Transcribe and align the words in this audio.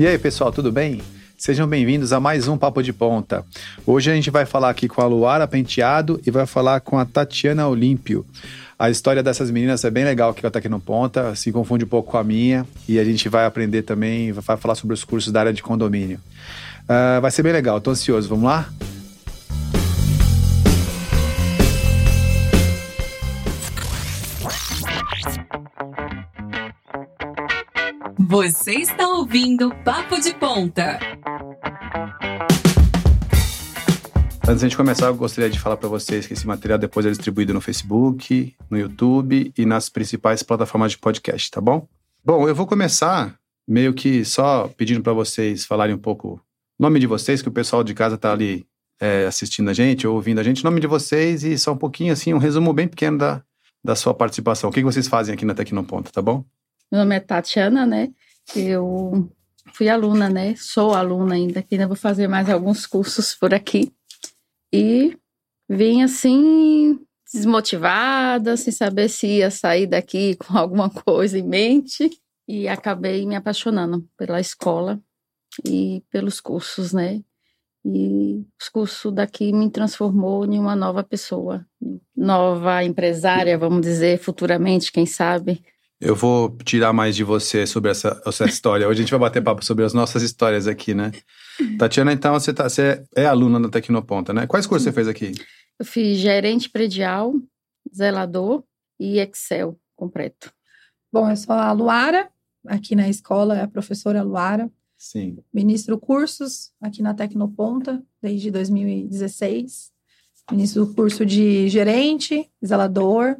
E 0.00 0.06
aí, 0.06 0.16
pessoal, 0.16 0.50
tudo 0.50 0.72
bem? 0.72 1.02
Sejam 1.36 1.68
bem-vindos 1.68 2.10
a 2.10 2.18
mais 2.18 2.48
um 2.48 2.56
Papo 2.56 2.82
de 2.82 2.90
Ponta. 2.90 3.44
Hoje 3.86 4.10
a 4.10 4.14
gente 4.14 4.30
vai 4.30 4.46
falar 4.46 4.70
aqui 4.70 4.88
com 4.88 5.02
a 5.02 5.04
Luara 5.04 5.46
Penteado 5.46 6.18
e 6.26 6.30
vai 6.30 6.46
falar 6.46 6.80
com 6.80 6.98
a 6.98 7.04
Tatiana 7.04 7.68
Olímpio. 7.68 8.24
A 8.78 8.88
história 8.88 9.22
dessas 9.22 9.50
meninas 9.50 9.84
é 9.84 9.90
bem 9.90 10.06
legal 10.06 10.32
que 10.32 10.40
ela 10.40 10.48
está 10.48 10.58
aqui 10.58 10.70
no 10.70 10.80
Ponta, 10.80 11.34
se 11.36 11.52
confunde 11.52 11.84
um 11.84 11.88
pouco 11.88 12.12
com 12.12 12.16
a 12.16 12.24
minha 12.24 12.66
e 12.88 12.98
a 12.98 13.04
gente 13.04 13.28
vai 13.28 13.44
aprender 13.44 13.82
também, 13.82 14.32
vai 14.32 14.56
falar 14.56 14.74
sobre 14.74 14.94
os 14.94 15.04
cursos 15.04 15.30
da 15.30 15.40
área 15.40 15.52
de 15.52 15.62
condomínio. 15.62 16.18
Uh, 16.84 17.20
vai 17.20 17.30
ser 17.30 17.42
bem 17.42 17.52
legal, 17.52 17.76
estou 17.76 17.92
ansioso. 17.92 18.26
Vamos 18.26 18.46
lá? 18.46 18.70
Você 28.30 28.74
está 28.74 29.08
ouvindo 29.08 29.74
Papo 29.84 30.20
de 30.20 30.32
Ponta. 30.32 31.00
Antes 34.48 34.60
de 34.60 34.66
a 34.66 34.68
gente 34.68 34.76
começar, 34.76 35.06
eu 35.06 35.16
gostaria 35.16 35.50
de 35.50 35.58
falar 35.58 35.76
para 35.76 35.88
vocês 35.88 36.28
que 36.28 36.34
esse 36.34 36.46
material 36.46 36.78
depois 36.78 37.04
é 37.04 37.10
distribuído 37.10 37.52
no 37.52 37.60
Facebook, 37.60 38.54
no 38.70 38.78
YouTube 38.78 39.52
e 39.58 39.66
nas 39.66 39.88
principais 39.88 40.44
plataformas 40.44 40.92
de 40.92 40.98
podcast, 40.98 41.50
tá 41.50 41.60
bom? 41.60 41.88
Bom, 42.24 42.48
eu 42.48 42.54
vou 42.54 42.68
começar 42.68 43.36
meio 43.66 43.92
que 43.92 44.24
só 44.24 44.68
pedindo 44.76 45.02
para 45.02 45.12
vocês 45.12 45.64
falarem 45.64 45.96
um 45.96 45.98
pouco 45.98 46.34
o 46.34 46.40
nome 46.78 47.00
de 47.00 47.08
vocês, 47.08 47.42
que 47.42 47.48
o 47.48 47.52
pessoal 47.52 47.82
de 47.82 47.94
casa 47.94 48.16
tá 48.16 48.30
ali 48.30 48.64
é, 49.00 49.26
assistindo 49.26 49.70
a 49.70 49.74
gente 49.74 50.06
ou 50.06 50.14
ouvindo 50.14 50.38
a 50.38 50.44
gente, 50.44 50.62
nome 50.62 50.80
de 50.80 50.86
vocês 50.86 51.42
e 51.42 51.58
só 51.58 51.72
um 51.72 51.76
pouquinho 51.76 52.12
assim, 52.12 52.32
um 52.32 52.38
resumo 52.38 52.72
bem 52.72 52.86
pequeno 52.86 53.18
da, 53.18 53.42
da 53.82 53.96
sua 53.96 54.14
participação. 54.14 54.70
O 54.70 54.72
que 54.72 54.84
vocês 54.84 55.08
fazem 55.08 55.34
aqui 55.34 55.44
na 55.44 55.52
Tecnoponta, 55.52 56.12
tá 56.12 56.22
bom? 56.22 56.44
Meu 56.90 57.00
nome 57.00 57.16
é 57.16 57.20
Tatiana, 57.20 57.86
né? 57.86 58.12
Eu 58.54 59.30
fui 59.72 59.88
aluna, 59.88 60.28
né? 60.28 60.54
Sou 60.56 60.92
aluna 60.92 61.34
ainda, 61.34 61.62
que 61.62 61.74
ainda 61.74 61.86
vou 61.86 61.96
fazer 61.96 62.26
mais 62.26 62.48
alguns 62.50 62.86
cursos 62.86 63.34
por 63.34 63.54
aqui. 63.54 63.92
E 64.72 65.16
vim 65.68 66.02
assim, 66.02 66.98
desmotivada, 67.32 68.56
sem 68.56 68.72
saber 68.72 69.08
se 69.08 69.26
ia 69.26 69.50
sair 69.50 69.86
daqui 69.86 70.34
com 70.44 70.58
alguma 70.58 70.90
coisa 70.90 71.38
em 71.38 71.46
mente. 71.46 72.10
E 72.48 72.66
acabei 72.66 73.24
me 73.24 73.36
apaixonando 73.36 74.04
pela 74.16 74.40
escola 74.40 75.00
e 75.64 76.02
pelos 76.10 76.40
cursos, 76.40 76.92
né? 76.92 77.22
E 77.84 78.44
os 78.60 78.68
cursos 78.68 79.14
daqui 79.14 79.52
me 79.52 79.70
transformou 79.70 80.44
em 80.44 80.58
uma 80.58 80.74
nova 80.74 81.02
pessoa, 81.04 81.64
nova 82.14 82.84
empresária, 82.84 83.56
vamos 83.56 83.80
dizer, 83.80 84.18
futuramente, 84.18 84.92
quem 84.92 85.06
sabe. 85.06 85.64
Eu 86.00 86.16
vou 86.16 86.56
tirar 86.64 86.94
mais 86.94 87.14
de 87.14 87.22
você 87.22 87.66
sobre 87.66 87.90
essa, 87.90 88.22
essa 88.24 88.46
história. 88.46 88.88
Hoje 88.88 89.00
a 89.00 89.02
gente 89.02 89.10
vai 89.10 89.20
bater 89.20 89.42
papo 89.42 89.62
sobre 89.62 89.84
as 89.84 89.92
nossas 89.92 90.22
histórias 90.22 90.66
aqui, 90.66 90.94
né? 90.94 91.12
Tatiana, 91.78 92.10
então 92.10 92.32
você, 92.32 92.54
tá, 92.54 92.66
você 92.66 93.04
é 93.14 93.26
aluna 93.26 93.60
da 93.60 93.68
Tecnoponta, 93.68 94.32
né? 94.32 94.46
Quais 94.46 94.66
cursos 94.66 94.84
você 94.84 94.92
fez 94.92 95.06
aqui? 95.06 95.32
Eu 95.78 95.84
fiz 95.84 96.16
gerente 96.16 96.70
predial, 96.70 97.34
zelador 97.94 98.64
e 98.98 99.18
Excel 99.18 99.78
completo. 99.94 100.50
Bom, 101.12 101.28
eu 101.28 101.36
sou 101.36 101.54
a 101.54 101.70
Luara, 101.72 102.30
aqui 102.66 102.96
na 102.96 103.06
escola 103.06 103.58
é 103.58 103.62
a 103.62 103.68
professora 103.68 104.22
Luara. 104.22 104.70
Sim. 104.96 105.36
Ministro 105.52 105.98
cursos 105.98 106.72
aqui 106.80 107.02
na 107.02 107.12
Tecnoponta 107.12 108.02
desde 108.22 108.50
2016. 108.50 109.92
Ministro 110.50 110.86
do 110.86 110.94
curso 110.94 111.26
de 111.26 111.68
gerente, 111.68 112.50
zelador, 112.64 113.36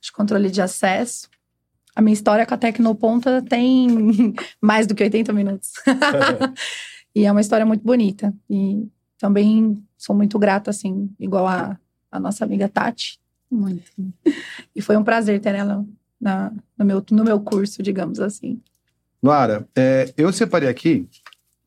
de 0.00 0.10
controle 0.10 0.50
de 0.50 0.62
acesso 0.62 1.28
a 1.98 2.00
minha 2.00 2.14
história 2.14 2.46
com 2.46 2.54
a 2.54 2.56
Tecnoponta 2.56 3.42
tem 3.42 4.32
mais 4.62 4.86
do 4.86 4.94
que 4.94 5.02
80 5.02 5.32
minutos. 5.32 5.72
e 7.12 7.26
é 7.26 7.32
uma 7.32 7.40
história 7.40 7.66
muito 7.66 7.84
bonita. 7.84 8.32
E 8.48 8.86
também 9.18 9.82
sou 9.96 10.14
muito 10.14 10.38
grata, 10.38 10.70
assim, 10.70 11.10
igual 11.18 11.48
a, 11.48 11.76
a 12.08 12.20
nossa 12.20 12.44
amiga 12.44 12.68
Tati. 12.68 13.18
Muito. 13.50 13.90
E 14.76 14.80
foi 14.80 14.96
um 14.96 15.02
prazer 15.02 15.40
ter 15.40 15.56
ela 15.56 15.84
na, 16.20 16.52
no, 16.78 16.84
meu, 16.84 17.04
no 17.10 17.24
meu 17.24 17.40
curso, 17.40 17.82
digamos 17.82 18.20
assim. 18.20 18.60
Lara, 19.20 19.66
é, 19.74 20.14
eu 20.16 20.32
separei 20.32 20.68
aqui 20.68 21.08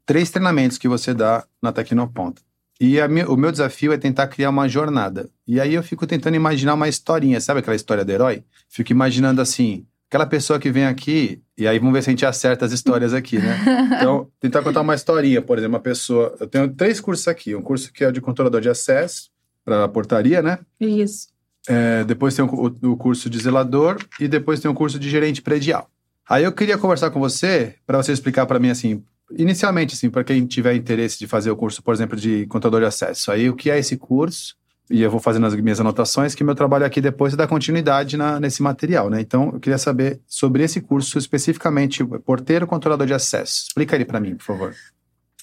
três 0.06 0.31
treinamentos 0.31 0.77
que 0.77 0.88
você 0.88 1.13
dá 1.13 1.44
na 1.61 1.73
Tecnoponta. 1.73 2.41
E 2.79 3.06
minha, 3.09 3.29
o 3.29 3.35
meu 3.35 3.51
desafio 3.51 3.91
é 3.91 3.97
tentar 3.97 4.27
criar 4.27 4.50
uma 4.50 4.69
jornada. 4.69 5.29
E 5.45 5.59
aí 5.59 5.73
eu 5.73 5.83
fico 5.83 6.07
tentando 6.07 6.35
imaginar 6.35 6.73
uma 6.75 6.88
historinha, 6.88 7.41
sabe 7.41 7.59
aquela 7.59 7.75
história 7.75 8.06
do 8.06 8.11
herói? 8.11 8.45
Fico 8.69 8.94
imaginando 8.94 9.41
assim, 9.41 9.85
aquela 10.11 10.25
pessoa 10.25 10.59
que 10.59 10.69
vem 10.69 10.85
aqui, 10.85 11.41
e 11.57 11.66
aí 11.66 11.79
vamos 11.79 11.94
ver 11.94 12.03
se 12.03 12.09
a 12.09 12.11
gente 12.11 12.25
acerta 12.25 12.66
as 12.66 12.73
histórias 12.73 13.13
aqui, 13.13 13.39
né? 13.39 13.57
Então, 13.95 14.27
tentar 14.41 14.61
contar 14.61 14.81
uma 14.81 14.94
historinha, 14.94 15.41
por 15.41 15.57
exemplo, 15.57 15.75
uma 15.75 15.79
pessoa. 15.79 16.35
Eu 16.38 16.47
tenho 16.47 16.67
três 16.73 16.99
cursos 16.99 17.29
aqui: 17.29 17.55
um 17.55 17.61
curso 17.61 17.94
que 17.94 18.03
é 18.03 18.11
de 18.11 18.19
controlador 18.19 18.59
de 18.59 18.67
acesso 18.67 19.29
para 19.63 19.88
portaria, 19.88 20.41
né? 20.41 20.59
Isso. 20.79 21.29
É, 21.69 22.03
depois 22.03 22.35
tem 22.35 22.44
o, 22.44 22.47
o, 22.50 22.97
curso 22.97 23.29
de 23.29 23.39
zelador 23.39 24.03
e 24.19 24.27
depois 24.27 24.59
tem 24.59 24.69
o 24.69 24.73
curso 24.73 25.00
de 25.00 25.09
gerente 25.09 25.41
predial. 25.41 25.89
Aí 26.27 26.44
eu 26.44 26.51
queria 26.51 26.77
conversar 26.77 27.11
com 27.11 27.19
você 27.19 27.75
para 27.85 28.01
você 28.01 28.11
explicar 28.11 28.45
para 28.45 28.59
mim 28.59 28.69
assim, 28.69 29.03
inicialmente 29.38 29.94
assim, 29.94 30.09
para 30.09 30.23
quem 30.23 30.45
tiver 30.45 30.75
interesse 30.75 31.19
de 31.19 31.27
fazer 31.27 31.51
o 31.51 31.55
curso, 31.55 31.81
por 31.81 31.94
exemplo, 31.94 32.17
de 32.17 32.45
contador 32.47 32.81
de 32.81 32.88
acesso. 32.88 33.31
Aí 33.31 33.50
o 33.50 33.55
que 33.55 33.69
é 33.69 33.79
esse 33.79 33.95
curso? 33.95 34.55
E 34.91 35.02
eu 35.02 35.09
vou 35.09 35.19
fazendo 35.19 35.46
as 35.46 35.56
minhas 35.56 35.79
anotações, 35.79 36.35
que 36.35 36.44
meu 36.44 36.53
trabalho 36.53 36.85
aqui 36.85 37.00
depois 37.00 37.34
é 37.34 37.38
dar 37.38 37.47
continuidade 37.47 38.18
na, 38.18 38.40
nesse 38.40 38.62
material, 38.62 39.09
né? 39.09 39.22
Então, 39.22 39.52
eu 39.53 39.59
queria 39.59 39.78
saber 39.78 40.19
sobre 40.28 40.63
esse 40.63 40.81
curso 40.81 41.18
especificamente, 41.18 42.03
porteiro 42.25 42.68
controlador 42.68 43.07
de 43.07 43.13
acesso. 43.13 43.68
Explica 43.68 43.96
ele 43.96 44.06
para 44.06 44.19
mim, 44.19 44.35
por 44.35 44.44
favor. 44.44 44.75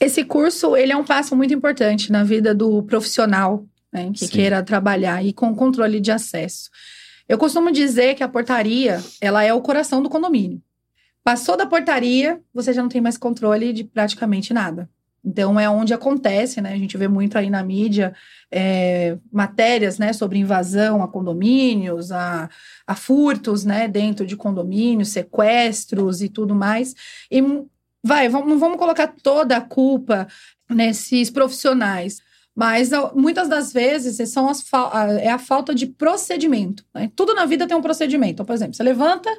Esse 0.01 0.25
curso, 0.25 0.77
ele 0.77 0.93
é 0.93 0.97
um 0.97 1.05
passo 1.05 1.35
muito 1.35 1.53
importante 1.53 2.13
na 2.13 2.23
vida 2.23 2.55
do 2.55 2.83
profissional 2.85 3.67
né, 3.93 4.11
que 4.13 4.27
Sim. 4.27 4.29
queira 4.29 4.63
trabalhar 4.63 5.25
e 5.25 5.33
com 5.33 5.55
controle 5.55 5.99
de 5.99 6.13
acesso. 6.13 6.71
Eu 7.29 7.37
costumo 7.37 7.73
dizer 7.73 8.15
que 8.15 8.23
a 8.23 8.29
portaria, 8.29 9.03
ela 9.21 9.43
é 9.43 9.53
o 9.53 9.61
coração 9.61 10.03
do 10.03 10.09
condomínio. 10.09 10.63
Passou 11.25 11.57
da 11.57 11.67
portaria, 11.67 12.41
você 12.55 12.73
já 12.73 12.81
não 12.81 12.89
tem 12.89 13.01
mais 13.01 13.19
controle 13.19 13.73
de 13.73 13.85
praticamente 13.85 14.55
nada. 14.55 14.89
Então 15.25 15.59
é 15.59 15.69
onde 15.69 15.93
acontece, 15.93 16.61
né? 16.61 16.73
A 16.73 16.79
gente 16.79 16.97
vê 16.97 17.09
muito 17.09 17.37
aí 17.37 17.51
na 17.51 17.63
mídia 17.63 18.15
é, 18.51 19.19
matérias, 19.31 19.99
né, 19.99 20.13
sobre 20.13 20.39
invasão 20.39 21.03
a 21.03 21.09
condomínios, 21.09 22.11
a, 22.13 22.49
a 22.87 22.95
furtos, 22.95 23.65
né, 23.65 23.89
dentro 23.89 24.25
de 24.25 24.37
condomínios, 24.37 25.09
sequestros 25.09 26.23
e 26.23 26.29
tudo 26.29 26.55
mais. 26.55 26.95
E 27.31 27.43
vai, 28.03 28.29
vamos, 28.29 28.59
vamos 28.59 28.79
colocar 28.79 29.09
toda 29.23 29.57
a 29.57 29.61
culpa 29.61 30.27
nesses 30.71 31.31
profissionais. 31.31 32.21
Mas 32.55 32.91
muitas 33.15 33.49
das 33.49 33.73
vezes 33.73 34.29
são 34.31 34.49
as, 34.49 34.65
é 35.21 35.31
a 35.31 35.39
falta 35.39 35.73
de 35.73 35.87
procedimento. 35.87 36.85
Né? 36.93 37.09
Tudo 37.15 37.33
na 37.33 37.47
vida 37.47 37.69
tem 37.69 37.77
um 37.77 37.83
procedimento. 37.83 38.33
Então, 38.33 38.47
por 38.47 38.53
exemplo, 38.53 38.75
você 38.75 38.83
levanta, 38.83 39.31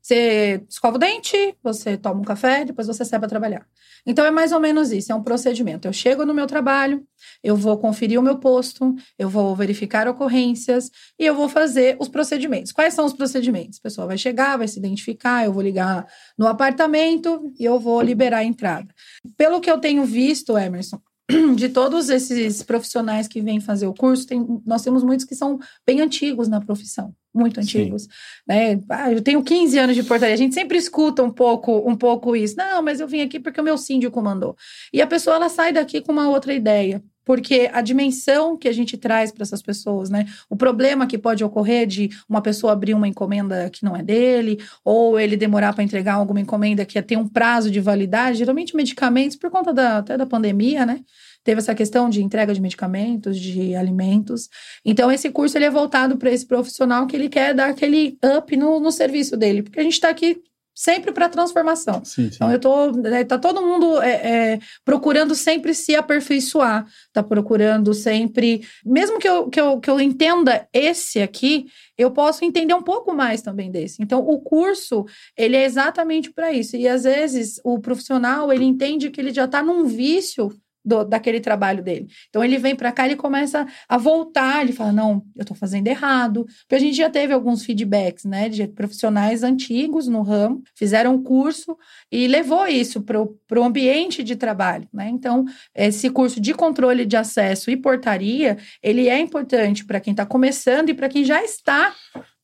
você 0.00 0.64
escova 0.68 0.96
o 0.96 0.98
dente, 0.98 1.54
você 1.62 1.96
toma 1.96 2.20
um 2.20 2.24
café, 2.24 2.64
depois 2.64 2.86
você 2.86 3.04
sai 3.04 3.18
para 3.18 3.28
trabalhar. 3.28 3.66
Então 4.06 4.24
é 4.24 4.30
mais 4.30 4.52
ou 4.52 4.60
menos 4.60 4.90
isso, 4.90 5.12
é 5.12 5.14
um 5.14 5.22
procedimento. 5.22 5.86
Eu 5.86 5.92
chego 5.92 6.24
no 6.24 6.32
meu 6.32 6.46
trabalho, 6.46 7.04
eu 7.42 7.56
vou 7.56 7.76
conferir 7.78 8.18
o 8.18 8.22
meu 8.22 8.38
posto, 8.38 8.94
eu 9.18 9.28
vou 9.28 9.54
verificar 9.54 10.08
ocorrências 10.08 10.90
e 11.18 11.26
eu 11.26 11.34
vou 11.34 11.48
fazer 11.48 11.96
os 12.00 12.08
procedimentos. 12.08 12.72
Quais 12.72 12.94
são 12.94 13.04
os 13.04 13.12
procedimentos? 13.12 13.78
A 13.78 13.82
pessoa 13.82 14.06
vai 14.06 14.16
chegar, 14.16 14.56
vai 14.56 14.68
se 14.68 14.78
identificar, 14.78 15.44
eu 15.44 15.52
vou 15.52 15.62
ligar 15.62 16.06
no 16.38 16.46
apartamento 16.46 17.52
e 17.58 17.64
eu 17.64 17.78
vou 17.78 18.00
liberar 18.00 18.38
a 18.38 18.44
entrada. 18.44 18.88
Pelo 19.36 19.60
que 19.60 19.70
eu 19.70 19.78
tenho 19.78 20.04
visto, 20.04 20.56
Emerson, 20.56 21.00
de 21.56 21.68
todos 21.68 22.08
esses 22.08 22.62
profissionais 22.62 23.28
que 23.28 23.42
vêm 23.42 23.60
fazer 23.60 23.86
o 23.86 23.94
curso, 23.94 24.26
tem, 24.26 24.46
nós 24.64 24.82
temos 24.82 25.04
muitos 25.04 25.26
que 25.26 25.34
são 25.34 25.58
bem 25.86 26.00
antigos 26.00 26.48
na 26.48 26.60
profissão, 26.60 27.14
muito 27.34 27.60
antigos. 27.60 28.08
Né? 28.46 28.80
Ah, 28.88 29.12
eu 29.12 29.20
tenho 29.20 29.42
15 29.42 29.78
anos 29.78 29.96
de 29.96 30.02
portaria, 30.02 30.34
a 30.34 30.38
gente 30.38 30.54
sempre 30.54 30.78
escuta 30.78 31.22
um 31.22 31.30
pouco, 31.30 31.88
um 31.88 31.96
pouco 31.96 32.34
isso. 32.34 32.56
Não, 32.56 32.82
mas 32.82 32.98
eu 32.98 33.06
vim 33.06 33.20
aqui 33.20 33.38
porque 33.38 33.60
o 33.60 33.64
meu 33.64 33.76
síndico 33.76 34.22
mandou. 34.22 34.56
E 34.92 35.02
a 35.02 35.06
pessoa 35.06 35.36
ela 35.36 35.48
sai 35.48 35.72
daqui 35.72 36.00
com 36.00 36.12
uma 36.12 36.30
outra 36.30 36.54
ideia 36.54 37.02
porque 37.28 37.68
a 37.74 37.82
dimensão 37.82 38.56
que 38.56 38.66
a 38.66 38.72
gente 38.72 38.96
traz 38.96 39.30
para 39.30 39.42
essas 39.42 39.60
pessoas, 39.60 40.08
né? 40.08 40.24
O 40.48 40.56
problema 40.56 41.06
que 41.06 41.18
pode 41.18 41.44
ocorrer 41.44 41.86
de 41.86 42.08
uma 42.26 42.40
pessoa 42.40 42.72
abrir 42.72 42.94
uma 42.94 43.06
encomenda 43.06 43.68
que 43.68 43.84
não 43.84 43.94
é 43.94 44.02
dele, 44.02 44.58
ou 44.82 45.20
ele 45.20 45.36
demorar 45.36 45.74
para 45.74 45.84
entregar 45.84 46.14
alguma 46.14 46.40
encomenda 46.40 46.86
que 46.86 47.02
tem 47.02 47.18
um 47.18 47.28
prazo 47.28 47.70
de 47.70 47.80
validade, 47.80 48.38
geralmente 48.38 48.74
medicamentos, 48.74 49.36
por 49.36 49.50
conta 49.50 49.74
da, 49.74 49.98
até 49.98 50.16
da 50.16 50.24
pandemia, 50.24 50.86
né? 50.86 51.00
Teve 51.44 51.58
essa 51.58 51.74
questão 51.74 52.08
de 52.08 52.22
entrega 52.22 52.54
de 52.54 52.62
medicamentos, 52.62 53.38
de 53.38 53.74
alimentos. 53.74 54.48
Então, 54.82 55.12
esse 55.12 55.28
curso 55.30 55.58
ele 55.58 55.66
é 55.66 55.70
voltado 55.70 56.16
para 56.16 56.30
esse 56.30 56.46
profissional 56.46 57.06
que 57.06 57.14
ele 57.14 57.28
quer 57.28 57.52
dar 57.54 57.68
aquele 57.68 58.16
up 58.38 58.56
no, 58.56 58.80
no 58.80 58.90
serviço 58.90 59.36
dele, 59.36 59.62
porque 59.62 59.80
a 59.80 59.82
gente 59.82 59.92
está 59.92 60.08
aqui 60.08 60.40
sempre 60.78 61.10
para 61.10 61.28
transformação. 61.28 62.04
Sim, 62.04 62.30
sim. 62.30 62.36
Então, 62.36 62.52
eu 62.52 62.60
tô. 62.60 62.92
né, 62.92 63.24
tá 63.24 63.36
todo 63.36 63.60
mundo 63.60 64.00
é, 64.00 64.10
é, 64.52 64.58
procurando 64.84 65.34
sempre 65.34 65.74
se 65.74 65.96
aperfeiçoar, 65.96 66.86
tá 67.12 67.20
procurando 67.20 67.92
sempre. 67.92 68.64
Mesmo 68.86 69.18
que 69.18 69.28
eu, 69.28 69.48
que, 69.50 69.60
eu, 69.60 69.80
que 69.80 69.90
eu 69.90 69.98
entenda 69.98 70.68
esse 70.72 71.20
aqui, 71.20 71.66
eu 71.96 72.12
posso 72.12 72.44
entender 72.44 72.74
um 72.74 72.82
pouco 72.82 73.12
mais 73.12 73.42
também 73.42 73.72
desse. 73.72 74.00
Então, 74.00 74.20
o 74.20 74.40
curso, 74.40 75.04
ele 75.36 75.56
é 75.56 75.64
exatamente 75.64 76.32
para 76.32 76.52
isso. 76.52 76.76
E 76.76 76.86
às 76.86 77.02
vezes 77.02 77.60
o 77.64 77.80
profissional, 77.80 78.52
ele 78.52 78.64
entende 78.64 79.10
que 79.10 79.20
ele 79.20 79.34
já 79.34 79.46
está 79.46 79.60
num 79.60 79.84
vício 79.84 80.48
do, 80.84 81.04
daquele 81.04 81.40
trabalho 81.40 81.82
dele. 81.82 82.08
Então 82.28 82.42
ele 82.42 82.58
vem 82.58 82.74
para 82.74 82.92
cá, 82.92 83.04
ele 83.04 83.16
começa 83.16 83.66
a 83.88 83.98
voltar, 83.98 84.62
ele 84.62 84.72
fala: 84.72 84.92
"Não, 84.92 85.22
eu 85.36 85.42
estou 85.42 85.56
fazendo 85.56 85.86
errado". 85.86 86.44
Porque 86.60 86.74
a 86.74 86.78
gente 86.78 86.96
já 86.96 87.10
teve 87.10 87.32
alguns 87.32 87.64
feedbacks, 87.64 88.24
né, 88.24 88.48
de 88.48 88.66
profissionais 88.66 89.42
antigos 89.42 90.08
no 90.08 90.22
ramo, 90.22 90.62
fizeram 90.74 91.14
um 91.14 91.22
curso 91.22 91.76
e 92.10 92.26
levou 92.26 92.66
isso 92.66 93.02
para 93.02 93.20
o 93.20 93.64
ambiente 93.64 94.22
de 94.22 94.36
trabalho, 94.36 94.88
né? 94.92 95.08
Então, 95.08 95.44
esse 95.74 96.10
curso 96.10 96.40
de 96.40 96.54
controle 96.54 97.04
de 97.04 97.16
acesso 97.16 97.70
e 97.70 97.76
portaria, 97.76 98.56
ele 98.82 99.08
é 99.08 99.18
importante 99.18 99.84
para 99.84 100.00
quem 100.00 100.12
está 100.12 100.24
começando 100.26 100.90
e 100.90 100.94
para 100.94 101.08
quem 101.08 101.24
já 101.24 101.42
está 101.42 101.94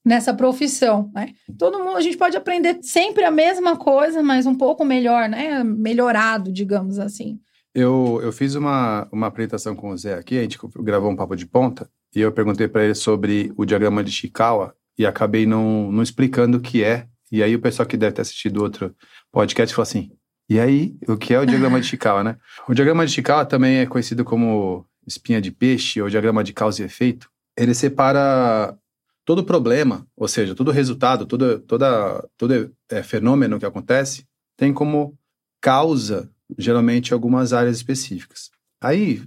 nessa 0.04 0.34
profissão, 0.34 1.10
né? 1.14 1.30
Todo 1.58 1.78
mundo, 1.78 1.96
a 1.96 2.00
gente 2.00 2.18
pode 2.18 2.36
aprender 2.36 2.78
sempre 2.82 3.24
a 3.24 3.30
mesma 3.30 3.76
coisa, 3.76 4.22
mas 4.22 4.44
um 4.46 4.54
pouco 4.54 4.84
melhor, 4.84 5.28
né? 5.28 5.64
Melhorado, 5.64 6.52
digamos 6.52 6.98
assim. 6.98 7.40
Eu, 7.74 8.20
eu 8.22 8.32
fiz 8.32 8.54
uma, 8.54 9.08
uma 9.10 9.26
apresentação 9.26 9.74
com 9.74 9.90
o 9.90 9.96
Zé 9.96 10.14
aqui, 10.14 10.38
a 10.38 10.42
gente 10.42 10.58
gravou 10.76 11.10
um 11.10 11.16
papo 11.16 11.34
de 11.34 11.44
ponta, 11.44 11.90
e 12.14 12.20
eu 12.20 12.30
perguntei 12.30 12.68
para 12.68 12.84
ele 12.84 12.94
sobre 12.94 13.52
o 13.56 13.64
diagrama 13.64 14.04
de 14.04 14.12
Chikawa, 14.12 14.76
e 14.96 15.04
acabei 15.04 15.44
não, 15.44 15.90
não 15.90 16.02
explicando 16.02 16.58
o 16.58 16.60
que 16.60 16.84
é. 16.84 17.08
E 17.32 17.42
aí 17.42 17.56
o 17.56 17.60
pessoal 17.60 17.86
que 17.86 17.96
deve 17.96 18.14
ter 18.14 18.22
assistido 18.22 18.62
outro 18.62 18.94
podcast 19.32 19.74
falou 19.74 19.82
assim, 19.82 20.12
e 20.48 20.60
aí, 20.60 20.94
o 21.08 21.16
que 21.16 21.32
é 21.32 21.40
o 21.40 21.46
diagrama 21.46 21.80
de 21.80 21.86
Chikawa, 21.86 22.22
né? 22.22 22.36
O 22.68 22.74
diagrama 22.74 23.04
de 23.04 23.12
Chikawa 23.12 23.46
também 23.46 23.78
é 23.78 23.86
conhecido 23.86 24.24
como 24.24 24.86
espinha 25.06 25.40
de 25.40 25.50
peixe, 25.50 26.00
ou 26.00 26.08
diagrama 26.08 26.44
de 26.44 26.52
causa 26.52 26.82
e 26.82 26.84
efeito. 26.84 27.30
Ele 27.56 27.74
separa 27.74 28.76
todo 29.24 29.42
problema, 29.42 30.06
ou 30.14 30.28
seja, 30.28 30.54
todo 30.54 30.70
resultado, 30.70 31.24
todo, 31.26 31.58
toda, 31.60 32.28
todo 32.36 32.72
é, 32.90 33.02
fenômeno 33.02 33.58
que 33.58 33.64
acontece, 33.64 34.26
tem 34.56 34.72
como 34.72 35.18
causa 35.60 36.30
geralmente 36.58 37.12
algumas 37.12 37.52
áreas 37.52 37.76
específicas. 37.76 38.50
Aí 38.82 39.22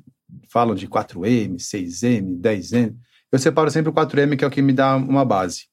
falam 0.49 0.75
de 0.75 0.87
4M, 0.87 1.55
6M, 1.55 2.39
10M. 2.39 2.95
Eu 3.31 3.39
separo 3.39 3.71
sempre 3.71 3.89
o 3.89 3.93
4M, 3.93 4.37
que 4.37 4.43
é 4.43 4.47
o 4.47 4.51
que 4.51 4.61
me 4.61 4.73
dá 4.73 4.95
uma 4.95 5.25
base. 5.25 5.65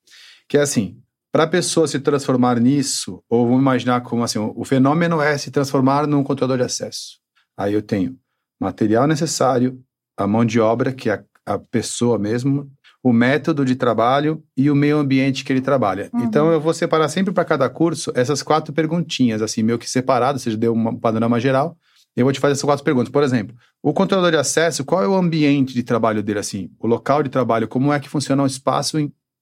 Que 0.48 0.58
é 0.58 0.60
assim, 0.60 1.00
para 1.32 1.44
a 1.44 1.48
pessoa 1.48 1.88
se 1.88 1.98
transformar 1.98 2.60
nisso, 2.60 3.22
ou 3.28 3.46
vamos 3.46 3.60
imaginar 3.60 4.00
como 4.02 4.22
assim, 4.22 4.38
o 4.38 4.64
fenômeno 4.64 5.20
é 5.20 5.36
se 5.36 5.50
transformar 5.50 6.06
num 6.06 6.22
controlador 6.22 6.58
de 6.58 6.64
acesso. 6.64 7.18
Aí 7.56 7.74
eu 7.74 7.82
tenho 7.82 8.16
material 8.60 9.06
necessário, 9.06 9.82
a 10.16 10.26
mão 10.26 10.44
de 10.44 10.60
obra, 10.60 10.92
que 10.92 11.10
é 11.10 11.14
a, 11.14 11.54
a 11.54 11.58
pessoa 11.58 12.18
mesmo, 12.18 12.70
o 13.04 13.12
método 13.12 13.66
de 13.66 13.76
trabalho 13.76 14.42
e 14.56 14.70
o 14.70 14.74
meio 14.74 14.96
ambiente 14.96 15.44
que 15.44 15.52
ele 15.52 15.60
trabalha. 15.60 16.08
Uhum. 16.10 16.24
Então 16.24 16.50
eu 16.50 16.58
vou 16.58 16.72
separar 16.72 17.06
sempre 17.10 17.34
para 17.34 17.44
cada 17.44 17.68
curso 17.68 18.10
essas 18.14 18.42
quatro 18.42 18.72
perguntinhas, 18.72 19.42
assim, 19.42 19.62
meio 19.62 19.78
que 19.78 19.88
separado, 19.88 20.36
ou 20.36 20.38
seja, 20.38 20.56
deu 20.56 20.72
um 20.72 20.96
panorama 20.96 21.38
geral. 21.38 21.76
Eu 22.16 22.24
vou 22.24 22.32
te 22.32 22.40
fazer 22.40 22.52
essas 22.52 22.64
quatro 22.64 22.82
perguntas. 22.82 23.10
Por 23.10 23.22
exemplo, 23.22 23.54
o 23.82 23.92
controlador 23.92 24.30
de 24.30 24.38
acesso, 24.38 24.86
qual 24.86 25.02
é 25.02 25.08
o 25.08 25.14
ambiente 25.14 25.74
de 25.74 25.82
trabalho 25.82 26.22
dele, 26.22 26.38
assim? 26.38 26.70
O 26.78 26.86
local 26.86 27.22
de 27.22 27.28
trabalho, 27.28 27.68
como 27.68 27.92
é 27.92 28.00
que 28.00 28.08
funciona 28.08 28.42
o 28.42 28.46
espaço 28.46 28.96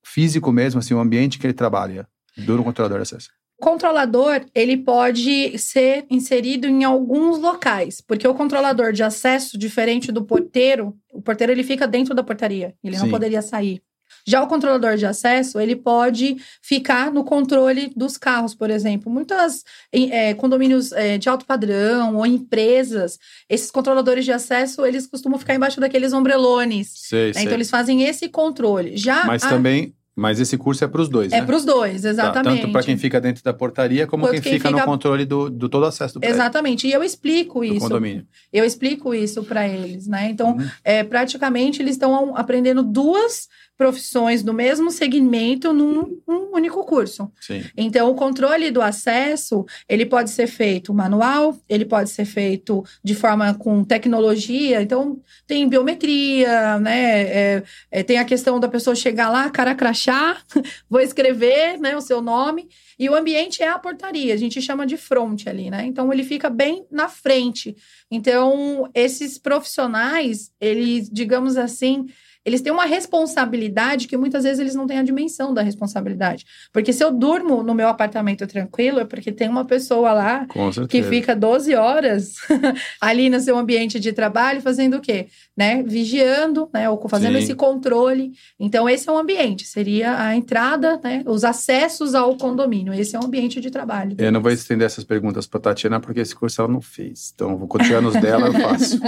físico 0.05 0.51
mesmo, 0.51 0.81
assim, 0.81 0.95
o 0.95 0.99
ambiente 0.99 1.39
que 1.39 1.47
ele 1.47 1.55
trabalha 1.55 2.09
do 2.37 2.65
controlador 2.65 2.99
de 2.99 3.03
acesso? 3.03 3.31
Controlador, 3.63 4.45
ele 4.53 4.77
pode 4.77 5.57
ser 5.57 6.05
inserido 6.11 6.67
em 6.67 6.83
alguns 6.83 7.39
locais, 7.39 8.01
porque 8.01 8.27
o 8.27 8.35
controlador 8.35 8.93
de 8.93 9.05
acesso, 9.05 9.57
diferente 9.57 10.11
do 10.11 10.25
porteiro, 10.25 10.95
o 11.13 11.23
porteiro 11.23 11.53
ele 11.53 11.63
fica 11.63 11.87
dentro 11.87 12.13
da 12.15 12.25
portaria, 12.25 12.75
ele 12.83 12.97
não 12.99 13.05
Sim. 13.07 13.11
poderia 13.13 13.41
sair. 13.41 13.81
Já 14.27 14.43
o 14.43 14.47
controlador 14.47 14.97
de 14.97 15.07
acesso, 15.07 15.59
ele 15.59 15.75
pode 15.75 16.37
ficar 16.61 17.11
no 17.13 17.25
controle 17.25 17.91
dos 17.97 18.17
carros, 18.19 18.55
por 18.55 18.69
exemplo. 18.71 19.11
Muitas 19.11 19.65
eh, 19.93 20.35
condomínios 20.35 20.93
eh, 20.93 21.17
de 21.19 21.29
alto 21.29 21.47
padrão 21.47 22.17
ou 22.17 22.27
empresas, 22.27 23.19
esses 23.49 23.71
controladores 23.71 24.25
de 24.25 24.31
acesso, 24.33 24.85
eles 24.85 25.07
costumam 25.07 25.39
ficar 25.39 25.55
embaixo 25.55 25.81
daqueles 25.81 26.13
ombrelones. 26.13 26.93
Sei, 26.95 27.33
né? 27.33 27.43
Então, 27.43 27.55
eles 27.55 27.71
fazem 27.71 28.03
esse 28.05 28.29
controle. 28.29 28.97
Já 28.97 29.25
Mas 29.25 29.43
a- 29.45 29.49
também, 29.49 29.95
mas 30.15 30.39
esse 30.41 30.59
curso 30.59 30.85
é 30.85 30.89
para 30.89 31.01
os 31.01 31.09
dois, 31.09 31.33
é 31.33 31.41
né? 31.41 31.47
para 31.47 31.57
os 31.57 31.65
dois, 31.65 32.03
Tá, 32.03 32.09
exatamente. 32.11 32.61
tanto 32.63 32.73
para 32.73 32.83
quem 32.83 32.97
fica 32.99 33.21
dentro 33.21 33.43
da 33.43 33.53
portaria, 33.53 34.07
como 34.07 34.29
quem, 34.29 34.41
quem 34.41 34.53
fica, 34.55 34.71
no 34.71 34.81
controle 34.83 35.25
do, 35.25 35.49
do 35.49 35.69
todo 35.69 35.87
acesso 35.87 36.15
do 36.15 36.21
prédio, 36.21 36.35
Exatamente. 36.37 36.87
E 36.87 36.93
eu 36.93 37.03
explico 37.03 37.65
isso. 37.65 37.81
condomínio. 37.81 38.27
Eu 38.53 38.65
explico 38.65 39.15
isso 39.15 39.43
para 39.43 39.67
eles, 39.67 40.07
né? 40.07 40.29
Então, 40.31 40.57
Uhum. 40.57 40.69
é, 40.85 41.03
praticamente 41.03 41.81
eles 41.81 41.93
estão 41.95 42.37
aprendendo 42.37 42.83
duas 42.83 43.49
profissões 43.83 44.45
do 44.45 44.55
mesmo 44.55 44.93
segmento 44.93 45.73
num, 45.73 46.21
num 46.25 46.55
único 46.55 46.85
curso. 46.85 47.29
Sim. 47.41 47.65
Então, 47.77 48.09
o 48.09 48.15
controle 48.15 48.71
do 48.71 48.81
acesso, 48.81 49.67
ele 49.89 50.07
pode 50.07 50.31
ser 50.31 50.47
feito 50.47 50.95
manual, 50.95 51.59
ele 51.69 51.85
pode 51.85 52.09
ser 52.11 52.25
feito 52.25 52.85
de 53.03 53.13
forma 53.13 53.53
com 53.55 53.83
tecnologia. 53.83 54.81
Então, 54.81 55.21
tem 55.49 55.69
biometria, 55.69 56.79
né? 56.79 57.23
É, 57.23 57.63
é, 57.91 58.03
tem 58.05 58.19
a 58.19 58.25
questão 58.25 58.61
da 58.61 58.69
pessoa 58.69 58.95
chegar 58.95 59.29
lá, 59.29 59.51
cara 59.51 59.75
crachá, 59.75 60.41
vou 60.89 61.01
escrever 61.01 61.77
né, 61.81 61.97
o 61.97 62.01
seu 62.01 62.23
nome. 62.23 62.69
E 62.97 63.09
o 63.09 63.17
ambiente 63.17 63.65
é 63.65 63.69
a 63.69 63.81
portaria, 63.81 64.33
a 64.33 64.37
gente 64.37 64.63
chama 64.63 64.87
de 64.87 64.97
front 64.97 65.49
ali, 65.49 65.71
né? 65.71 65.85
Então, 65.87 66.13
ele 66.13 66.23
fica 66.23 66.49
bem 66.49 66.87
na 66.89 67.09
frente. 67.09 67.75
Então, 68.09 68.89
esses 68.95 69.39
profissionais, 69.39 70.53
eles, 70.61 71.11
digamos 71.11 71.57
assim, 71.57 72.07
eles 72.45 72.61
têm 72.61 72.73
uma 72.73 72.85
responsabilidade 72.85 74.09
que 74.09 74.17
muitas 74.17 74.45
vezes 74.45 74.59
eles 74.59 74.75
não 74.75 74.87
têm 74.87 74.99
a 74.99 75.03
dimensão 75.03 75.55
da 75.55 75.63
responsabilidade. 75.63 76.45
Porque 76.73 76.93
se 76.93 77.03
eu 77.03 77.13
durmo 77.13 77.63
no 77.63 77.75
meu 77.75 77.89
apartamento 77.89 78.47
tranquilo, 78.47 79.01
é 79.01 79.05
porque 79.05 79.31
tem 79.31 79.49
uma 79.49 79.65
pessoa 79.65 80.13
lá 80.13 80.47
que 80.89 81.03
fica 81.03 81.37
12 81.37 81.75
horas 81.75 82.35
ali 83.01 83.31
no 83.31 83.39
seu 83.39 83.57
ambiente 83.57 84.01
de 84.01 84.13
trabalho 84.13 84.61
fazendo 84.61 84.97
o 84.97 85.01
quê? 85.01 85.29
Né? 85.57 85.83
Vigiando, 85.83 86.69
né? 86.73 86.91
Ou 86.91 87.09
fazendo 87.09 87.37
Sim. 87.37 87.45
esse 87.45 87.55
controle. 87.55 88.33
Então, 88.59 88.89
esse 88.89 89.09
é 89.09 89.13
o 89.13 89.19
ambiente, 89.19 89.65
seria 89.65 90.19
a 90.19 90.35
entrada, 90.35 91.01
né? 91.03 91.23
Os 91.27 91.45
acessos 91.45 92.15
ao 92.15 92.37
condomínio. 92.37 92.93
Esse 92.93 93.15
é 93.15 93.21
o 93.21 93.25
ambiente 93.25 93.61
de 93.61 93.71
trabalho. 93.71 94.17
Eu 94.19 94.33
não 94.33 94.41
vou 94.41 94.51
estender 94.51 94.87
essas 94.87 95.05
perguntas 95.05 95.47
para 95.47 95.61
Tatiana, 95.61 96.01
porque 96.01 96.21
esse 96.21 96.35
curso 96.35 96.61
ela 96.61 96.73
não 96.73 96.81
fez. 96.81 97.33
Então, 97.35 97.57
vou 97.57 97.69
continuar 97.69 98.01
nos 98.01 98.15
dela, 98.15 98.49
eu 98.49 98.53
faço. 98.53 98.99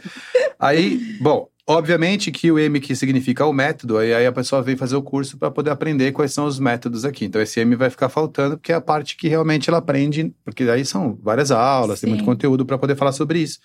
aí, 0.58 0.98
bom, 1.20 1.48
obviamente 1.66 2.30
que 2.30 2.50
o 2.50 2.58
M 2.58 2.80
que 2.80 2.94
significa 2.94 3.46
o 3.46 3.52
método, 3.52 3.98
aí, 3.98 4.14
aí 4.14 4.26
a 4.26 4.32
pessoa 4.32 4.62
vem 4.62 4.76
fazer 4.76 4.96
o 4.96 5.02
curso 5.02 5.38
para 5.38 5.50
poder 5.50 5.70
aprender 5.70 6.12
quais 6.12 6.32
são 6.32 6.46
os 6.46 6.58
métodos 6.58 7.04
aqui. 7.04 7.24
Então, 7.24 7.40
esse 7.40 7.60
M 7.60 7.74
vai 7.76 7.90
ficar 7.90 8.08
faltando, 8.08 8.56
porque 8.56 8.72
é 8.72 8.74
a 8.74 8.80
parte 8.80 9.16
que 9.16 9.28
realmente 9.28 9.68
ela 9.68 9.78
aprende, 9.78 10.34
porque 10.44 10.64
aí 10.64 10.84
são 10.84 11.18
várias 11.22 11.50
aulas, 11.50 12.00
tem 12.00 12.08
Sim. 12.08 12.16
muito 12.16 12.24
conteúdo 12.24 12.66
para 12.66 12.78
poder 12.78 12.96
falar 12.96 13.12
sobre 13.12 13.40
isso. 13.40 13.58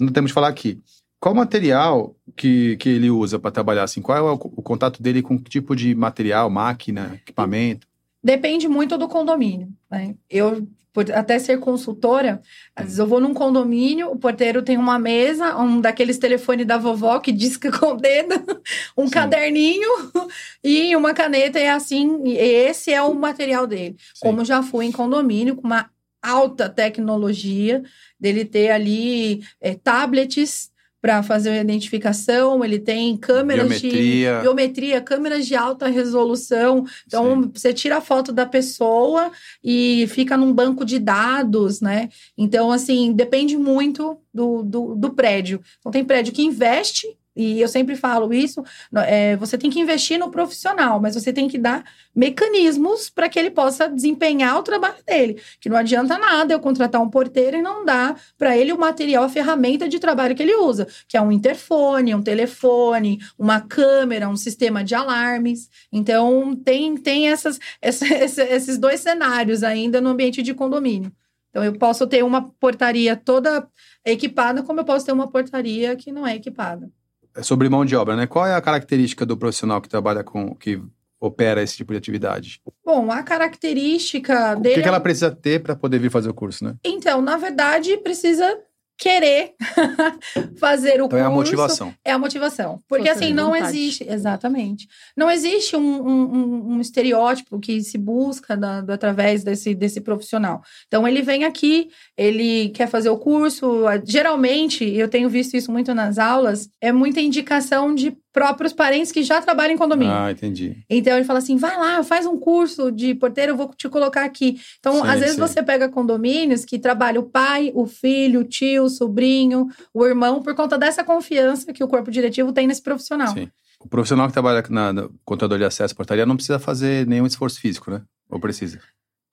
Não 0.00 0.08
temos 0.08 0.30
de 0.30 0.34
falar 0.34 0.48
aqui. 0.48 0.80
Qual 1.20 1.34
material 1.34 2.16
que, 2.36 2.76
que 2.78 2.88
ele 2.88 3.08
usa 3.08 3.38
para 3.38 3.52
trabalhar 3.52 3.84
assim? 3.84 4.02
Qual 4.02 4.18
é 4.18 4.20
o, 4.20 4.34
o 4.34 4.62
contato 4.62 5.00
dele 5.00 5.22
com 5.22 5.38
que 5.38 5.48
tipo 5.48 5.76
de 5.76 5.94
material, 5.94 6.50
máquina, 6.50 7.12
equipamento? 7.14 7.86
Depende 8.22 8.66
muito 8.68 8.98
do 8.98 9.06
condomínio. 9.06 9.68
Né? 9.90 10.16
Eu, 10.28 10.66
por 10.92 11.10
até 11.10 11.38
ser 11.38 11.58
consultora, 11.58 12.42
às 12.76 12.84
vezes 12.84 12.98
eu 12.98 13.06
vou 13.06 13.20
num 13.20 13.32
condomínio, 13.32 14.10
o 14.10 14.18
porteiro 14.18 14.62
tem 14.62 14.76
uma 14.76 14.98
mesa, 14.98 15.56
um 15.56 15.80
daqueles 15.80 16.18
telefones 16.18 16.66
da 16.66 16.76
vovó 16.76 17.18
que 17.18 17.32
disca 17.32 17.70
com 17.72 17.92
o 17.92 17.96
dedo, 17.96 18.34
um 18.96 19.06
Sim. 19.06 19.12
caderninho 19.12 19.88
e 20.62 20.94
uma 20.94 21.14
caneta, 21.14 21.58
e 21.58 21.66
assim, 21.66 22.22
e 22.24 22.36
esse 22.36 22.92
é 22.92 23.02
o 23.02 23.14
material 23.14 23.66
dele. 23.66 23.96
Sim. 24.14 24.26
Como 24.26 24.44
já 24.44 24.62
fui 24.62 24.84
em 24.84 24.92
condomínio 24.92 25.56
com 25.56 25.66
uma 25.66 25.90
alta 26.22 26.68
tecnologia, 26.68 27.82
dele 28.20 28.44
ter 28.44 28.70
ali 28.70 29.42
é, 29.60 29.74
tablets 29.74 30.71
para 31.02 31.20
fazer 31.20 31.50
a 31.50 31.60
identificação, 31.60 32.64
ele 32.64 32.78
tem 32.78 33.16
câmeras 33.16 33.66
Biometria. 33.66 34.36
de 34.36 34.42
biometria, 34.42 35.00
câmeras 35.00 35.44
de 35.44 35.56
alta 35.56 35.88
resolução. 35.88 36.86
Então, 37.04 37.42
Sim. 37.42 37.50
você 37.52 37.72
tira 37.74 37.96
a 37.96 38.00
foto 38.00 38.32
da 38.32 38.46
pessoa 38.46 39.32
e 39.64 40.06
fica 40.06 40.36
num 40.36 40.52
banco 40.52 40.84
de 40.84 41.00
dados, 41.00 41.80
né? 41.80 42.08
Então, 42.38 42.70
assim, 42.70 43.12
depende 43.12 43.58
muito 43.58 44.16
do, 44.32 44.62
do, 44.62 44.94
do 44.94 45.10
prédio. 45.10 45.60
Então, 45.80 45.90
tem 45.90 46.04
prédio 46.04 46.32
que 46.32 46.42
investe 46.42 47.08
E 47.34 47.60
eu 47.60 47.68
sempre 47.68 47.96
falo 47.96 48.32
isso: 48.32 48.62
é, 49.06 49.36
você 49.36 49.56
tem 49.56 49.70
que 49.70 49.80
investir 49.80 50.18
no 50.18 50.30
profissional, 50.30 51.00
mas 51.00 51.14
você 51.14 51.32
tem 51.32 51.48
que 51.48 51.58
dar 51.58 51.84
mecanismos 52.14 53.08
para 53.08 53.28
que 53.28 53.38
ele 53.38 53.50
possa 53.50 53.88
desempenhar 53.88 54.58
o 54.58 54.62
trabalho 54.62 55.02
dele. 55.06 55.40
Que 55.60 55.68
não 55.68 55.76
adianta 55.76 56.18
nada 56.18 56.52
eu 56.52 56.60
contratar 56.60 57.00
um 57.00 57.08
porteiro 57.08 57.56
e 57.56 57.62
não 57.62 57.84
dar 57.84 58.20
para 58.36 58.56
ele 58.56 58.72
o 58.72 58.78
material, 58.78 59.24
a 59.24 59.28
ferramenta 59.28 59.88
de 59.88 59.98
trabalho 59.98 60.34
que 60.34 60.42
ele 60.42 60.54
usa, 60.56 60.86
que 61.08 61.16
é 61.16 61.22
um 61.22 61.32
interfone, 61.32 62.14
um 62.14 62.22
telefone, 62.22 63.18
uma 63.38 63.60
câmera, 63.60 64.28
um 64.28 64.36
sistema 64.36 64.84
de 64.84 64.94
alarmes. 64.94 65.70
Então, 65.90 66.54
tem, 66.54 66.96
tem 66.96 67.30
essas, 67.30 67.58
essa, 67.80 68.06
esses 68.44 68.78
dois 68.78 69.00
cenários 69.00 69.62
ainda 69.62 70.00
no 70.00 70.10
ambiente 70.10 70.42
de 70.42 70.54
condomínio. 70.54 71.12
Então, 71.50 71.62
eu 71.64 71.74
posso 71.78 72.06
ter 72.06 72.24
uma 72.24 72.50
portaria 72.52 73.14
toda 73.14 73.68
equipada, 74.04 74.62
como 74.62 74.80
eu 74.80 74.84
posso 74.84 75.04
ter 75.04 75.12
uma 75.12 75.30
portaria 75.30 75.94
que 75.96 76.10
não 76.10 76.26
é 76.26 76.34
equipada. 76.36 76.90
É 77.34 77.42
sobre 77.42 77.68
mão 77.68 77.84
de 77.84 77.96
obra, 77.96 78.16
né? 78.16 78.26
Qual 78.26 78.46
é 78.46 78.54
a 78.54 78.60
característica 78.60 79.24
do 79.24 79.36
profissional 79.36 79.80
que 79.80 79.88
trabalha 79.88 80.22
com, 80.22 80.54
que 80.54 80.80
opera 81.20 81.62
esse 81.62 81.76
tipo 81.76 81.92
de 81.92 81.98
atividade? 81.98 82.60
Bom, 82.84 83.10
a 83.10 83.22
característica 83.22 84.54
dele. 84.56 84.74
O 84.74 84.78
que, 84.78 84.82
que 84.82 84.88
ela 84.88 85.00
precisa 85.00 85.30
ter 85.30 85.62
para 85.62 85.76
poder 85.76 85.98
vir 85.98 86.10
fazer 86.10 86.28
o 86.28 86.34
curso, 86.34 86.64
né? 86.64 86.74
Então, 86.84 87.22
na 87.22 87.36
verdade, 87.36 87.96
precisa 87.98 88.58
querer 89.02 89.52
fazer 90.58 91.00
o 91.02 91.06
então 91.06 91.08
curso. 91.08 91.16
é 91.18 91.26
a 91.26 91.30
motivação. 91.30 91.94
É 92.04 92.12
a 92.12 92.18
motivação. 92.18 92.80
Porque 92.88 93.08
assim, 93.08 93.32
não 93.32 93.50
vontade. 93.52 93.76
existe. 93.76 94.06
Exatamente. 94.08 94.86
Não 95.16 95.30
existe 95.30 95.76
um, 95.76 95.80
um- 95.80 96.34
um- 96.34 96.72
um 96.74 96.80
estereótipo 96.80 97.58
que 97.58 97.82
se 97.82 97.98
busca 97.98 98.56
da- 98.56 98.80
do- 98.80 98.92
através 98.92 99.42
desse, 99.42 99.74
desse 99.74 100.00
profissional. 100.00 100.62
Então, 100.86 101.06
ele 101.06 101.22
vem 101.22 101.44
aqui, 101.44 101.88
ele 102.16 102.68
quer 102.70 102.88
fazer 102.88 103.10
o 103.10 103.18
curso. 103.18 103.84
Geralmente, 104.04 104.84
eu 104.84 105.08
tenho 105.08 105.28
visto 105.28 105.54
isso 105.56 105.72
muito 105.72 105.94
nas 105.94 106.18
aulas, 106.18 106.68
é 106.80 106.92
muita 106.92 107.20
indicação 107.20 107.94
de 107.94 108.16
próprios 108.32 108.72
parentes 108.72 109.12
que 109.12 109.22
já 109.22 109.40
trabalham 109.40 109.74
em 109.74 109.78
condomínio. 109.78 110.14
Ah, 110.14 110.32
entendi. 110.32 110.84
Então 110.88 111.14
ele 111.14 111.24
fala 111.24 111.38
assim: 111.38 111.56
vai 111.56 111.76
lá, 111.76 112.02
faz 112.02 112.26
um 112.26 112.38
curso 112.38 112.90
de 112.90 113.14
porteiro, 113.14 113.52
eu 113.52 113.56
vou 113.56 113.72
te 113.74 113.88
colocar 113.88 114.24
aqui. 114.24 114.58
Então, 114.78 114.94
Sim, 114.94 115.06
às 115.06 115.20
vezes 115.20 115.34
sim. 115.34 115.40
você 115.40 115.62
pega 115.62 115.88
condomínios 115.88 116.64
que 116.64 116.78
trabalha 116.78 117.20
o 117.20 117.24
pai, 117.24 117.70
o 117.74 117.86
filho, 117.86 118.40
o 118.40 118.44
tio, 118.44 118.84
o 118.84 118.88
sobrinho, 118.88 119.68
o 119.92 120.06
irmão, 120.06 120.42
por 120.42 120.54
conta 120.54 120.78
dessa 120.78 121.04
confiança 121.04 121.72
que 121.72 121.84
o 121.84 121.88
corpo 121.88 122.10
diretivo 122.10 122.52
tem 122.52 122.66
nesse 122.66 122.82
profissional. 122.82 123.34
Sim. 123.34 123.50
O 123.78 123.88
profissional 123.88 124.28
que 124.28 124.32
trabalha 124.32 124.62
na, 124.70 124.92
na 124.92 125.08
contador 125.24 125.58
de 125.58 125.64
acesso 125.64 125.92
à 125.92 125.96
portaria 125.96 126.24
não 126.24 126.36
precisa 126.36 126.58
fazer 126.58 127.06
nenhum 127.06 127.26
esforço 127.26 127.60
físico, 127.60 127.90
né? 127.90 128.02
Ou 128.30 128.38
precisa? 128.38 128.80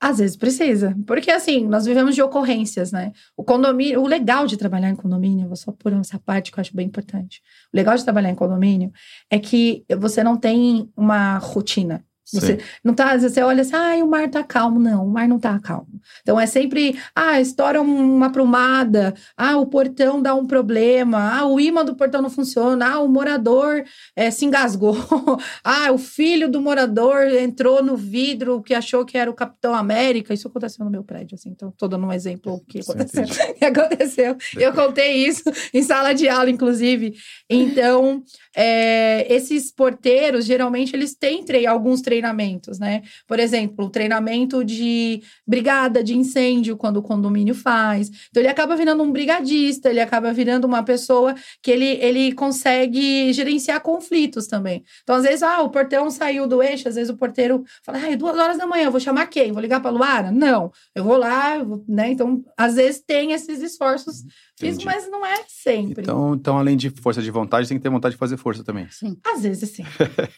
Às 0.02 0.20
vezes 0.20 0.38
precisa. 0.38 0.96
Porque 1.06 1.30
assim, 1.30 1.68
nós 1.68 1.86
vivemos 1.86 2.16
de 2.16 2.22
ocorrências, 2.22 2.92
né? 2.92 3.12
O 3.36 3.44
condomínio, 3.44 4.02
o 4.02 4.08
legal 4.08 4.48
de 4.48 4.56
trabalhar 4.56 4.90
em 4.90 4.96
condomínio, 4.96 5.48
vou 5.48 5.58
só 5.58 5.72
por 5.72 5.92
essa 5.92 6.18
parte 6.18 6.52
que 6.52 6.60
eu 6.60 6.62
acho 6.62 6.76
bem 6.76 6.88
importante. 6.88 7.42
O 7.74 7.76
legal 7.76 7.96
de 7.96 8.04
trabalhar 8.04 8.30
em 8.30 8.36
condomínio 8.36 8.92
é 9.30 9.38
que 9.38 9.84
você 9.98 10.24
não 10.24 10.38
tem 10.38 10.90
uma 10.96 11.38
rotina. 11.38 12.06
Você 12.32 12.58
Sim. 12.58 12.66
não 12.84 12.94
tá, 12.94 13.18
você 13.18 13.42
olha 13.42 13.62
assim, 13.62 13.76
ah, 13.76 13.96
o 14.04 14.08
mar 14.10 14.30
tá 14.30 14.44
calmo. 14.44 14.80
Não, 14.80 15.06
o 15.06 15.10
mar 15.10 15.28
não 15.28 15.40
tá 15.40 15.60
calmo. 15.60 15.88
Então 16.22 16.40
é 16.40 16.46
sempre, 16.46 16.98
ah, 17.16 17.40
estoura 17.42 17.82
uma 17.82 18.32
prumada, 18.32 19.14
ah, 19.36 19.58
o 19.58 19.66
portão 19.66 20.22
dá 20.22 20.36
um 20.36 20.46
problema, 20.46 21.40
ah, 21.40 21.46
o 21.46 21.60
imã 21.60 21.84
do 21.84 21.96
portão 21.96 22.22
não 22.22 22.30
funciona, 22.30 22.94
ah, 22.94 23.00
o 23.00 23.08
morador 23.08 23.84
eh, 24.16 24.32
se 24.32 24.46
engasgou, 24.46 24.96
ah, 25.64 25.92
o 25.92 25.98
filho 25.98 26.50
do 26.50 26.62
morador 26.62 27.24
entrou 27.28 27.84
no 27.84 27.96
vidro 27.96 28.62
que 28.62 28.74
achou 28.74 29.04
que 29.06 29.18
era 29.18 29.30
o 29.30 29.34
Capitão 29.34 29.74
América. 29.74 30.34
Isso 30.34 30.48
aconteceu 30.48 30.86
no 30.86 30.92
meu 30.92 31.04
prédio, 31.04 31.36
assim, 31.36 31.50
então 31.50 31.72
tô 31.78 31.88
dando 31.88 32.06
um 32.06 32.14
exemplo 32.14 32.62
que 32.68 32.80
aconteceu. 32.80 33.26
que 33.58 33.66
aconteceu. 33.66 34.38
Eu 34.58 34.74
contei 34.74 35.26
isso 35.26 35.44
em 35.74 35.82
sala 35.84 36.14
de 36.14 36.28
aula, 36.28 36.50
inclusive. 36.50 37.16
Então, 37.50 38.24
é, 38.56 39.32
esses 39.34 39.72
porteiros, 39.72 40.46
geralmente, 40.46 40.96
eles 40.96 41.16
têm 41.16 41.44
trei- 41.44 41.66
alguns 41.66 42.02
treinamentos, 42.20 42.80
né? 42.80 43.02
Por 43.28 43.40
exemplo, 43.40 43.86
o 43.86 43.90
treinamento 43.90 44.64
de 44.64 45.22
brigada 45.48 46.04
de 46.04 46.16
incêndio, 46.18 46.76
quando 46.78 46.98
o 46.98 47.02
condomínio 47.02 47.56
faz. 47.56 48.10
Então, 48.30 48.42
ele 48.42 48.50
acaba 48.50 48.76
virando 48.76 49.02
um 49.04 49.12
brigadista, 49.12 49.90
ele 49.90 50.02
acaba 50.02 50.34
virando 50.34 50.66
uma 50.66 50.84
pessoa 50.84 51.34
que 51.64 51.72
ele, 51.72 51.86
ele 52.02 52.34
consegue 52.34 53.32
gerenciar 53.34 53.82
conflitos 53.82 54.48
também. 54.48 54.84
Então, 55.04 55.16
às 55.16 55.24
vezes, 55.24 55.44
ah, 55.44 55.62
o 55.62 55.70
portão 55.70 56.10
saiu 56.12 56.46
do 56.48 56.62
eixo, 56.62 56.88
às 56.88 56.96
vezes 56.96 57.10
o 57.10 57.18
porteiro 57.18 57.64
fala, 57.84 57.98
ah, 58.00 58.12
é 58.12 58.16
duas 58.16 58.38
horas 58.38 58.58
da 58.58 58.68
manhã, 58.68 58.86
eu 58.86 58.92
vou 58.92 59.00
chamar 59.00 59.28
quem? 59.28 59.52
Vou 59.52 59.62
ligar 59.62 59.82
para 59.82 59.92
Luara? 59.92 60.32
Não, 60.32 60.72
eu 60.94 61.04
vou 61.04 61.18
lá, 61.18 61.58
eu 61.58 61.66
vou- 61.66 61.86
né? 61.88 62.12
Então, 62.12 62.44
às 62.58 62.76
vezes 62.76 63.02
tem 63.06 63.32
esses 63.32 63.62
esforços 63.62 64.24
Entendi. 64.62 64.86
mas 64.86 65.10
não 65.10 65.26
é 65.26 65.44
sempre. 65.48 66.02
Então, 66.04 66.34
então, 66.36 66.58
além 66.58 66.76
de 66.76 66.90
força 66.90 67.22
de 67.22 67.32
vontade, 67.32 67.68
tem 67.68 67.78
que 67.78 67.84
ter 67.84 67.90
vontade 67.90 68.16
de 68.16 68.20
fazer 68.20 68.36
força 68.38 68.64
também. 68.64 68.88
Sim. 68.90 69.18
Às 69.26 69.44
vezes 69.44 69.70
sim. 69.70 69.84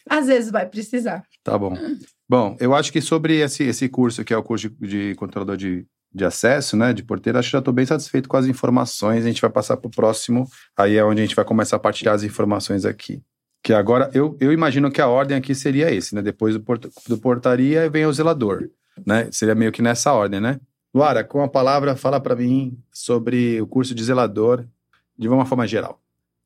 Às 0.07 0.27
vezes 0.27 0.51
vai 0.51 0.65
precisar. 0.67 1.23
Tá 1.43 1.57
bom. 1.57 1.70
Bom, 2.29 2.55
eu 2.59 2.73
acho 2.73 2.91
que 2.91 3.01
sobre 3.01 3.39
esse, 3.39 3.63
esse 3.63 3.89
curso, 3.89 4.23
que 4.23 4.33
é 4.33 4.37
o 4.37 4.43
curso 4.43 4.69
de, 4.69 4.87
de 4.87 5.15
controlador 5.15 5.57
de, 5.57 5.85
de 6.13 6.25
acesso, 6.25 6.77
né, 6.77 6.93
de 6.93 7.03
porteiro, 7.03 7.37
acho 7.37 7.49
que 7.49 7.53
já 7.53 7.59
estou 7.59 7.73
bem 7.73 7.85
satisfeito 7.85 8.29
com 8.29 8.37
as 8.37 8.45
informações. 8.45 9.25
A 9.25 9.27
gente 9.27 9.41
vai 9.41 9.49
passar 9.49 9.77
para 9.77 9.87
o 9.87 9.91
próximo, 9.91 10.47
aí 10.77 10.95
é 10.95 11.03
onde 11.03 11.21
a 11.21 11.25
gente 11.25 11.35
vai 11.35 11.45
começar 11.45 11.75
a 11.75 11.79
partilhar 11.79 12.15
as 12.15 12.23
informações 12.23 12.85
aqui. 12.85 13.21
Que 13.63 13.73
agora, 13.73 14.09
eu, 14.13 14.35
eu 14.39 14.51
imagino 14.51 14.89
que 14.89 14.99
a 15.01 15.07
ordem 15.07 15.37
aqui 15.37 15.53
seria 15.53 15.93
esse, 15.93 16.15
né? 16.15 16.21
Depois 16.21 16.55
do, 16.55 16.61
port, 16.61 16.85
do 17.07 17.17
portaria 17.17 17.89
vem 17.89 18.05
o 18.05 18.13
zelador, 18.13 18.69
né? 19.05 19.29
Seria 19.31 19.53
meio 19.53 19.71
que 19.71 19.81
nessa 19.81 20.11
ordem, 20.13 20.39
né? 20.39 20.59
Luara, 20.93 21.23
com 21.23 21.41
a 21.43 21.47
palavra, 21.47 21.95
fala 21.95 22.19
para 22.19 22.35
mim 22.35 22.77
sobre 22.91 23.61
o 23.61 23.67
curso 23.67 23.93
de 23.93 24.03
zelador 24.03 24.65
de 25.17 25.29
uma 25.29 25.45
forma 25.45 25.67
geral. 25.67 26.00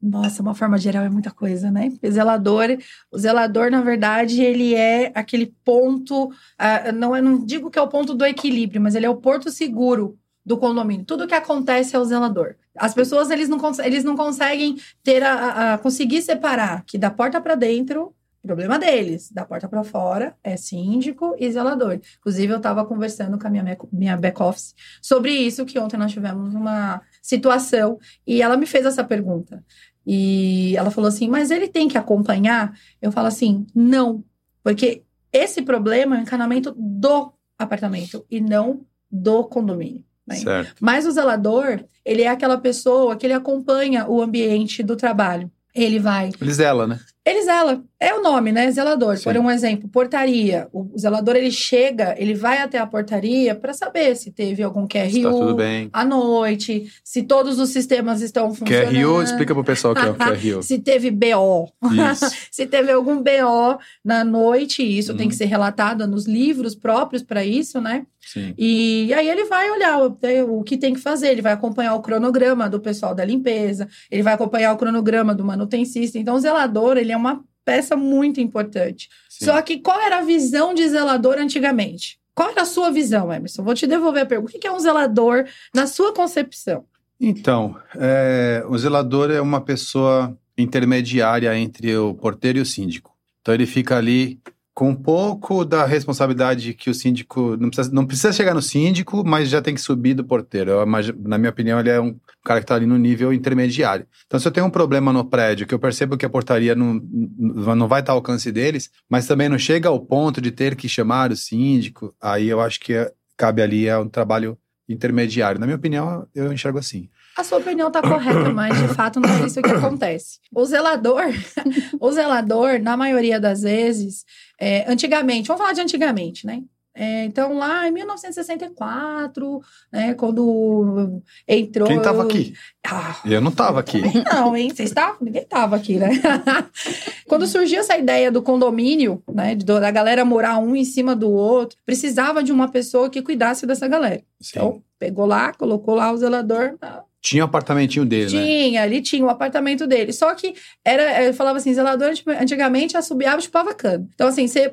Nossa, 0.08 0.44
uma 0.44 0.54
forma 0.54 0.78
geral 0.78 1.04
é 1.04 1.10
muita 1.10 1.32
coisa, 1.32 1.72
né? 1.72 1.90
Porque 1.90 2.12
zelador, 2.12 2.68
o 3.12 3.18
zelador, 3.18 3.72
na 3.72 3.82
verdade, 3.82 4.40
ele 4.44 4.76
é 4.76 5.12
aquele 5.16 5.48
ponto, 5.64 6.30
ah, 6.60 6.92
não, 6.92 7.16
é, 7.16 7.22
não 7.22 7.44
digo 7.44 7.72
que 7.72 7.80
é 7.80 7.82
o 7.82 7.88
ponto 7.88 8.14
do 8.14 8.24
equilíbrio, 8.24 8.80
mas 8.80 8.94
ele 8.94 9.08
é 9.08 9.10
o 9.10 9.16
porto 9.18 9.50
seguro 9.50 10.16
do 10.46 10.58
condomínio. 10.60 11.06
Tudo 11.06 11.26
que 11.28 11.34
acontece 11.34 11.96
é 11.96 12.00
o 12.00 12.06
zelador. 12.06 12.56
As 12.78 12.94
pessoas, 12.94 13.32
eles 13.32 13.50
não, 13.50 13.60
eles 13.84 14.04
não 14.04 14.16
conseguem 14.16 14.76
ter 15.02 15.24
a, 15.24 15.34
a- 15.34 15.74
a- 15.74 15.78
conseguir 15.80 16.22
separar 16.22 16.84
que 16.86 17.00
da 17.00 17.10
porta 17.10 17.42
para 17.42 17.56
dentro, 17.56 18.14
problema 18.44 18.78
deles, 18.78 19.32
da 19.32 19.44
porta 19.44 19.68
para 19.68 19.84
fora 19.84 20.36
é 20.44 20.56
síndico 20.56 21.36
e 21.40 21.52
zelador. 21.52 22.00
Inclusive, 22.20 22.54
eu 22.54 22.58
estava 22.58 22.86
conversando 22.86 23.40
com 23.40 23.48
a 23.48 23.50
minha, 23.50 23.78
minha 23.92 24.16
back 24.16 24.40
office 24.40 24.76
sobre 25.02 25.32
isso, 25.32 25.66
que 25.66 25.80
ontem 25.80 25.98
nós 25.98 26.12
tivemos 26.12 26.54
uma 26.54 27.02
situação 27.24 27.98
e 28.28 28.44
ela 28.44 28.56
me 28.56 28.68
fez 28.68 28.86
essa 28.86 29.04
pergunta. 29.04 29.64
E 30.06 30.76
ela 30.78 30.92
falou 30.92 31.08
assim: 31.08 31.28
Mas 31.28 31.52
ele 31.52 31.68
tem 31.68 31.88
que 31.88 31.98
acompanhar? 31.98 32.78
Eu 33.02 33.12
falo 33.12 33.28
assim: 33.28 33.66
Não, 33.74 34.24
porque 34.64 35.04
esse 35.32 35.62
problema 35.62 36.16
é 36.16 36.20
o 36.20 36.22
encanamento 36.22 36.74
do 36.78 37.32
apartamento 37.58 38.26
e 38.30 38.40
não 38.40 38.86
do 39.12 39.44
condomínio. 39.46 40.04
né? 40.28 40.36
Certo. 40.36 40.76
Mas 40.82 41.06
o 41.06 41.12
zelador, 41.12 41.84
ele 42.04 42.22
é 42.22 42.28
aquela 42.28 42.58
pessoa 42.58 43.16
que 43.16 43.26
ele 43.26 43.34
acompanha 43.34 44.08
o 44.08 44.22
ambiente 44.22 44.84
do 44.84 44.96
trabalho. 44.96 45.52
Ele 45.74 46.00
vai 46.00 46.32
Ele 46.40 46.54
zela, 46.54 46.88
né? 46.88 47.00
ele 47.26 47.44
zela. 47.44 47.84
É 48.06 48.14
o 48.14 48.22
nome, 48.22 48.52
né? 48.52 48.70
Zelador. 48.70 49.18
Sim. 49.18 49.24
Por 49.24 49.38
um 49.38 49.50
exemplo, 49.50 49.90
portaria. 49.90 50.68
O 50.72 50.92
zelador, 50.96 51.36
ele 51.36 51.50
chega, 51.50 52.14
ele 52.20 52.36
vai 52.36 52.60
até 52.60 52.78
a 52.78 52.86
portaria 52.86 53.56
para 53.56 53.74
saber 53.74 54.16
se 54.16 54.30
teve 54.32 54.62
algum 54.62 54.88
QRU 54.88 55.56
tá 55.58 55.90
à 55.92 56.06
noite, 56.06 56.86
se 57.04 57.24
todos 57.24 57.58
os 57.58 57.70
sistemas 57.70 58.22
estão 58.22 58.54
funcionando. 58.54 58.94
QRU, 58.94 59.24
explica 59.24 59.56
pro 59.56 59.64
pessoal 59.64 59.94
o 59.94 59.96
que 59.96 60.06
é 60.06 60.10
o 60.12 60.14
QRU. 60.54 60.62
Se 60.62 60.78
teve 60.78 61.10
BO. 61.10 61.72
Se 62.52 62.68
teve 62.68 62.92
algum 62.92 63.18
BO 63.18 63.80
na 64.04 64.24
noite, 64.24 64.84
isso 64.84 65.14
tem 65.16 65.26
Uhum. 65.26 65.30
que 65.30 65.36
ser 65.36 65.46
relatado 65.46 66.06
nos 66.06 66.28
livros 66.28 66.76
próprios 66.76 67.24
para 67.24 67.44
isso, 67.44 67.82
né? 67.82 68.06
Sim. 68.22 68.54
E 68.58 69.12
aí 69.14 69.28
ele 69.28 69.46
vai 69.46 69.70
olhar 69.72 69.98
o, 70.00 70.18
o 70.60 70.64
que 70.64 70.78
tem 70.78 70.94
que 70.94 71.00
fazer, 71.00 71.30
ele 71.30 71.42
vai 71.42 71.54
acompanhar 71.54 71.96
o 71.96 72.02
cronograma 72.02 72.70
do 72.70 72.80
pessoal 72.80 73.16
da 73.16 73.26
limpeza, 73.26 73.88
ele 74.12 74.22
vai 74.22 74.34
acompanhar 74.34 74.74
o 74.74 74.78
cronograma 74.78 75.34
do 75.34 75.44
manutencista. 75.44 76.20
Então, 76.20 76.36
o 76.36 76.40
zelador, 76.40 76.98
ele 76.98 77.12
é 77.12 77.18
uma 77.18 77.44
peça 77.66 77.96
muito 77.98 78.40
importante. 78.40 79.10
sim. 79.30 79.46
Só 79.46 79.62
que 79.62 79.80
qual 79.80 80.00
era 80.00 80.20
a 80.20 80.24
visão 80.24 80.74
de 80.74 80.88
zelador 80.88 81.38
antigamente? 81.40 82.18
Qual 82.34 82.50
era 82.52 82.62
a 82.62 82.66
sua 82.66 82.92
visão, 82.92 83.34
Emerson? 83.34 83.64
Vou 83.64 83.74
te 83.74 83.88
devolver 83.88 84.24
a 84.24 84.26
pergunta. 84.26 84.56
O 84.56 84.60
que 84.60 84.68
é 84.68 84.72
um 84.72 84.80
zelador 84.80 85.46
na 85.74 85.88
sua 85.88 86.14
concepção? 86.14 86.86
Então, 87.20 87.76
é, 87.96 88.64
o 88.68 88.78
zelador 88.78 89.32
é 89.32 89.40
uma 89.42 89.62
pessoa 89.62 90.38
intermediária 90.58 91.58
entre 91.58 91.96
o 91.98 92.14
porteiro 92.14 92.58
e 92.60 92.62
o 92.62 92.66
síndico. 92.66 93.16
Então 93.42 93.54
ele 93.54 93.66
fica 93.66 93.98
ali 93.98 94.40
com 94.74 94.90
um 94.90 94.96
pouco 94.96 95.64
da 95.64 95.86
responsabilidade 95.86 96.74
que 96.74 96.90
o 96.90 96.94
síndico 96.94 97.56
não 97.58 97.70
precisa, 97.70 97.96
não 97.96 98.06
precisa 98.06 98.34
chegar 98.34 98.54
no 98.54 98.62
síndico, 98.62 99.24
mas 99.26 99.48
já 99.48 99.62
tem 99.62 99.74
que 99.74 99.80
subir 99.80 100.14
do 100.14 100.24
porteiro. 100.26 100.72
Eu 100.72 100.84
imagi- 100.84 101.16
na 101.18 101.38
minha 101.38 101.50
opinião, 101.50 101.80
ele 101.80 101.90
é 101.90 102.02
um 102.02 102.14
cara 102.46 102.60
que 102.60 102.64
está 102.64 102.76
ali 102.76 102.86
no 102.86 102.98
nível 102.98 103.34
intermediário. 103.34 104.08
Então, 104.26 104.40
se 104.40 104.48
eu 104.48 104.52
tenho 104.52 104.66
um 104.66 104.70
problema 104.70 105.12
no 105.12 105.26
prédio, 105.26 105.68
que 105.68 105.74
eu 105.74 105.80
percebo 105.80 106.16
que 106.18 106.26
a 106.26 106.30
portaria 106.30 106.76
não, 106.76 106.94
não 106.96 107.88
vai 107.88 108.00
estar 108.00 108.14
ao 108.14 108.18
alcance 108.20 108.52
deles, 108.52 108.90
mas 109.10 109.28
também 109.28 109.50
não 109.50 109.58
chega 109.58 109.90
ao 109.90 110.00
ponto 110.00 110.40
de 110.40 110.52
ter 110.52 110.76
que 110.76 110.88
chamar 110.88 111.32
o 111.32 111.36
síndico, 111.36 112.16
aí 112.22 112.48
eu 112.48 112.62
acho 112.62 112.80
que 112.80 112.94
é- 112.94 113.12
cabe 113.36 113.62
ali 113.62 113.88
é 113.88 113.98
um 113.98 114.08
trabalho 114.08 114.58
intermediário. 114.88 115.60
Na 115.60 115.66
minha 115.66 115.76
opinião, 115.76 116.28
eu 116.34 116.54
enxergo 116.54 116.78
assim. 116.78 117.10
A 117.38 117.44
sua 117.44 117.58
opinião 117.58 117.88
está 117.90 118.02
correta, 118.02 118.50
mas 118.54 118.78
de 118.80 118.88
fato 118.94 119.20
não 119.20 119.30
é 119.30 119.46
isso 119.46 119.62
que 119.62 119.70
acontece. 119.70 120.40
O 120.54 120.64
zelador, 120.64 121.24
o 122.00 122.12
zelador, 122.12 122.80
na 122.80 122.96
maioria 122.96 123.40
das 123.40 123.64
vezes, 123.64 124.24
é, 124.60 124.90
antigamente, 124.90 125.48
vamos 125.48 125.62
falar 125.62 125.74
de 125.74 125.82
antigamente, 125.82 126.46
né? 126.46 126.62
É, 126.96 127.26
então, 127.26 127.58
lá 127.58 127.88
em 127.88 127.92
1964, 127.92 129.62
né, 129.92 130.14
quando 130.14 131.22
entrou. 131.46 131.88
Quem 131.90 131.98
estava 131.98 132.24
aqui? 132.24 132.54
Ah, 132.88 133.20
Eu 133.26 133.42
não 133.42 133.52
estava 133.52 133.82
aqui. 133.82 134.02
não, 134.32 134.56
hein? 134.56 134.70
Vocês 134.74 134.90
estavam? 134.90 135.18
Ninguém 135.20 135.42
estava 135.42 135.76
aqui, 135.76 135.98
né? 135.98 136.10
quando 137.28 137.46
surgiu 137.48 137.82
essa 137.82 137.98
ideia 137.98 138.32
do 138.32 138.42
condomínio, 138.42 139.22
né, 139.30 139.56
da 139.56 139.92
galera 139.92 140.24
morar 140.24 140.58
um 140.60 140.74
em 140.74 140.86
cima 140.86 141.14
do 141.14 141.30
outro, 141.30 141.78
precisava 141.86 142.42
de 142.42 142.54
uma 142.54 142.70
pessoa 142.70 143.10
que 143.10 143.22
cuidasse 143.22 143.66
dessa 143.68 143.88
galera. 143.90 144.24
Sim. 144.40 144.52
Então, 144.56 144.82
pegou 144.98 145.26
lá, 145.26 145.54
colocou 145.54 145.96
lá 145.96 146.12
o 146.14 146.18
zelador, 146.18 146.78
Tinha 147.26 147.44
o 147.44 147.48
apartamentinho 147.48 148.06
dele, 148.06 148.36
né? 148.36 148.46
tinha, 148.46 148.86
ele 148.86 149.02
tinha 149.02 149.26
o 149.26 149.30
apartamento 149.30 149.88
dele. 149.88 150.14
Só 150.14 150.36
que 150.36 150.54
era, 150.86 151.24
eu 151.24 151.34
falava 151.34 151.58
assim, 151.58 151.74
zelador 151.74 152.14
tipo, 152.14 152.30
antigamente 152.30 152.96
assobiava 152.96 153.40
e 153.40 153.44
chupava 153.44 153.74
cano. 153.74 154.08
Então, 154.14 154.28
assim, 154.28 154.48
você, 154.48 154.72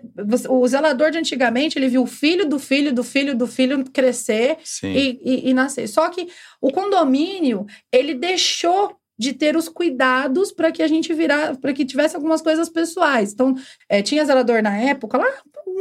o 0.51 0.69
zelador 0.69 1.11
de 1.11 1.17
antigamente, 1.17 1.79
ele 1.79 1.89
viu 1.89 2.03
o 2.03 2.07
filho 2.07 2.47
do 2.47 2.59
filho 2.59 2.93
do 2.93 3.03
filho 3.03 3.35
do 3.35 3.47
filho 3.47 3.83
crescer 3.91 4.59
e, 4.95 5.19
e- 5.25 5.49
e 5.51 5.55
nascer. 5.55 5.89
Só 5.89 6.11
que 6.11 6.29
o 6.61 6.71
condomínio, 6.71 7.65
ele 7.91 8.13
deixou 8.13 8.95
de 9.19 9.33
ter 9.33 9.57
os 9.57 9.69
cuidados 9.69 10.53
para 10.53 10.71
que 10.71 10.83
a 10.83 10.89
gente 10.89 11.15
virar, 11.15 11.57
para 11.57 11.73
que 11.73 11.87
tivesse 11.87 12.17
algumas 12.17 12.43
coisas 12.43 12.69
pessoais. 12.69 13.33
Então, 13.33 13.55
eh, 13.89 14.03
tinha 14.03 14.25
zelador 14.27 14.63
na 14.63 14.77
época, 14.77 15.17
lá 15.17 15.27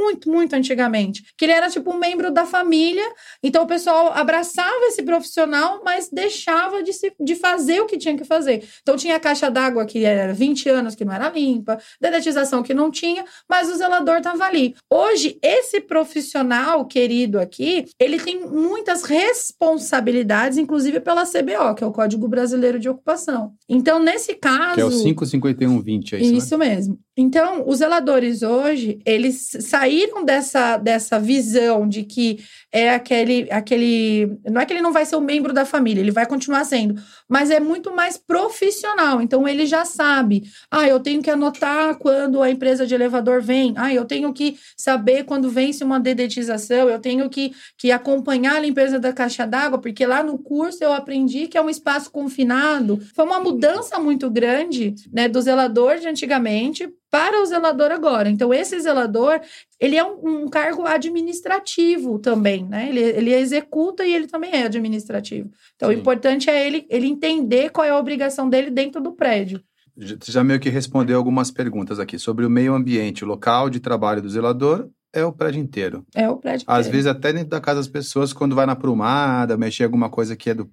muito, 0.01 0.29
muito 0.29 0.53
antigamente, 0.55 1.23
que 1.37 1.45
ele 1.45 1.51
era 1.51 1.69
tipo 1.69 1.91
um 1.91 1.99
membro 1.99 2.31
da 2.31 2.45
família, 2.45 3.05
então 3.43 3.63
o 3.63 3.67
pessoal 3.67 4.11
abraçava 4.13 4.85
esse 4.87 5.03
profissional, 5.03 5.81
mas 5.83 6.09
deixava 6.09 6.81
de, 6.81 6.93
se, 6.93 7.13
de 7.19 7.35
fazer 7.35 7.81
o 7.81 7.85
que 7.85 7.97
tinha 7.97 8.17
que 8.17 8.23
fazer. 8.23 8.63
Então 8.81 8.97
tinha 8.97 9.15
a 9.15 9.19
caixa 9.19 9.49
d'água 9.49 9.85
que 9.85 10.03
era 10.03 10.33
20 10.33 10.69
anos 10.69 10.95
que 10.95 11.05
não 11.05 11.13
era 11.13 11.29
limpa, 11.29 11.77
dedetização 11.99 12.63
que 12.63 12.73
não 12.73 12.89
tinha, 12.89 13.23
mas 13.47 13.69
o 13.69 13.75
zelador 13.75 14.17
estava 14.17 14.45
ali. 14.45 14.75
Hoje, 14.89 15.37
esse 15.41 15.79
profissional 15.81 16.85
querido 16.85 17.39
aqui, 17.39 17.85
ele 17.99 18.19
tem 18.19 18.39
muitas 18.39 19.03
responsabilidades, 19.03 20.57
inclusive 20.57 20.99
pela 20.99 21.25
CBO, 21.25 21.75
que 21.75 21.83
é 21.83 21.87
o 21.87 21.91
Código 21.91 22.27
Brasileiro 22.27 22.79
de 22.79 22.89
Ocupação. 22.89 23.53
Então, 23.69 23.99
nesse 23.99 24.35
caso. 24.35 24.75
Que 24.75 24.81
é 24.81 24.85
o 24.85 24.91
55120, 24.91 26.15
é 26.15 26.19
isso, 26.19 26.33
Isso 26.33 26.57
mesmo. 26.57 26.99
Então, 27.17 27.67
os 27.67 27.79
zeladores 27.79 28.41
hoje, 28.41 29.01
eles 29.05 29.51
saíram 29.59 30.23
dessa, 30.23 30.77
dessa 30.77 31.19
visão 31.19 31.87
de 31.87 32.03
que 32.03 32.39
é 32.71 32.89
aquele, 32.91 33.51
aquele. 33.51 34.39
Não 34.49 34.61
é 34.61 34.65
que 34.65 34.71
ele 34.71 34.81
não 34.81 34.93
vai 34.93 35.05
ser 35.05 35.17
um 35.17 35.21
membro 35.21 35.51
da 35.51 35.65
família, 35.65 35.99
ele 35.99 36.09
vai 36.09 36.25
continuar 36.25 36.63
sendo, 36.63 37.01
mas 37.27 37.51
é 37.51 37.59
muito 37.59 37.93
mais 37.93 38.17
profissional. 38.17 39.21
Então, 39.21 39.45
ele 39.45 39.65
já 39.65 39.83
sabe. 39.83 40.43
Ah, 40.71 40.87
eu 40.87 41.01
tenho 41.01 41.21
que 41.21 41.29
anotar 41.29 41.97
quando 41.97 42.41
a 42.41 42.49
empresa 42.49 42.87
de 42.87 42.95
elevador 42.95 43.41
vem. 43.41 43.73
Ah, 43.75 43.93
eu 43.93 44.05
tenho 44.05 44.31
que 44.31 44.57
saber 44.77 45.25
quando 45.25 45.49
vence 45.49 45.83
uma 45.83 45.99
dedetização. 45.99 46.87
Eu 46.87 46.99
tenho 46.99 47.29
que, 47.29 47.53
que 47.77 47.91
acompanhar 47.91 48.55
a 48.55 48.59
limpeza 48.61 48.97
da 48.97 49.11
caixa 49.11 49.45
d'água, 49.45 49.79
porque 49.79 50.05
lá 50.05 50.23
no 50.23 50.37
curso 50.37 50.81
eu 50.81 50.93
aprendi 50.93 51.47
que 51.47 51.57
é 51.57 51.61
um 51.61 51.69
espaço 51.69 52.09
confinado. 52.09 53.01
Foi 53.13 53.25
uma 53.25 53.41
mudança 53.41 53.99
muito 53.99 54.29
grande 54.29 54.95
né, 55.11 55.27
do 55.27 55.41
zelador 55.41 55.97
de 55.97 56.07
antigamente 56.07 56.89
para 57.11 57.41
o 57.41 57.45
zelador 57.45 57.91
agora. 57.91 58.29
Então, 58.29 58.53
esse 58.53 58.79
zelador, 58.79 59.41
ele 59.79 59.97
é 59.97 60.03
um, 60.03 60.43
um 60.43 60.47
cargo 60.47 60.87
administrativo 60.87 62.17
também, 62.19 62.65
né? 62.65 62.87
Ele, 62.89 62.99
ele 63.01 63.33
executa 63.33 64.05
e 64.05 64.13
ele 64.15 64.27
também 64.27 64.51
é 64.53 64.63
administrativo. 64.63 65.49
Então, 65.75 65.89
Sim. 65.89 65.95
o 65.95 65.99
importante 65.99 66.49
é 66.49 66.65
ele, 66.65 66.85
ele 66.89 67.07
entender 67.07 67.69
qual 67.69 67.85
é 67.85 67.89
a 67.89 67.97
obrigação 67.97 68.49
dele 68.49 68.69
dentro 68.71 69.01
do 69.01 69.11
prédio. 69.11 69.61
Já- 69.97 70.15
Você 70.19 70.31
já 70.31 70.43
meio 70.43 70.59
que 70.59 70.69
respondeu 70.69 71.17
algumas 71.17 71.51
perguntas 71.51 71.99
aqui 71.99 72.17
sobre 72.17 72.45
o 72.45 72.49
meio 72.49 72.73
ambiente. 72.73 73.23
O 73.23 73.27
local 73.27 73.69
de 73.69 73.79
trabalho 73.79 74.21
do 74.21 74.29
zelador 74.29 74.87
é 75.13 75.25
o 75.25 75.33
prédio 75.33 75.59
inteiro. 75.61 76.05
É 76.15 76.29
o 76.29 76.37
prédio. 76.37 76.63
Às 76.67 76.87
inteiro. 76.87 76.91
vezes 76.91 77.07
até 77.07 77.33
dentro 77.33 77.49
da 77.49 77.59
casa 77.59 77.81
das 77.81 77.87
pessoas, 77.89 78.31
quando 78.31 78.55
vai 78.55 78.65
na 78.65 78.75
prumada, 78.75 79.57
mexer 79.57 79.83
alguma 79.83 80.09
coisa 80.09 80.35
que 80.35 80.49
é 80.49 80.53
do 80.53 80.69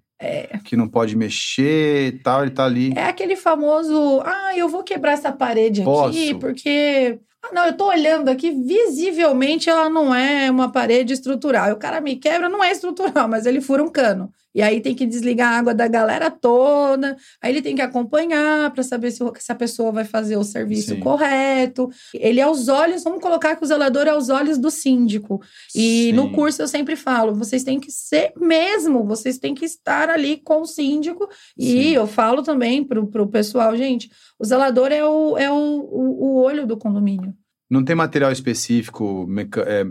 que 0.65 0.77
não 0.77 0.89
pode 0.89 1.17
mexer 1.17 2.09
e 2.09 2.19
tal, 2.19 2.43
ele 2.43 2.51
tá 2.51 2.65
ali. 2.65 2.93
É 2.97 3.05
aquele 3.05 3.37
famoso, 3.37 4.21
ah, 4.25 4.53
eu 4.57 4.69
vou 4.69 4.83
quebrar 4.83 5.13
essa 5.13 5.33
parede 5.33 5.83
aqui 5.83 5.91
Posso. 5.91 6.39
porque. 6.39 7.19
Ah, 7.43 7.55
não, 7.55 7.67
eu 7.67 7.77
tô 7.77 7.87
olhando 7.87 8.29
aqui, 8.29 8.51
visivelmente 8.51 9.71
ela 9.71 9.89
não 9.89 10.13
é 10.13 10.51
uma 10.51 10.73
parede 10.73 11.13
estrutural. 11.13 11.69
E 11.69 11.73
o 11.73 11.77
cara 11.77 12.01
me 12.01 12.17
quebra, 12.17 12.49
não 12.49 12.63
é 12.63 12.73
estrutural, 12.73 13.29
mas 13.29 13.47
ele 13.47 13.61
fura 13.61 13.83
um 13.83 13.89
cano. 13.89 14.33
E 14.55 14.63
aí 14.63 14.81
tem 14.81 14.95
que 14.95 15.07
desligar 15.07 15.53
a 15.53 15.59
água 15.59 15.75
da 15.75 15.87
galera 15.87 16.31
toda. 16.31 17.17
Aí 17.43 17.53
ele 17.53 17.63
tem 17.63 17.77
que 17.77 17.83
acompanhar 17.83 18.71
para 18.73 18.83
saber 18.83 19.11
se, 19.11 19.19
se 19.39 19.53
a 19.53 19.55
pessoa 19.55 19.93
vai 19.93 20.05
fazer 20.05 20.37
o 20.37 20.43
serviço 20.45 20.95
Sim. 20.95 21.01
correto. 21.01 21.91
Ele 22.15 22.41
é 22.41 22.43
aos 22.45 22.67
olhos, 22.69 23.05
vamos 23.05 23.21
colocar 23.23 23.57
que 23.57 23.63
o 23.63 23.67
zelador 23.67 24.07
é 24.07 24.11
aos 24.11 24.29
olhos 24.31 24.59
do 24.59 24.71
síndico. 24.71 25.41
E 25.75 26.13
no 26.15 26.25
Sim. 26.29 26.33
curso 26.33 26.63
eu 26.63 26.69
sempre 26.69 26.97
falo, 26.97 27.35
vocês 27.35 27.63
têm 27.63 27.79
que 27.79 27.91
ser 27.93 28.33
mesmo, 28.37 29.05
vocês 29.05 29.39
têm 29.39 29.55
que 29.55 29.65
estar 29.65 30.09
ali 30.11 30.39
com 30.39 30.63
o 30.63 30.67
síndico. 30.67 31.29
E 31.57 31.71
Sim. 31.71 31.89
eu 31.91 32.07
falo 32.07 32.43
também 32.43 32.83
pro, 32.83 33.07
pro 33.07 33.29
pessoal, 33.29 33.77
gente, 33.77 34.11
o 34.39 34.45
zelador 34.45 34.91
é 34.91 35.05
o, 35.05 35.37
é 35.37 35.51
o, 35.51 35.55
o, 35.55 36.25
o 36.25 36.43
olho 36.43 36.67
do 36.67 36.77
condomínio. 36.77 37.35
Não 37.71 37.85
tem 37.85 37.95
material 37.95 38.33
específico, 38.33 39.27
meca- 39.29 39.65
é, 39.69 39.85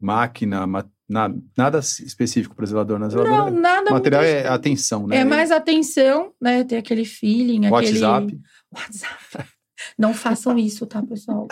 máquina, 0.00 0.66
ma- 0.66 0.84
na- 1.12 1.34
nada 1.56 1.78
específico 1.78 2.54
para 2.56 2.64
o 2.64 2.66
zelador 2.66 2.98
na 2.98 3.06
Não, 3.06 3.10
zeladora. 3.10 3.50
nada 3.50 3.90
o 3.90 3.92
material 3.94 4.22
muito- 4.22 4.34
é 4.34 4.48
atenção, 4.48 5.06
né? 5.06 5.18
É 5.18 5.24
mais 5.24 5.50
atenção, 5.50 6.32
né? 6.40 6.64
Ter 6.64 6.76
aquele 6.78 7.04
feeling, 7.04 7.68
WhatsApp. 7.68 8.26
aquele. 8.26 8.40
WhatsApp. 8.74 9.48
Não 9.98 10.14
façam 10.14 10.56
isso, 10.58 10.86
tá, 10.86 11.02
pessoal? 11.02 11.48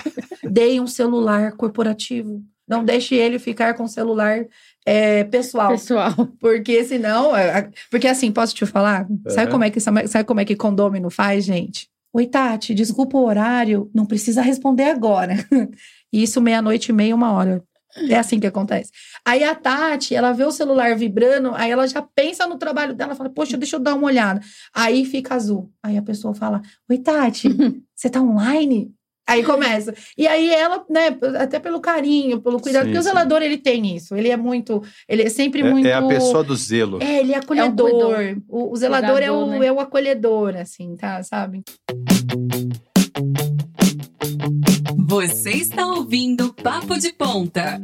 Deem 0.49 0.81
um 0.81 0.87
celular 0.87 1.53
corporativo. 1.53 2.42
Não 2.68 2.85
deixe 2.85 3.16
ele 3.16 3.38
ficar 3.40 3.75
com 3.75 3.88
celular 3.88 4.46
é, 4.87 5.25
pessoal. 5.25 5.70
Pessoal. 5.73 6.14
Porque 6.38 6.85
senão. 6.85 7.37
é, 7.37 7.68
Porque 7.90 8.07
assim, 8.07 8.31
posso 8.31 8.55
te 8.55 8.64
falar? 8.64 9.07
Sabe, 9.29 9.51
como 9.51 9.64
é 9.64 9.70
que, 9.70 9.81
sabe 9.81 10.25
como 10.25 10.38
é 10.40 10.44
que 10.44 10.55
condômino 10.55 11.11
faz, 11.11 11.44
gente? 11.44 11.88
Oi, 12.12 12.27
Tati, 12.27 12.73
desculpa 12.75 13.16
o 13.18 13.25
horário, 13.27 13.90
não 13.94 14.07
precisa 14.07 14.40
responder 14.42 14.85
agora. 14.85 15.35
Isso 16.12 16.40
meia-noite 16.40 16.90
e 16.90 16.92
meia, 16.92 17.14
uma 17.14 17.33
hora. 17.33 17.62
É 17.96 18.16
assim 18.16 18.38
que 18.38 18.46
acontece. 18.46 18.90
Aí 19.24 19.42
a 19.42 19.55
Tati, 19.55 20.14
ela 20.14 20.33
vê 20.33 20.44
o 20.44 20.53
celular 20.53 20.96
vibrando, 20.96 21.53
aí 21.55 21.70
ela 21.70 21.87
já 21.87 22.00
pensa 22.03 22.46
no 22.46 22.57
trabalho 22.57 22.94
dela, 22.94 23.14
fala, 23.14 23.31
poxa, 23.31 23.57
deixa 23.57 23.76
eu 23.76 23.81
dar 23.81 23.94
uma 23.94 24.07
olhada. 24.07 24.40
Aí 24.74 25.05
fica 25.05 25.35
azul. 25.35 25.70
Aí 25.83 25.96
a 25.98 26.03
pessoa 26.03 26.35
fala, 26.35 26.62
oi, 26.88 26.98
Tati, 26.98 27.48
você 27.94 28.09
tá 28.09 28.20
online? 28.20 28.92
Aí 29.26 29.44
começa. 29.44 29.94
E 30.18 30.26
aí 30.26 30.50
ela, 30.50 30.85
né, 30.90 31.16
até 31.38 31.61
pelo 31.61 31.79
carinho, 31.81 32.40
pelo 32.40 32.59
cuidado, 32.61 32.83
Sim, 32.83 32.88
porque 32.88 32.98
o 32.98 33.03
sim. 33.03 33.09
zelador, 33.11 33.42
ele 33.42 33.59
tem 33.59 33.94
isso. 33.94 34.16
Ele 34.16 34.29
é 34.29 34.37
muito, 34.37 34.83
ele 35.09 35.22
é 35.22 35.29
sempre 35.29 35.61
É- 35.61 35.70
muito... 35.70 35.87
é 35.87 35.92
a 35.92 36.03
pessoa 36.03 36.42
do 36.42 36.57
zelo. 36.57 37.00
É, 37.00 37.20
ele 37.20 37.33
é 37.33 37.37
acolhedor. 37.37 37.90
cuidador. 37.90 38.42
o, 38.48 38.72
o 38.72 38.76
zelador 38.76 39.18
é, 39.22 39.31
o, 39.31 39.46
né? 39.46 39.66
é 39.66 39.72
o 39.72 39.79
acolhedor, 39.79 40.57
assim, 40.57 40.96
tá? 40.96 41.22
Sabe? 41.22 41.62
Você 45.11 45.51
está 45.51 45.85
ouvindo 45.88 46.55
Papo 46.55 46.96
de 46.96 47.12
Ponta. 47.12 47.81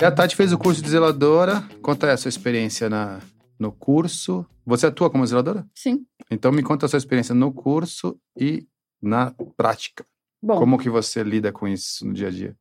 E 0.00 0.02
a 0.02 0.10
Tati 0.10 0.34
fez 0.34 0.54
o 0.54 0.58
curso 0.58 0.80
de 0.80 0.88
zeladora. 0.88 1.62
Conta 1.82 2.06
aí 2.06 2.12
a 2.14 2.16
sua 2.16 2.30
experiência 2.30 2.88
na, 2.88 3.20
no 3.58 3.70
curso. 3.70 4.46
Você 4.64 4.86
atua 4.86 5.10
como 5.10 5.26
zeladora? 5.26 5.66
Sim. 5.74 6.06
Então 6.30 6.50
me 6.50 6.62
conta 6.62 6.86
a 6.86 6.88
sua 6.88 6.96
experiência 6.96 7.34
no 7.34 7.52
curso 7.52 8.18
e 8.34 8.66
na 9.02 9.34
prática. 9.54 10.06
Bom, 10.42 10.58
Como 10.58 10.78
que 10.78 10.88
você 10.88 11.22
lida 11.22 11.52
com 11.52 11.68
isso 11.68 12.06
no 12.06 12.14
dia 12.14 12.28
a 12.28 12.30
dia? 12.30 12.56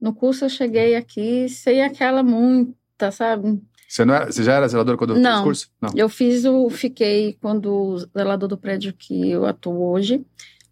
no 0.00 0.14
curso 0.14 0.44
eu 0.44 0.48
cheguei 0.48 0.94
aqui 0.94 1.48
sem 1.48 1.82
aquela 1.82 2.22
muita, 2.22 3.10
sabe? 3.10 3.60
Você, 3.88 4.04
não 4.04 4.14
era, 4.14 4.26
você 4.26 4.42
já 4.42 4.54
era 4.54 4.68
zeladora 4.68 4.98
quando 4.98 5.12
fez 5.14 5.22
Não. 5.22 5.40
o 5.40 5.44
curso? 5.44 5.70
Não. 5.80 5.90
Eu 5.94 6.08
fiz 6.08 6.44
o. 6.44 6.68
Fiquei 6.68 7.36
quando 7.40 7.72
o 7.72 7.98
zelador 7.98 8.48
do 8.48 8.58
prédio 8.58 8.92
que 8.92 9.30
eu 9.30 9.46
atuo 9.46 9.90
hoje 9.90 10.24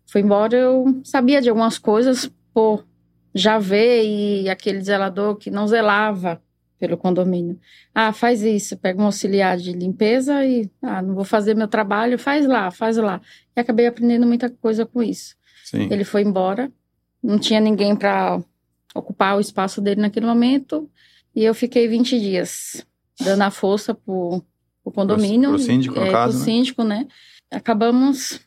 foi 0.07 0.21
embora, 0.21 0.57
eu 0.57 1.01
sabia 1.03 1.41
de 1.41 1.49
algumas 1.49 1.79
coisas 1.79 2.31
por 2.53 2.85
já 3.35 3.59
ver 3.59 4.05
e 4.05 4.49
aquele 4.49 4.81
zelador 4.81 5.35
que 5.37 5.51
não 5.51 5.67
zelava 5.67 6.41
pelo 6.79 6.97
condomínio. 6.97 7.59
Ah, 7.95 8.13
faz 8.13 8.43
isso, 8.43 8.77
pega 8.77 9.01
um 9.01 9.07
auxiliar 9.07 9.57
de 9.57 9.73
limpeza 9.73 10.45
e 10.45 10.71
ah, 10.83 11.03
não 11.03 11.15
vou 11.15 11.25
fazer 11.25 11.55
meu 11.55 11.67
trabalho, 11.67 12.19
faz 12.19 12.47
lá, 12.47 12.71
faz 12.71 12.97
lá. 12.97 13.21
E 13.57 13.61
acabei 13.61 13.87
aprendendo 13.87 14.27
muita 14.27 14.49
coisa 14.49 14.87
com 14.87 15.03
isso. 15.03 15.35
Sim. 15.65 15.89
Ele 15.91 16.05
foi 16.05 16.23
embora, 16.23 16.71
não 17.23 17.39
tinha 17.39 17.59
ninguém 17.59 17.97
para 17.97 18.41
ocupar 18.95 19.37
o 19.37 19.41
espaço 19.41 19.81
dele 19.81 20.01
naquele 20.01 20.27
momento, 20.27 20.89
e 21.35 21.43
eu 21.43 21.55
fiquei 21.55 21.89
20 21.89 22.21
dias 22.21 22.87
dando 23.21 23.43
a 23.43 23.51
força 23.51 23.95
pro, 23.95 24.43
pro 24.83 24.93
condomínio. 24.93 25.51
pro 25.51 25.59
síndico, 25.59 25.95
no 25.99 26.07
é, 26.07 26.11
caso, 26.11 26.33
pro 26.33 26.39
né? 26.41 26.45
síndico, 26.45 26.85
né? 26.85 27.07
Acabamos 27.51 28.41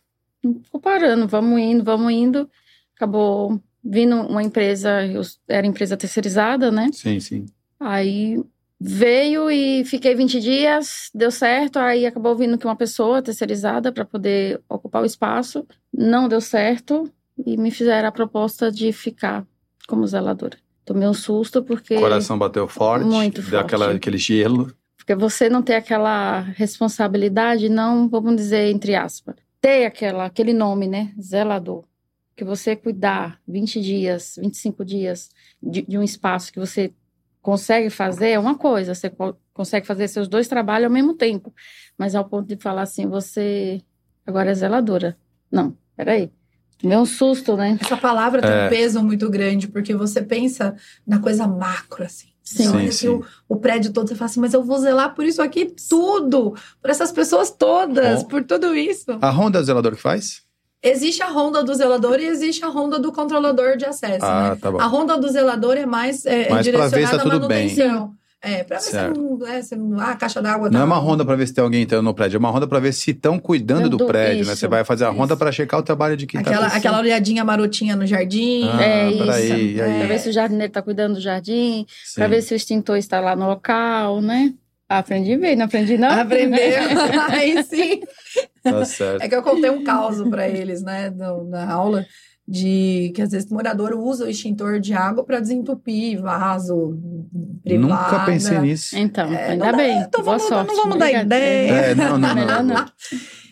parando, 0.81 1.27
vamos 1.27 1.59
indo, 1.59 1.83
vamos 1.83 2.11
indo. 2.11 2.49
Acabou 2.95 3.61
vindo 3.83 4.15
uma 4.15 4.43
empresa, 4.43 5.05
eu 5.05 5.21
era 5.47 5.65
empresa 5.65 5.95
terceirizada, 5.95 6.71
né? 6.71 6.89
Sim, 6.91 7.19
sim. 7.19 7.45
Aí 7.79 8.43
veio 8.79 9.49
e 9.49 9.83
fiquei 9.85 10.13
20 10.13 10.39
dias, 10.39 11.09
deu 11.13 11.31
certo. 11.31 11.79
Aí 11.79 12.05
acabou 12.05 12.35
vindo 12.35 12.57
que 12.57 12.65
uma 12.65 12.75
pessoa 12.75 13.21
terceirizada 13.21 13.91
para 13.91 14.05
poder 14.05 14.61
ocupar 14.69 15.01
o 15.01 15.05
espaço. 15.05 15.65
Não 15.93 16.27
deu 16.27 16.41
certo 16.41 17.11
e 17.45 17.57
me 17.57 17.71
fizeram 17.71 18.09
a 18.09 18.11
proposta 18.11 18.71
de 18.71 18.91
ficar 18.91 19.45
como 19.87 20.05
zeladora. 20.05 20.57
Tomei 20.87 21.05
um 21.05 21.13
susto 21.13 21.61
porque. 21.61 21.97
O 21.97 21.99
coração 21.99 22.39
bateu 22.39 22.65
forte, 22.65 23.03
Muito 23.05 23.41
deu 23.41 23.49
forte. 23.59 23.65
aquela, 23.65 23.91
aquele 23.91 24.17
gelo. 24.17 24.73
Porque 24.95 25.13
você 25.15 25.49
não 25.49 25.61
tem 25.61 25.75
aquela 25.75 26.39
responsabilidade, 26.39 27.67
não, 27.67 28.07
vamos 28.07 28.37
dizer, 28.37 28.71
entre 28.73 28.95
aspas, 28.95 29.35
ter 29.59 29.85
aquela, 29.85 30.25
aquele 30.25 30.53
nome, 30.53 30.87
né? 30.87 31.13
Zelador. 31.21 31.83
Que 32.37 32.45
você 32.45 32.73
cuidar 32.73 33.37
20 33.45 33.81
dias, 33.81 34.35
25 34.41 34.85
dias 34.85 35.29
de, 35.61 35.81
de 35.81 35.97
um 35.97 36.03
espaço 36.03 36.53
que 36.53 36.59
você 36.59 36.93
consegue 37.41 37.89
fazer 37.89 38.29
é 38.29 38.39
uma 38.39 38.55
coisa, 38.57 38.95
você 38.95 39.09
co- 39.09 39.35
consegue 39.53 39.85
fazer 39.85 40.07
seus 40.07 40.27
dois 40.29 40.47
trabalhos 40.47 40.85
ao 40.85 40.91
mesmo 40.91 41.13
tempo. 41.15 41.53
Mas 41.97 42.15
ao 42.15 42.23
ponto 42.23 42.47
de 42.47 42.55
falar 42.61 42.83
assim, 42.83 43.07
você 43.07 43.81
agora 44.25 44.51
é 44.51 44.53
zeladora. 44.53 45.17
Não, 45.51 45.75
peraí. 45.97 46.31
Um 46.83 47.05
susto, 47.05 47.55
né? 47.57 47.77
Essa 47.81 47.97
palavra 47.97 48.41
tem 48.41 48.51
É. 48.51 48.65
um 48.65 48.69
peso 48.69 49.03
muito 49.03 49.29
grande, 49.29 49.67
porque 49.67 49.95
você 49.95 50.21
pensa 50.21 50.75
na 51.05 51.19
coisa 51.19 51.47
macro, 51.47 52.03
assim. 52.03 52.27
Sim. 52.43 52.69
Olha 52.69 52.91
Sim, 52.91 52.91
sim. 52.91 53.07
O, 53.09 53.25
o 53.49 53.55
prédio 53.57 53.91
todo, 53.91 54.07
você 54.07 54.15
fala 54.15 54.29
assim, 54.29 54.39
mas 54.39 54.53
eu 54.53 54.63
vou 54.63 54.77
zelar 54.77 55.13
por 55.13 55.25
isso 55.25 55.41
aqui 55.41 55.65
tudo, 55.89 56.55
por 56.81 56.89
essas 56.89 57.11
pessoas 57.11 57.51
todas, 57.51 58.23
Bom. 58.23 58.29
por 58.29 58.43
tudo 58.43 58.73
isso. 58.75 59.17
A 59.21 59.29
Honda 59.29 59.59
é 59.59 59.61
o 59.61 59.65
zelador 59.65 59.95
que 59.95 60.01
faz? 60.01 60.41
Existe 60.81 61.21
a 61.23 61.27
ronda 61.27 61.63
do 61.63 61.73
zelador 61.73 62.19
e 62.19 62.25
existe 62.25 62.63
a 62.63 62.67
ronda 62.67 62.99
do 62.99 63.11
controlador 63.11 63.75
de 63.75 63.83
acesso, 63.85 64.23
Ah, 64.25 64.51
né? 64.51 64.55
tá 64.61 64.71
bom. 64.71 64.79
A 64.79 64.85
ronda 64.85 65.17
do 65.17 65.27
zelador 65.27 65.75
é 65.75 65.85
mais 65.87 66.23
é, 66.25 66.49
Mais 66.49 66.63
se 66.65 66.71
direcionada 66.71 67.17
à 67.17 67.19
tudo 67.19 67.47
bem. 67.47 67.67
É, 68.39 68.63
pra 68.63 68.77
ver 68.77 68.83
se 68.83 68.91
Certo. 68.91 69.19
não, 69.19 69.47
é, 69.47 69.61
se 69.63 69.75
não. 69.75 69.99
Ah, 69.99 70.11
a 70.11 70.15
caixa 70.15 70.39
d'água 70.41 70.69
Não 70.69 70.73
tá. 70.77 70.79
é 70.79 70.83
uma 70.83 70.97
ronda 70.97 71.25
para 71.25 71.35
ver 71.35 71.47
se 71.47 71.53
tem 71.55 71.63
alguém 71.63 71.81
entrando 71.81 72.03
no 72.03 72.13
prédio, 72.13 72.37
é 72.37 72.39
uma 72.39 72.51
ronda 72.51 72.67
para 72.67 72.79
ver 72.79 72.93
se 72.93 73.09
estão 73.11 73.39
cuidando 73.39 73.89
do 73.89 73.97
Do- 73.97 74.05
prédio, 74.05 74.45
né? 74.45 74.51
isso, 74.53 74.55
Você 74.57 74.67
vai 74.67 74.83
fazer 74.83 75.05
a 75.05 75.09
ronda 75.09 75.33
isso. 75.33 75.37
para 75.37 75.51
checar 75.51 75.79
o 75.79 75.83
trabalho 75.83 76.15
de 76.15 76.27
quem 76.27 76.39
Aquela, 76.39 76.69
tá 76.69 76.75
aquela 76.77 76.99
olhadinha 76.99 77.43
marotinha 77.43 77.95
no 77.95 78.05
jardim. 78.05 78.69
Ah, 78.69 78.83
é 78.83 79.09
isso. 79.11 79.53
e 79.55 79.81
aí? 79.81 79.97
Pra 79.99 80.07
ver 80.07 80.19
se 80.19 80.29
o 80.29 80.31
jardineiro 80.31 80.69
está 80.69 80.81
cuidando 80.83 81.15
do 81.15 81.21
jardim, 81.21 81.85
Sim. 82.05 82.15
para 82.15 82.27
ver 82.27 82.41
se 82.43 82.53
o 82.53 82.55
extintor 82.55 82.97
está 82.97 83.19
lá 83.19 83.35
no 83.35 83.47
local, 83.47 84.21
né? 84.21 84.53
Aprendi 84.87 85.35
bem, 85.35 85.55
não 85.55 85.65
aprendi 85.65 85.97
não? 85.97 86.07
Aprendeu. 86.09 86.57
Aí 87.29 87.61
sim. 87.63 88.01
Tá 88.63 88.85
certo. 88.85 89.21
É 89.21 89.27
que 89.27 89.35
eu 89.35 89.43
contei 89.43 89.69
um 89.69 89.83
caos 89.83 90.21
pra 90.29 90.47
eles, 90.47 90.81
né, 90.81 91.09
na 91.49 91.69
aula, 91.73 92.05
de 92.47 93.11
que 93.13 93.21
às 93.21 93.31
vezes 93.31 93.49
o 93.51 93.53
morador 93.53 93.93
usa 93.93 94.23
o 94.25 94.29
extintor 94.29 94.79
de 94.79 94.93
água 94.93 95.23
para 95.23 95.39
desentupir 95.41 96.21
vaso, 96.21 96.97
privada. 97.63 97.87
Nunca 97.93 98.25
pensei 98.25 98.57
nisso. 98.59 98.97
Então, 98.97 99.33
É, 99.33 99.49
ainda 99.51 99.65
não 99.65 99.71
dá- 99.71 99.77
bem. 99.77 99.97
então 99.99 100.23
Boa 100.23 100.37
vamos- 100.37 100.43
sorte. 100.47 100.67
não 100.69 100.75
vamos 100.83 100.97
dar 100.97 101.11
ideia. 101.11 101.71
É, 101.71 101.95
não, 101.95 102.17
não, 102.17 102.33
Melhor 102.35 102.63
não. 102.63 102.85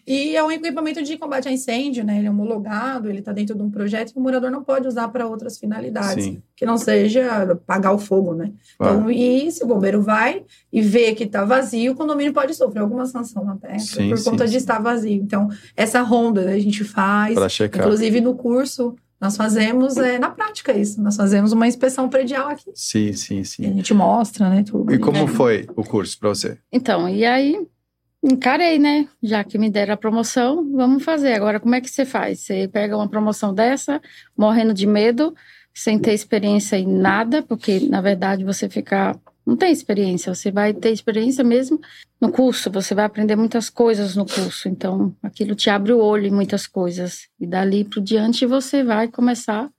E 0.08 0.36
é 0.36 0.44
um 0.44 0.52
equipamento 0.52 1.02
de 1.02 1.18
combate 1.18 1.48
a 1.48 1.52
incêndio, 1.52 2.04
né? 2.04 2.18
Ele 2.20 2.28
é 2.28 2.30
homologado, 2.30 3.10
ele 3.10 3.20
está 3.20 3.32
dentro 3.32 3.56
de 3.56 3.62
um 3.64 3.72
projeto 3.72 4.14
que 4.14 4.20
o 4.20 4.22
morador 4.22 4.52
não 4.52 4.64
pode 4.64 4.88
usar 4.88 5.08
para 5.08 5.26
outras 5.26 5.58
finalidades, 5.58 6.24
Sim. 6.26 6.42
que 6.56 6.66
não 6.66 6.78
seja 6.78 7.52
apagar 7.54 7.94
o 7.94 7.98
fogo, 7.98 8.34
né? 8.36 8.52
Claro. 8.78 8.98
Então, 8.98 9.12
e 9.12 9.52
se 9.52 9.64
o 9.64 9.68
bombeiro 9.68 10.02
vai 10.02 10.44
e 10.72 10.82
vê 10.82 11.16
que 11.16 11.24
está 11.24 11.44
vazio, 11.44 11.94
o 11.94 11.96
condomínio 11.96 12.34
pode 12.34 12.54
sofrer 12.54 12.82
alguma 12.82 13.06
sanção 13.08 13.50
até 13.50 13.80
Sim, 13.80 14.10
por 14.10 14.18
sim, 14.20 14.30
conta 14.30 14.46
de 14.46 14.52
sim. 14.52 14.58
estar 14.58 14.80
vazio. 14.80 15.22
Então, 15.24 15.50
essa 15.76 16.02
ronda 16.02 16.44
né, 16.46 16.54
a 16.54 16.60
gente 16.60 16.84
faz, 16.84 17.34
Para 17.34 17.50
checar. 17.50 17.84
inclusive 17.84 18.22
no 18.22 18.36
curso, 18.36 18.96
nós 19.20 19.36
fazemos 19.36 19.98
é, 19.98 20.20
na 20.20 20.30
prática 20.30 20.72
isso. 20.72 21.02
Nós 21.02 21.16
fazemos 21.16 21.52
uma 21.52 21.68
inspeção 21.68 22.08
predial 22.10 22.48
aqui. 22.50 22.70
Sim, 22.76 23.12
sim, 23.14 23.38
E 23.38 23.42
a 23.42 23.46
sim. 23.46 23.64
gente 23.76 23.94
mostra, 23.94 24.50
né? 24.50 24.62
Tudo. 24.64 24.94
E 24.94 25.00
como 25.00 25.18
É. 25.18 25.28
foi 25.28 25.66
o 25.76 25.84
curso 25.84 26.20
para 26.20 26.30
você? 26.30 26.58
Então, 26.72 27.10
e 27.10 27.26
aí 27.26 27.66
encarei, 28.26 28.80
né? 28.80 29.08
Já 29.22 29.44
que 29.44 29.58
me 29.58 29.70
deram 29.70 29.94
a 29.94 29.98
promoção, 29.98 30.72
vamos 30.72 31.04
fazer. 31.04 31.34
Agora, 31.34 31.60
como 31.60 31.76
é 31.76 31.82
que 31.82 31.90
você 31.90 32.06
faz? 32.06 32.40
Você 32.40 32.68
pega 32.68 32.98
uma 32.98 33.08
promoção 33.08 33.54
dessa, 33.54 34.02
morrendo 34.36 34.74
de 34.74 34.88
medo, 34.88 35.36
sem 35.74 36.00
ter 36.00 36.14
experiência 36.14 36.78
em 36.78 36.88
nada, 36.88 37.44
porque 37.44 37.80
na 37.82 38.02
verdade 38.02 38.44
você 38.44 38.68
fica. 38.68 39.16
Não 39.46 39.56
tem 39.56 39.72
experiência, 39.72 40.34
você 40.34 40.50
vai 40.50 40.74
ter 40.74 40.90
experiência 40.90 41.44
mesmo 41.44 41.80
no 42.20 42.32
curso, 42.32 42.72
você 42.72 42.96
vai 42.96 43.06
aprender 43.06 43.36
muitas 43.36 43.70
coisas 43.70 44.16
no 44.16 44.26
curso, 44.26 44.68
então 44.68 45.16
aquilo 45.22 45.54
te 45.54 45.70
abre 45.70 45.94
o 45.94 46.00
olho 46.00 46.26
em 46.26 46.32
muitas 46.32 46.66
coisas. 46.66 47.28
E 47.40 47.46
dali 47.46 47.84
por 47.84 48.02
diante 48.02 48.44
você 48.48 48.84
vai 48.84 49.08
começar. 49.08 49.70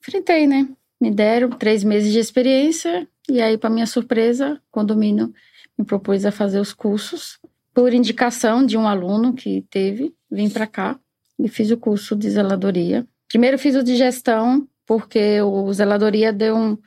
Enfrentei, 0.00 0.46
né? 0.46 0.68
Me 1.00 1.10
deram 1.10 1.50
três 1.50 1.82
meses 1.82 2.12
de 2.12 2.20
experiência, 2.20 3.08
e 3.28 3.40
aí, 3.40 3.58
para 3.58 3.68
minha 3.68 3.86
surpresa, 3.86 4.54
o 4.68 4.70
condomínio 4.70 5.34
me 5.76 5.84
propôs 5.84 6.24
a 6.24 6.30
fazer 6.30 6.60
os 6.60 6.72
cursos 6.72 7.40
por 7.76 7.92
indicação 7.92 8.64
de 8.64 8.74
um 8.78 8.88
aluno 8.88 9.34
que 9.34 9.60
teve, 9.68 10.14
vim 10.30 10.48
para 10.48 10.66
cá 10.66 10.98
e 11.38 11.46
fiz 11.46 11.70
o 11.70 11.76
curso 11.76 12.16
de 12.16 12.30
zeladoria. 12.30 13.06
Primeiro 13.28 13.58
fiz 13.58 13.76
o 13.76 13.82
de 13.82 13.96
gestão, 13.96 14.66
porque 14.86 15.42
o 15.42 15.70
zeladoria 15.74 16.32
deu 16.32 16.56
um 16.56 16.78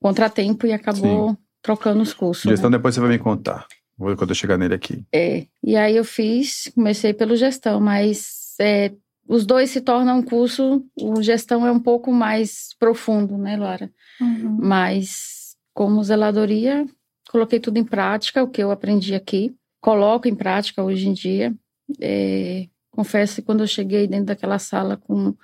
contratempo 0.00 0.66
e 0.66 0.72
acabou 0.72 1.38
trocando 1.62 2.02
os 2.02 2.12
cursos. 2.12 2.50
Gestão 2.50 2.68
né? 2.68 2.76
depois 2.76 2.92
você 2.92 3.00
vai 3.00 3.10
me 3.10 3.20
contar. 3.20 3.68
Vou 3.96 4.16
quando 4.16 4.30
eu 4.30 4.34
chegar 4.34 4.58
nele 4.58 4.74
aqui. 4.74 5.04
É, 5.14 5.46
e 5.62 5.76
aí 5.76 5.96
eu 5.96 6.04
fiz, 6.04 6.72
comecei 6.74 7.14
pelo 7.14 7.36
gestão, 7.36 7.78
mas 7.78 8.56
é, 8.60 8.90
os 9.28 9.46
dois 9.46 9.70
se 9.70 9.80
tornam 9.80 10.18
um 10.18 10.22
curso, 10.22 10.84
o 11.00 11.22
gestão 11.22 11.64
é 11.64 11.70
um 11.70 11.78
pouco 11.78 12.12
mais 12.12 12.74
profundo, 12.80 13.38
né, 13.38 13.56
Laura? 13.56 13.88
Uhum. 14.20 14.58
Mas 14.60 15.54
como 15.72 16.02
zeladoria, 16.02 16.84
coloquei 17.30 17.60
tudo 17.60 17.76
em 17.76 17.84
prática, 17.84 18.42
o 18.42 18.48
que 18.48 18.60
eu 18.60 18.72
aprendi 18.72 19.14
aqui, 19.14 19.54
coloco 19.82 20.26
em 20.28 20.34
prática 20.34 20.82
hoje 20.82 21.08
em 21.08 21.12
dia. 21.12 21.52
É, 22.00 22.66
confesso 22.90 23.36
que 23.36 23.42
quando 23.42 23.60
eu 23.62 23.66
cheguei 23.66 24.06
dentro 24.06 24.26
daquela 24.26 24.58
sala 24.58 24.96
com 24.96 25.34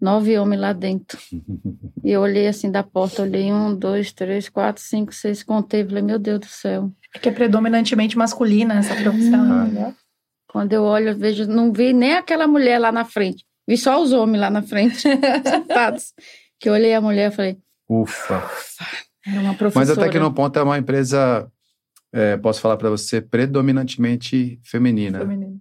nove 0.00 0.36
homens 0.36 0.60
lá 0.60 0.72
dentro, 0.72 1.18
e 2.02 2.10
eu 2.10 2.20
olhei 2.22 2.48
assim 2.48 2.70
da 2.70 2.82
porta, 2.82 3.22
olhei 3.22 3.52
um, 3.52 3.74
dois, 3.76 4.12
três, 4.12 4.48
quatro, 4.48 4.82
cinco, 4.82 5.14
seis, 5.14 5.42
contei, 5.44 5.84
falei, 5.84 6.02
meu 6.02 6.18
Deus 6.18 6.40
do 6.40 6.46
céu. 6.46 6.90
É 7.14 7.18
que 7.20 7.28
é 7.28 7.32
predominantemente 7.32 8.18
masculina 8.18 8.74
essa 8.78 8.96
profissão, 8.96 9.52
Ah. 9.52 9.64
entendeu? 9.66 9.94
Quando 10.48 10.72
eu 10.72 10.82
olho, 10.84 11.08
eu 11.10 11.16
vejo, 11.16 11.46
não 11.46 11.72
vi 11.72 11.92
nem 11.92 12.14
aquela 12.14 12.46
mulher 12.46 12.78
lá 12.78 12.90
na 12.92 13.04
frente, 13.04 13.44
vi 13.68 13.76
só 13.76 14.00
os 14.02 14.12
homens 14.12 14.40
lá 14.40 14.50
na 14.50 14.62
frente, 14.62 14.96
sentados. 15.44 16.12
Que 16.60 16.68
eu 16.68 16.72
olhei 16.72 16.94
a 16.94 17.00
mulher 17.00 17.30
e 17.32 17.34
falei, 17.34 17.58
Ufa. 17.88 18.42
era 19.26 19.40
uma 19.40 19.48
Mas 19.50 19.56
professora. 19.58 20.00
a 20.00 20.04
Tecnoponto 20.04 20.58
é 20.58 20.62
uma 20.62 20.78
empresa, 20.78 21.50
é, 22.14 22.36
posso 22.36 22.60
falar 22.60 22.76
para 22.76 22.88
você, 22.88 23.20
predominantemente 23.20 24.60
feminina. 24.62 25.18
Feminino. 25.18 25.60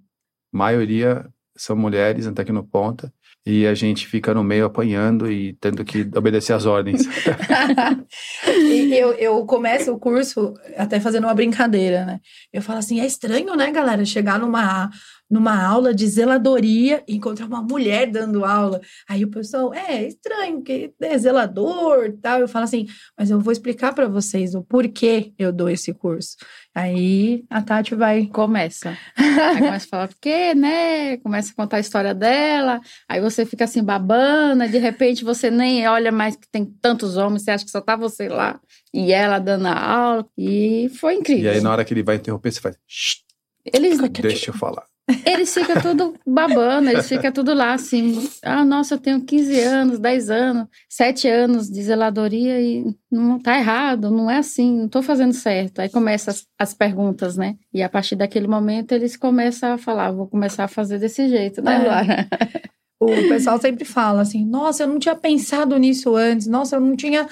maioria 0.51 1.27
são 1.55 1.75
mulheres 1.75 2.27
na 2.27 2.31
Tecnoponta 2.31 3.11
e 3.45 3.65
a 3.65 3.73
gente 3.73 4.07
fica 4.07 4.33
no 4.33 4.43
meio 4.43 4.65
apanhando 4.65 5.29
e 5.29 5.53
tendo 5.53 5.83
que 5.83 6.07
obedecer 6.15 6.53
às 6.53 6.65
ordens. 6.65 7.07
Eu, 8.93 9.13
eu 9.13 9.45
começo 9.45 9.91
o 9.91 9.99
curso 9.99 10.53
até 10.77 10.99
fazendo 10.99 11.23
uma 11.23 11.33
brincadeira, 11.33 12.05
né? 12.05 12.19
Eu 12.51 12.61
falo 12.61 12.77
assim, 12.77 12.99
é 12.99 13.05
estranho, 13.05 13.55
né, 13.55 13.71
galera, 13.71 14.05
chegar 14.05 14.39
numa, 14.39 14.89
numa 15.33 15.59
aula 15.59 15.95
de 15.95 16.07
zeladoria 16.07 17.03
e 17.07 17.15
encontrar 17.15 17.47
uma 17.47 17.59
mulher 17.63 18.05
dando 18.05 18.45
aula. 18.45 18.79
Aí 19.09 19.23
o 19.23 19.31
pessoal, 19.31 19.73
é, 19.73 19.95
é 19.95 20.07
estranho, 20.07 20.61
que 20.61 20.93
é 21.01 21.17
zelador 21.17 22.05
e 22.05 22.11
tal. 22.11 22.39
Eu 22.39 22.47
falo 22.47 22.65
assim, 22.65 22.85
mas 23.17 23.31
eu 23.31 23.39
vou 23.39 23.51
explicar 23.51 23.95
para 23.95 24.07
vocês 24.07 24.53
o 24.53 24.63
porquê 24.63 25.33
eu 25.39 25.51
dou 25.51 25.67
esse 25.67 25.91
curso. 25.91 26.37
Aí 26.75 27.43
a 27.49 27.63
Tati 27.63 27.95
vai... 27.95 28.27
Começa. 28.27 28.95
Aí 29.17 29.57
começa 29.57 29.87
a 29.87 29.89
falar, 29.89 30.07
porque, 30.07 30.53
né? 30.53 31.17
Começa 31.17 31.51
a 31.51 31.55
contar 31.55 31.77
a 31.77 31.79
história 31.79 32.13
dela. 32.13 32.79
Aí 33.09 33.19
você 33.19 33.43
fica 33.43 33.63
assim, 33.63 33.83
babana. 33.83 34.69
De 34.69 34.77
repente 34.77 35.23
você 35.23 35.49
nem 35.49 35.87
olha 35.87 36.11
mais 36.11 36.35
que 36.35 36.47
tem 36.47 36.63
tantos 36.63 37.17
homens. 37.17 37.41
Você 37.41 37.49
acha 37.49 37.65
que 37.65 37.71
só 37.71 37.81
tá 37.81 37.95
você 37.95 38.29
lá. 38.29 38.59
E 38.93 39.11
ela 39.11 39.39
dando 39.39 39.65
a 39.65 39.73
aula. 39.73 40.27
E 40.37 40.91
foi 40.99 41.15
e 41.15 41.17
incrível. 41.17 41.51
aí, 41.51 41.59
na 41.59 41.71
hora 41.71 41.83
que 41.83 41.91
ele 41.91 42.03
vai 42.03 42.17
interromper, 42.17 42.51
você 42.51 42.61
faz, 42.61 42.77
"Shh, 42.87 43.23
Eles, 43.65 43.97
deixa 44.21 44.51
eu 44.51 44.53
falar. 44.53 44.92
Eles 45.25 45.53
ficam 45.53 45.81
tudo 45.81 46.15
babando. 46.25 46.89
Eles 46.89 47.07
ficam 47.07 47.31
tudo 47.31 47.53
lá 47.53 47.73
assim. 47.73 48.29
Ah, 48.43 48.63
nossa, 48.63 48.95
eu 48.95 48.97
tenho 48.99 49.21
15 49.23 49.59
anos, 49.59 49.99
10 49.99 50.29
anos, 50.29 50.67
7 50.89 51.27
anos 51.27 51.69
de 51.69 51.83
zeladoria 51.83 52.61
e 52.61 52.85
não 53.11 53.39
tá 53.39 53.57
errado. 53.57 54.09
Não 54.09 54.29
é 54.29 54.37
assim. 54.37 54.79
Não 54.79 54.87
tô 54.87 55.01
fazendo 55.01 55.33
certo. 55.33 55.79
Aí 55.79 55.89
começam 55.89 56.31
as, 56.33 56.45
as 56.57 56.73
perguntas, 56.73 57.35
né? 57.35 57.55
E 57.73 57.83
a 57.83 57.89
partir 57.89 58.15
daquele 58.15 58.47
momento 58.47 58.93
eles 58.93 59.17
começam 59.17 59.73
a 59.73 59.77
falar, 59.77 60.11
vou 60.11 60.27
começar 60.27 60.63
a 60.63 60.69
fazer 60.69 60.99
desse 60.99 61.27
jeito, 61.27 61.61
né, 61.61 61.83
É. 61.83 61.87
Lara? 61.87 62.27
O 62.99 63.27
pessoal 63.27 63.59
sempre 63.59 63.83
fala 63.83 64.21
assim: 64.21 64.45
nossa, 64.45 64.83
eu 64.83 64.87
não 64.87 64.97
tinha 64.97 65.15
pensado 65.15 65.77
nisso 65.77 66.15
antes, 66.15 66.47
nossa, 66.47 66.77
eu 66.77 66.79
não 66.79 66.95
tinha 66.95 67.27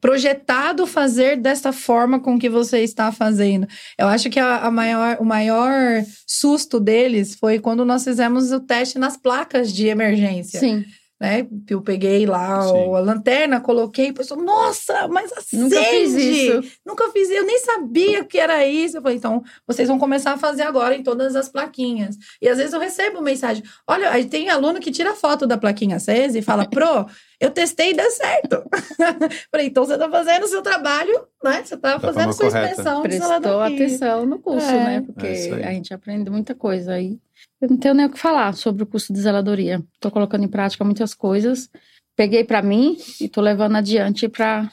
projetado 0.00 0.86
fazer 0.86 1.36
desta 1.36 1.72
forma 1.72 2.20
com 2.20 2.38
que 2.38 2.48
você 2.48 2.80
está 2.80 3.10
fazendo. 3.12 3.66
Eu 3.96 4.06
acho 4.06 4.30
que 4.30 4.38
a, 4.38 4.58
a 4.58 4.70
maior, 4.70 5.16
o 5.20 5.24
maior 5.24 6.04
susto 6.26 6.80
deles 6.80 7.34
foi 7.34 7.58
quando 7.58 7.84
nós 7.84 8.04
fizemos 8.04 8.52
o 8.52 8.60
teste 8.60 8.98
nas 8.98 9.16
placas 9.16 9.72
de 9.72 9.86
emergência. 9.86 10.60
Sim. 10.60 10.84
Né? 11.20 11.46
Eu 11.68 11.82
peguei 11.82 12.26
lá 12.26 12.62
Sim. 12.62 12.94
a 12.94 12.98
lanterna, 13.00 13.60
coloquei, 13.60 14.12
pessoal, 14.12 14.40
nossa, 14.40 15.08
mas 15.08 15.32
acende! 15.32 15.62
Nunca 15.64 15.82
fiz 15.84 16.14
isso. 16.14 16.78
Nunca 16.86 17.10
fiz, 17.10 17.30
eu 17.30 17.44
nem 17.44 17.58
sabia 17.58 18.24
que 18.24 18.38
era 18.38 18.64
isso. 18.66 18.96
Eu 18.98 19.02
falei, 19.02 19.16
então, 19.16 19.42
vocês 19.66 19.88
vão 19.88 19.98
começar 19.98 20.32
a 20.32 20.38
fazer 20.38 20.62
agora 20.62 20.94
em 20.94 21.02
todas 21.02 21.34
as 21.34 21.48
plaquinhas. 21.48 22.16
E 22.40 22.48
às 22.48 22.58
vezes 22.58 22.72
eu 22.72 22.80
recebo 22.80 23.20
mensagem, 23.20 23.62
olha, 23.86 24.10
aí 24.10 24.26
tem 24.26 24.48
aluno 24.48 24.78
que 24.80 24.90
tira 24.92 25.14
foto 25.14 25.46
da 25.46 25.58
plaquinha 25.58 25.96
acesa 25.96 26.38
e 26.38 26.42
fala, 26.42 26.68
pro, 26.68 27.06
eu 27.40 27.50
testei 27.50 27.90
e 27.90 27.94
deu 27.94 28.10
certo. 28.10 28.62
falei, 29.50 29.66
então 29.66 29.84
você 29.84 29.98
tá 29.98 30.08
fazendo 30.08 30.44
o 30.44 30.48
seu 30.48 30.62
trabalho, 30.62 31.26
né? 31.42 31.62
Você 31.64 31.76
tá 31.76 31.98
fazendo 31.98 32.14
forma 32.14 32.30
a 32.30 32.32
sua 32.32 32.46
correta. 32.50 32.70
inspeção 32.70 33.02
de 33.02 33.08
Prestou 33.08 33.60
atenção 33.60 34.26
no 34.26 34.38
curso, 34.38 34.66
É. 34.68 34.84
né? 34.84 35.00
Porque 35.04 35.26
É 35.26 35.32
isso 35.32 35.54
aí. 35.54 35.64
a 35.64 35.70
gente 35.72 35.92
aprende 35.92 36.30
muita 36.30 36.54
coisa 36.54 36.92
aí. 36.94 37.18
Eu 37.60 37.68
não 37.70 37.76
tenho 37.76 37.94
nem 37.94 38.06
o 38.06 38.10
que 38.10 38.18
falar 38.18 38.52
sobre 38.54 38.82
o 38.82 38.86
curso 38.86 39.12
de 39.12 39.20
zeladoria. 39.20 39.82
Estou 39.94 40.10
colocando 40.10 40.44
em 40.44 40.48
prática 40.48 40.84
muitas 40.84 41.14
coisas. 41.14 41.68
Peguei 42.16 42.44
para 42.44 42.62
mim 42.62 42.96
e 43.20 43.24
estou 43.26 43.42
levando 43.42 43.76
adiante 43.76 44.28
para 44.28 44.68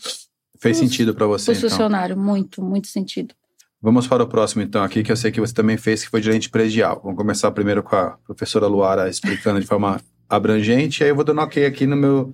Fez 0.60 0.78
Os- 0.80 0.84
sentido 0.89 1.13
para 1.13 1.28
você, 1.28 1.51
o 1.51 1.54
então. 1.54 1.69
funcionário. 1.69 2.17
Muito, 2.17 2.62
muito 2.63 2.88
sentido. 2.88 3.34
Vamos 3.82 4.08
para 4.08 4.23
o 4.23 4.28
próximo, 4.28 4.63
então, 4.63 4.84
aqui, 4.84 5.04
que 5.04 5.12
eu 5.12 5.17
sei 5.17 5.32
que 5.32 5.39
você 5.39 5.54
também 5.54 5.78
fez, 5.78 6.04
que 6.04 6.10
foi 6.10 6.23
gerente 6.23 6.49
predial. 6.49 6.99
Vamos 7.04 7.17
começar 7.17 7.51
primeiro 7.51 7.84
com 7.84 7.95
a 7.95 8.17
professora 8.25 8.65
Luara 8.65 9.08
explicando 9.10 9.60
de 9.60 9.67
forma 9.67 10.01
abrangente, 10.28 11.04
aí 11.04 11.10
eu 11.12 11.15
vou 11.15 11.23
dando 11.23 11.41
ok 11.41 11.65
aqui 11.65 11.86
no 11.86 11.95
meu 11.95 12.34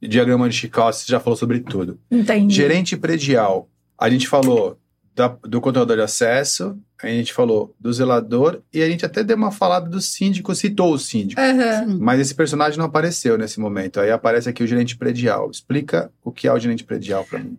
diagrama 0.00 0.48
de 0.48 0.54
Chicago, 0.56 0.92
você 0.92 1.04
já 1.06 1.20
falou 1.20 1.36
sobre 1.36 1.60
tudo. 1.60 1.98
Entendi. 2.10 2.54
Gerente 2.54 2.96
predial, 2.96 3.68
a 3.98 4.08
gente 4.08 4.26
falou 4.28 4.78
da- 5.14 5.36
do 5.42 5.60
controlador 5.60 5.96
de 5.96 6.02
acesso, 6.02 6.78
a 7.02 7.08
gente 7.08 7.32
falou 7.32 7.74
do 7.78 7.92
zelador, 7.92 8.60
e 8.72 8.82
a 8.82 8.88
gente 8.88 9.04
até 9.04 9.22
deu 9.22 9.36
uma 9.36 9.52
falada 9.52 9.88
do 9.88 10.00
síndico, 10.00 10.54
citou 10.54 10.94
o 10.94 10.98
síndico. 10.98 11.40
Sim. 11.40 11.98
Mas 12.00 12.20
esse 12.20 12.34
personagem 12.34 12.78
não 12.78 12.86
apareceu 12.86 13.36
nesse 13.36 13.60
momento. 13.60 14.00
Aí 14.00 14.10
aparece 14.10 14.48
aqui 14.48 14.62
o 14.62 14.66
gerente 14.66 14.96
predial. 14.96 15.50
Explica 15.50 16.10
o 16.24 16.32
que 16.32 16.48
é 16.48 16.52
o 16.52 16.58
gerente 16.58 16.84
predial 16.84 17.24
para 17.24 17.38
mim. 17.40 17.58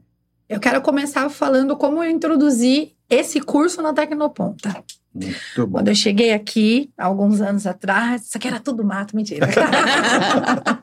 Eu 0.50 0.60
quero 0.60 0.82
começar 0.82 1.30
falando 1.30 1.76
como 1.76 2.04
eu 2.04 2.10
introduzi 2.10 2.93
esse 3.10 3.39
curso 3.41 3.82
na 3.82 3.93
Tecnoponta. 3.93 4.84
Muito 5.13 5.65
bom. 5.67 5.80
Quando 5.80 5.88
eu 5.88 5.95
cheguei 5.95 6.32
aqui, 6.32 6.89
alguns 6.97 7.41
anos 7.41 7.65
atrás, 7.65 8.23
isso 8.28 8.38
aqui 8.38 8.47
era 8.47 8.60
tudo 8.60 8.84
mato, 8.84 9.15
mentira. 9.15 9.47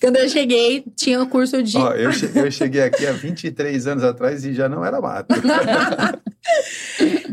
Quando 0.00 0.16
eu 0.16 0.28
cheguei, 0.28 0.84
tinha 0.96 1.22
o 1.22 1.26
curso 1.28 1.62
de. 1.62 1.76
Ó, 1.76 1.92
eu, 1.92 2.12
che- 2.12 2.30
eu 2.34 2.50
cheguei 2.50 2.82
aqui 2.82 3.06
há 3.06 3.12
23 3.12 3.86
anos 3.86 4.04
atrás 4.04 4.44
e 4.44 4.54
já 4.54 4.68
não 4.68 4.84
era 4.84 5.00
mato. 5.00 5.34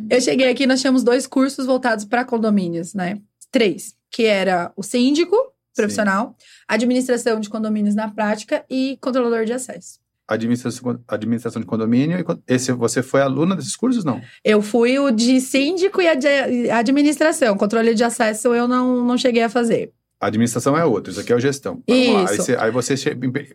eu 0.09 0.21
cheguei 0.21 0.49
aqui, 0.49 0.65
nós 0.67 0.79
tínhamos 0.81 1.03
dois 1.03 1.27
cursos 1.27 1.65
voltados 1.65 2.05
para 2.05 2.23
condomínios, 2.25 2.93
né? 2.93 3.19
Três, 3.51 3.95
que 4.11 4.23
era 4.25 4.71
o 4.75 4.83
síndico 4.83 5.35
profissional, 5.75 6.35
administração 6.67 7.39
de 7.39 7.49
condomínios 7.49 7.93
na 7.95 8.09
prática 8.09 8.65
e 8.69 8.97
controlador 8.99 9.45
de 9.45 9.53
acesso. 9.53 9.99
Administração, 10.27 10.99
administração 11.07 11.61
de 11.61 11.67
condomínio. 11.67 12.19
e 12.19 12.23
con- 12.23 12.39
Esse, 12.47 12.71
você 12.73 13.01
foi 13.01 13.21
aluna 13.21 13.55
desses 13.55 13.75
cursos, 13.75 14.03
não? 14.03 14.19
Eu 14.43 14.61
fui 14.61 14.97
o 14.99 15.09
de 15.11 15.39
síndico 15.39 16.01
e 16.01 16.07
a 16.07 16.15
de 16.15 16.69
administração. 16.71 17.55
Controle 17.55 17.93
de 17.93 18.03
acesso 18.03 18.53
eu 18.53 18.67
não, 18.67 19.05
não 19.05 19.17
cheguei 19.17 19.43
a 19.43 19.49
fazer. 19.49 19.93
A 20.19 20.25
administração 20.27 20.75
é 20.75 20.83
outro, 20.83 21.11
isso 21.11 21.21
aqui 21.21 21.31
é 21.31 21.35
o 21.35 21.39
gestão. 21.39 21.75
Lá. 21.87 21.93
Aí 21.95 22.25
Isso. 22.25 22.37
você, 22.37 22.55
aí 22.55 22.71
você 22.71 22.95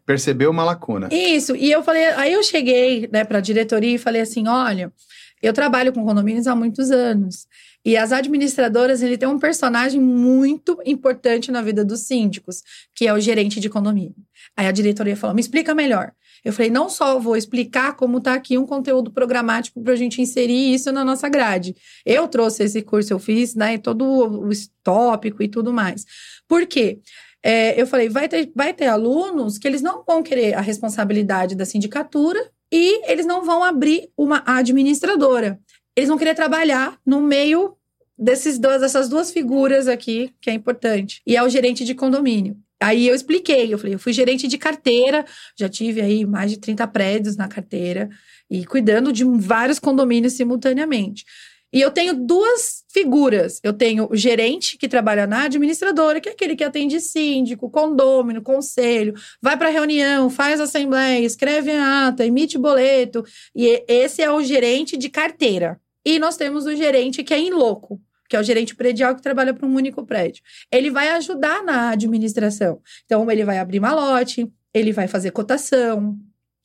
percebeu 0.06 0.48
uma 0.48 0.62
lacuna. 0.62 1.08
Isso, 1.10 1.56
e 1.56 1.70
eu 1.72 1.82
falei, 1.82 2.04
aí 2.06 2.32
eu 2.32 2.42
cheguei, 2.44 3.08
né, 3.12 3.24
para 3.24 3.38
a 3.38 3.40
diretoria 3.40 3.96
e 3.96 3.98
falei 3.98 4.22
assim, 4.22 4.46
olha, 4.46 4.92
eu 5.42 5.52
trabalho 5.52 5.92
com 5.92 6.04
condomínios 6.04 6.46
há 6.46 6.54
muitos 6.54 6.90
anos. 6.90 7.46
E 7.84 7.96
as 7.96 8.12
administradoras, 8.12 9.02
ele 9.02 9.18
tem 9.18 9.28
um 9.28 9.40
personagem 9.40 10.00
muito 10.00 10.78
importante 10.86 11.50
na 11.50 11.60
vida 11.60 11.84
dos 11.84 12.06
síndicos, 12.06 12.62
que 12.94 13.08
é 13.08 13.12
o 13.12 13.18
gerente 13.18 13.58
de 13.58 13.68
condomínio. 13.68 14.14
Aí 14.56 14.66
a 14.66 14.72
diretoria 14.72 15.16
falou: 15.16 15.34
"Me 15.34 15.40
explica 15.40 15.74
melhor". 15.74 16.12
Eu 16.44 16.52
falei: 16.52 16.70
"Não 16.70 16.88
só 16.88 17.18
vou 17.18 17.36
explicar 17.36 17.96
como 17.96 18.20
tá 18.20 18.34
aqui 18.34 18.56
um 18.56 18.66
conteúdo 18.66 19.10
programático 19.10 19.82
para 19.82 19.94
a 19.94 19.96
gente 19.96 20.22
inserir 20.22 20.72
isso 20.72 20.92
na 20.92 21.04
nossa 21.04 21.28
grade. 21.28 21.74
Eu 22.06 22.28
trouxe 22.28 22.62
esse 22.62 22.82
curso, 22.82 23.12
eu 23.12 23.18
fiz, 23.18 23.56
né, 23.56 23.78
todo 23.78 24.04
o 24.04 24.48
tópico 24.84 25.42
e 25.42 25.48
tudo 25.48 25.72
mais. 25.72 26.04
Por 26.46 26.66
quê? 26.66 27.00
É, 27.42 27.80
eu 27.80 27.86
falei, 27.88 28.08
vai 28.08 28.28
ter, 28.28 28.52
vai 28.54 28.72
ter 28.72 28.86
alunos 28.86 29.58
que 29.58 29.66
eles 29.66 29.82
não 29.82 30.04
vão 30.04 30.22
querer 30.22 30.54
a 30.54 30.60
responsabilidade 30.60 31.56
da 31.56 31.64
sindicatura 31.64 32.38
e 32.72 33.10
eles 33.10 33.26
não 33.26 33.44
vão 33.44 33.62
abrir 33.62 34.08
uma 34.16 34.42
administradora. 34.46 35.60
Eles 35.94 36.08
vão 36.08 36.16
querer 36.16 36.34
trabalhar 36.34 36.98
no 37.04 37.20
meio 37.20 37.76
desses 38.18 38.58
dois, 38.58 38.80
dessas 38.80 39.10
duas 39.10 39.30
figuras 39.30 39.86
aqui, 39.86 40.32
que 40.40 40.48
é 40.48 40.54
importante. 40.54 41.20
E 41.26 41.36
é 41.36 41.42
o 41.42 41.48
gerente 41.50 41.84
de 41.84 41.94
condomínio. 41.94 42.56
Aí 42.82 43.06
eu 43.06 43.14
expliquei, 43.14 43.72
eu 43.72 43.78
falei, 43.78 43.94
eu 43.94 43.98
fui 43.98 44.12
gerente 44.12 44.48
de 44.48 44.58
carteira, 44.58 45.24
já 45.56 45.68
tive 45.68 46.00
aí 46.00 46.24
mais 46.24 46.50
de 46.50 46.58
30 46.58 46.86
prédios 46.88 47.36
na 47.36 47.46
carteira 47.46 48.08
e 48.50 48.64
cuidando 48.64 49.12
de 49.12 49.24
vários 49.24 49.78
condomínios 49.78 50.32
simultaneamente. 50.32 51.24
E 51.72 51.80
eu 51.80 51.90
tenho 51.90 52.14
duas 52.14 52.84
figuras. 52.92 53.58
Eu 53.62 53.72
tenho 53.72 54.06
o 54.10 54.14
gerente, 54.14 54.76
que 54.76 54.86
trabalha 54.86 55.26
na 55.26 55.44
administradora, 55.44 56.20
que 56.20 56.28
é 56.28 56.32
aquele 56.32 56.54
que 56.54 56.62
atende 56.62 57.00
síndico, 57.00 57.70
condômino, 57.70 58.42
conselho, 58.42 59.14
vai 59.40 59.56
para 59.56 59.70
reunião, 59.70 60.28
faz 60.28 60.60
assembleia, 60.60 61.24
escreve 61.24 61.70
a 61.70 62.08
ata, 62.08 62.26
emite 62.26 62.58
boleto. 62.58 63.24
E 63.54 63.82
esse 63.88 64.22
é 64.22 64.30
o 64.30 64.42
gerente 64.42 64.96
de 64.96 65.08
carteira. 65.08 65.80
E 66.04 66.18
nós 66.18 66.36
temos 66.36 66.66
o 66.66 66.76
gerente 66.76 67.22
que 67.22 67.32
é 67.32 67.38
em 67.38 67.50
loco, 67.50 68.00
que 68.28 68.36
é 68.36 68.40
o 68.40 68.42
gerente 68.42 68.74
predial 68.74 69.14
que 69.14 69.22
trabalha 69.22 69.54
para 69.54 69.66
um 69.66 69.74
único 69.74 70.04
prédio. 70.04 70.42
Ele 70.70 70.90
vai 70.90 71.08
ajudar 71.10 71.62
na 71.62 71.90
administração. 71.90 72.80
Então, 73.04 73.30
ele 73.30 73.44
vai 73.44 73.58
abrir 73.58 73.80
malote, 73.80 74.50
ele 74.74 74.92
vai 74.92 75.06
fazer 75.06 75.30
cotação, 75.30 76.18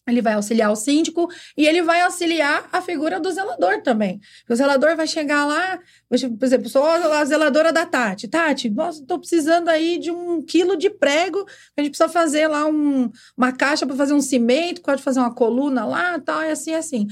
ele 0.08 0.22
vai 0.22 0.34
auxiliar 0.34 0.72
o 0.72 0.76
síndico 0.76 1.30
e 1.56 1.68
ele 1.68 1.82
vai 1.82 2.02
auxiliar 2.02 2.68
a 2.72 2.82
figura 2.82 3.20
do 3.20 3.32
zelador 3.32 3.82
também. 3.82 4.20
O 4.50 4.56
zelador 4.56 4.96
vai 4.96 5.06
chegar 5.06 5.46
lá, 5.46 5.80
por 6.10 6.46
exemplo, 6.46 6.70
sou 6.70 6.86
a 6.86 7.26
zeladora 7.26 7.74
da 7.74 7.86
Tati. 7.86 8.28
Tati, 8.28 8.70
nossa, 8.70 9.02
estou 9.02 9.20
precisando 9.20 9.70
aí 9.70 9.98
de 9.98 10.10
um 10.10 10.42
quilo 10.42 10.78
de 10.78 10.90
prego, 10.90 11.46
a 11.76 11.82
gente 11.82 11.92
precisa 11.92 12.10
fazer 12.10 12.48
lá 12.48 12.66
um, 12.66 13.12
uma 13.36 13.52
caixa 13.52 13.86
para 13.86 13.96
fazer 13.96 14.14
um 14.14 14.22
cimento, 14.22 14.82
pode 14.82 15.04
fazer 15.04 15.20
uma 15.20 15.34
coluna 15.34 15.86
lá, 15.86 16.20
tal, 16.20 16.44
e 16.44 16.52
assim, 16.52 16.74
assim. 16.74 17.08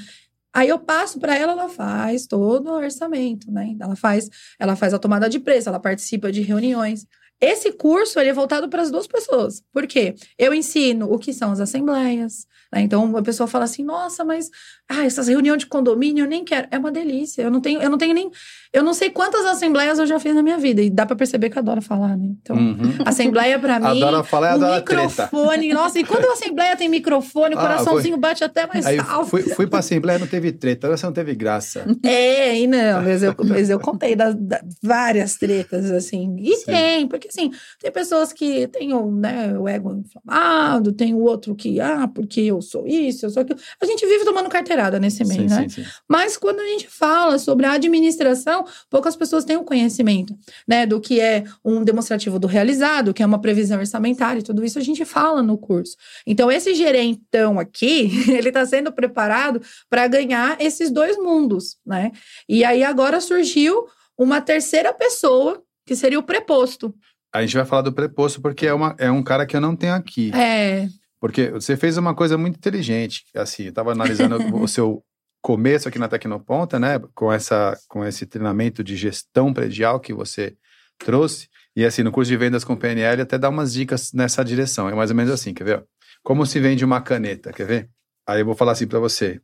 Aí 0.54 0.70
eu 0.70 0.80
passo 0.80 1.20
para 1.20 1.38
ela, 1.38 1.52
ela 1.52 1.68
faz 1.68 2.26
todo 2.26 2.70
o 2.70 2.76
orçamento, 2.76 3.52
né? 3.52 3.76
Ela 3.78 3.94
faz, 3.94 4.30
ela 4.58 4.74
faz 4.78 4.94
a 4.94 5.00
tomada 5.00 5.30
de 5.30 5.38
preço, 5.38 5.68
ela 5.68 5.82
participa 5.82 6.32
de 6.32 6.42
reuniões. 6.42 7.06
Esse 7.42 7.74
curso 7.74 8.20
ele 8.20 8.30
é 8.30 8.34
voltado 8.34 8.70
para 8.70 8.82
as 8.82 8.90
duas 8.90 9.06
pessoas. 9.06 9.62
Por 9.74 9.86
quê? 9.86 10.16
Eu 10.38 10.54
ensino 10.54 11.12
o 11.12 11.20
que 11.20 11.34
são 11.34 11.52
as 11.52 11.60
assembleias. 11.60 12.48
Né? 12.74 12.82
Então 12.82 13.16
a 13.18 13.22
pessoa 13.22 13.48
fala 13.48 13.66
assim: 13.66 13.84
"Nossa, 13.84 14.24
mas 14.24 14.50
ah, 14.90 15.06
essas 15.06 15.28
reuniões 15.28 15.60
de 15.60 15.66
condomínio 15.68 16.24
eu 16.26 16.30
nem 16.30 16.44
quero". 16.44 16.68
É 16.72 16.78
uma 16.78 16.92
delícia. 16.92 17.42
Eu 17.44 17.52
não 17.52 17.62
tenho, 17.62 17.82
eu 17.82 17.90
não 17.90 17.98
tenho 17.98 18.14
nem, 18.14 18.30
eu 18.74 18.84
não 18.84 18.94
sei 18.94 19.10
quantas 19.10 19.46
assembleias 19.46 20.00
eu 20.00 20.06
já 20.06 20.20
fiz 20.20 20.34
na 20.36 20.44
minha 20.44 20.58
vida 20.58 20.82
e 20.82 20.90
dá 20.90 21.06
para 21.06 21.16
perceber 21.16 21.50
que 21.50 21.58
eu 21.58 21.62
adoro 21.62 21.82
falar, 21.82 22.18
né? 22.18 22.28
Então, 22.42 22.56
Uhum. 22.56 22.96
assembleia 23.06 23.58
para 23.60 23.80
mim, 23.80 23.86
Adora 23.88 24.24
falar 24.24 24.52
um 24.52 24.56
adora 24.56 24.82
treta. 24.82 25.24
microfone. 25.24 25.74
Nossa, 25.74 26.00
e 26.00 26.04
quando 26.04 26.26
a 26.26 26.34
assembleia 26.34 26.76
tem 26.76 26.90
microfone, 26.90 27.56
o 27.56 27.58
Ah, 27.58 27.62
coraçãozinho 27.62 28.18
bate 28.18 28.44
até 28.44 28.66
mais 28.68 28.86
Aí 28.86 29.00
alto. 29.00 29.30
fui, 29.30 29.42
fui 29.44 29.68
pra 29.68 29.80
Assembleia, 29.80 30.18
não 30.20 30.28
teve 30.28 30.52
treta, 30.52 30.90
você 30.90 31.06
não 31.06 31.14
teve 31.14 31.34
graça. 31.36 31.86
É, 32.04 32.58
e 32.60 32.68
não, 32.68 33.02
mas 33.04 33.24
eu, 33.24 33.36
mas 33.46 33.70
eu 33.70 33.80
contei 33.80 34.16
das, 34.16 34.36
várias 34.82 35.36
tretas, 35.36 35.92
assim. 35.92 36.36
E 36.40 36.56
Sim. 36.58 36.66
tem, 36.66 37.08
porque 37.08 37.28
assim, 37.28 37.52
tem 37.80 37.92
pessoas 37.92 38.32
que 38.34 38.68
têm 38.68 38.94
o, 38.94 39.12
né, 39.12 39.58
o 39.58 39.68
ego 39.68 39.94
inflamado, 39.96 40.92
tem 40.92 41.14
o 41.14 41.20
outro 41.20 41.56
que, 41.56 41.80
ah, 41.80 42.08
porque 42.08 42.52
eu 42.56 42.62
sou 42.62 42.88
isso, 42.88 43.26
eu 43.26 43.30
sou 43.30 43.42
aquilo. 43.42 43.60
A 43.82 43.86
gente 43.86 44.06
vive 44.06 44.26
tomando 44.26 44.50
carteirada 44.50 45.00
nesse 45.00 45.24
meio, 45.26 45.50
sim, 45.50 45.56
né? 45.56 45.70
sim, 45.70 45.84
sim. 45.84 45.90
Mas 46.08 46.38
quando 46.38 46.60
a 46.60 46.66
gente 46.66 46.88
fala 46.88 47.38
sobre 47.38 47.66
a 47.66 47.74
administração, 47.74 48.66
poucas 48.90 49.16
pessoas 49.16 49.46
têm 49.46 49.58
o 49.58 49.64
conhecimento, 49.64 50.38
né, 50.68 50.86
do 50.86 51.00
que 51.00 51.20
é 51.20 51.44
um 51.64 51.84
demonstrativo 51.84 52.40
do 52.40 52.48
realizado, 52.48 53.14
que 53.14 53.24
é 53.24 53.26
uma 53.26 53.40
previsão 53.40 53.80
orçamentária, 53.80 54.40
e 54.40 54.44
tudo 54.44 54.64
isso 54.64 54.80
a 54.80 54.82
gente 54.82 55.04
fala 55.06 55.42
no 55.42 55.58
curso. 55.58 55.96
Então, 56.26 56.52
esse 56.52 56.74
gerentão 56.74 57.60
aqui, 57.60 58.10
ele 58.32 58.50
está 58.50 58.66
sendo 58.66 58.92
preparado 58.92 59.62
para 59.90 60.08
ganhar 60.08 60.60
esses 60.60 60.92
dois 60.92 61.18
mundos, 61.18 61.78
né? 61.86 62.12
E 62.48 62.64
aí 62.64 62.84
agora 62.84 63.20
surgiu 63.22 63.86
uma 64.18 64.42
terceira 64.42 64.94
pessoa, 64.94 65.62
que 65.86 65.96
seria 65.96 66.20
o 66.20 66.24
preposto. 66.24 66.94
A 67.34 67.42
gente 67.42 67.56
vai 67.56 67.66
falar 67.66 67.82
do 67.82 67.92
preposto 67.92 68.42
porque 68.42 68.66
é, 68.66 68.74
uma, 68.74 68.96
é 68.98 69.12
um 69.12 69.22
cara 69.22 69.46
que 69.46 69.56
eu 69.56 69.62
não 69.62 69.76
tenho 69.76 69.94
aqui. 69.94 70.32
É, 70.34 70.88
Porque 71.20 71.50
você 71.50 71.78
fez 71.78 71.98
uma 71.98 72.14
coisa 72.14 72.38
muito 72.38 72.58
inteligente. 72.58 73.26
Assim, 73.36 73.64
eu 73.64 73.70
estava 73.70 73.92
analisando 73.92 74.38
o 74.56 74.68
seu 74.68 75.04
começo 75.42 75.88
aqui 75.88 76.00
na 76.00 76.08
Tecnoponta, 76.08 76.80
né? 76.80 77.00
Com, 77.14 77.32
essa, 77.32 77.78
com 77.88 78.04
esse 78.06 78.26
treinamento 78.26 78.84
de 78.84 78.96
gestão 78.96 79.54
predial 79.54 80.00
que 80.00 80.14
você 80.14 80.56
trouxe. 80.98 81.48
E 81.76 81.86
assim, 81.86 82.04
no 82.04 82.12
curso 82.12 82.32
de 82.32 82.38
vendas 82.38 82.64
com 82.64 82.76
PNL, 82.76 83.22
até 83.22 83.38
dá 83.38 83.50
umas 83.50 83.74
dicas 83.74 84.12
nessa 84.14 84.44
direção. 84.44 84.90
É 84.90 84.96
mais 84.96 85.10
ou 85.10 85.16
menos 85.16 85.32
assim, 85.32 85.54
quer 85.54 85.64
ver? 85.64 85.86
Como 86.24 86.46
se 86.46 86.60
vende 86.60 86.84
uma 86.84 87.02
caneta, 87.02 87.52
quer 87.52 87.68
ver? 87.68 87.90
Aí 88.28 88.42
eu 88.42 88.46
vou 88.46 88.56
falar 88.56 88.72
assim 88.72 88.88
para 88.88 89.00
você. 89.00 89.40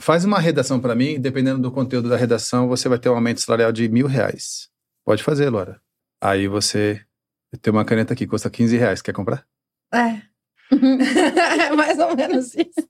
Faz 0.00 0.24
uma 0.24 0.38
redação 0.38 0.80
para 0.80 0.94
mim, 0.94 1.20
dependendo 1.20 1.60
do 1.60 1.70
conteúdo 1.70 2.08
da 2.08 2.16
redação, 2.16 2.66
você 2.66 2.88
vai 2.88 2.98
ter 2.98 3.10
um 3.10 3.14
aumento 3.14 3.40
salarial 3.40 3.70
de 3.72 3.88
mil 3.88 4.06
reais. 4.06 4.70
Pode 5.04 5.22
fazer, 5.22 5.50
Laura. 5.50 5.80
Aí 6.20 6.48
você 6.48 7.04
tenho 7.60 7.76
uma 7.76 7.84
caneta 7.84 8.14
aqui, 8.14 8.26
custa 8.26 8.48
15 8.48 8.76
reais. 8.76 9.02
Quer 9.02 9.12
comprar? 9.12 9.44
É. 9.92 10.31
é 10.72 11.72
mais 11.76 11.98
ou 11.98 12.16
menos 12.16 12.54
isso. 12.54 12.88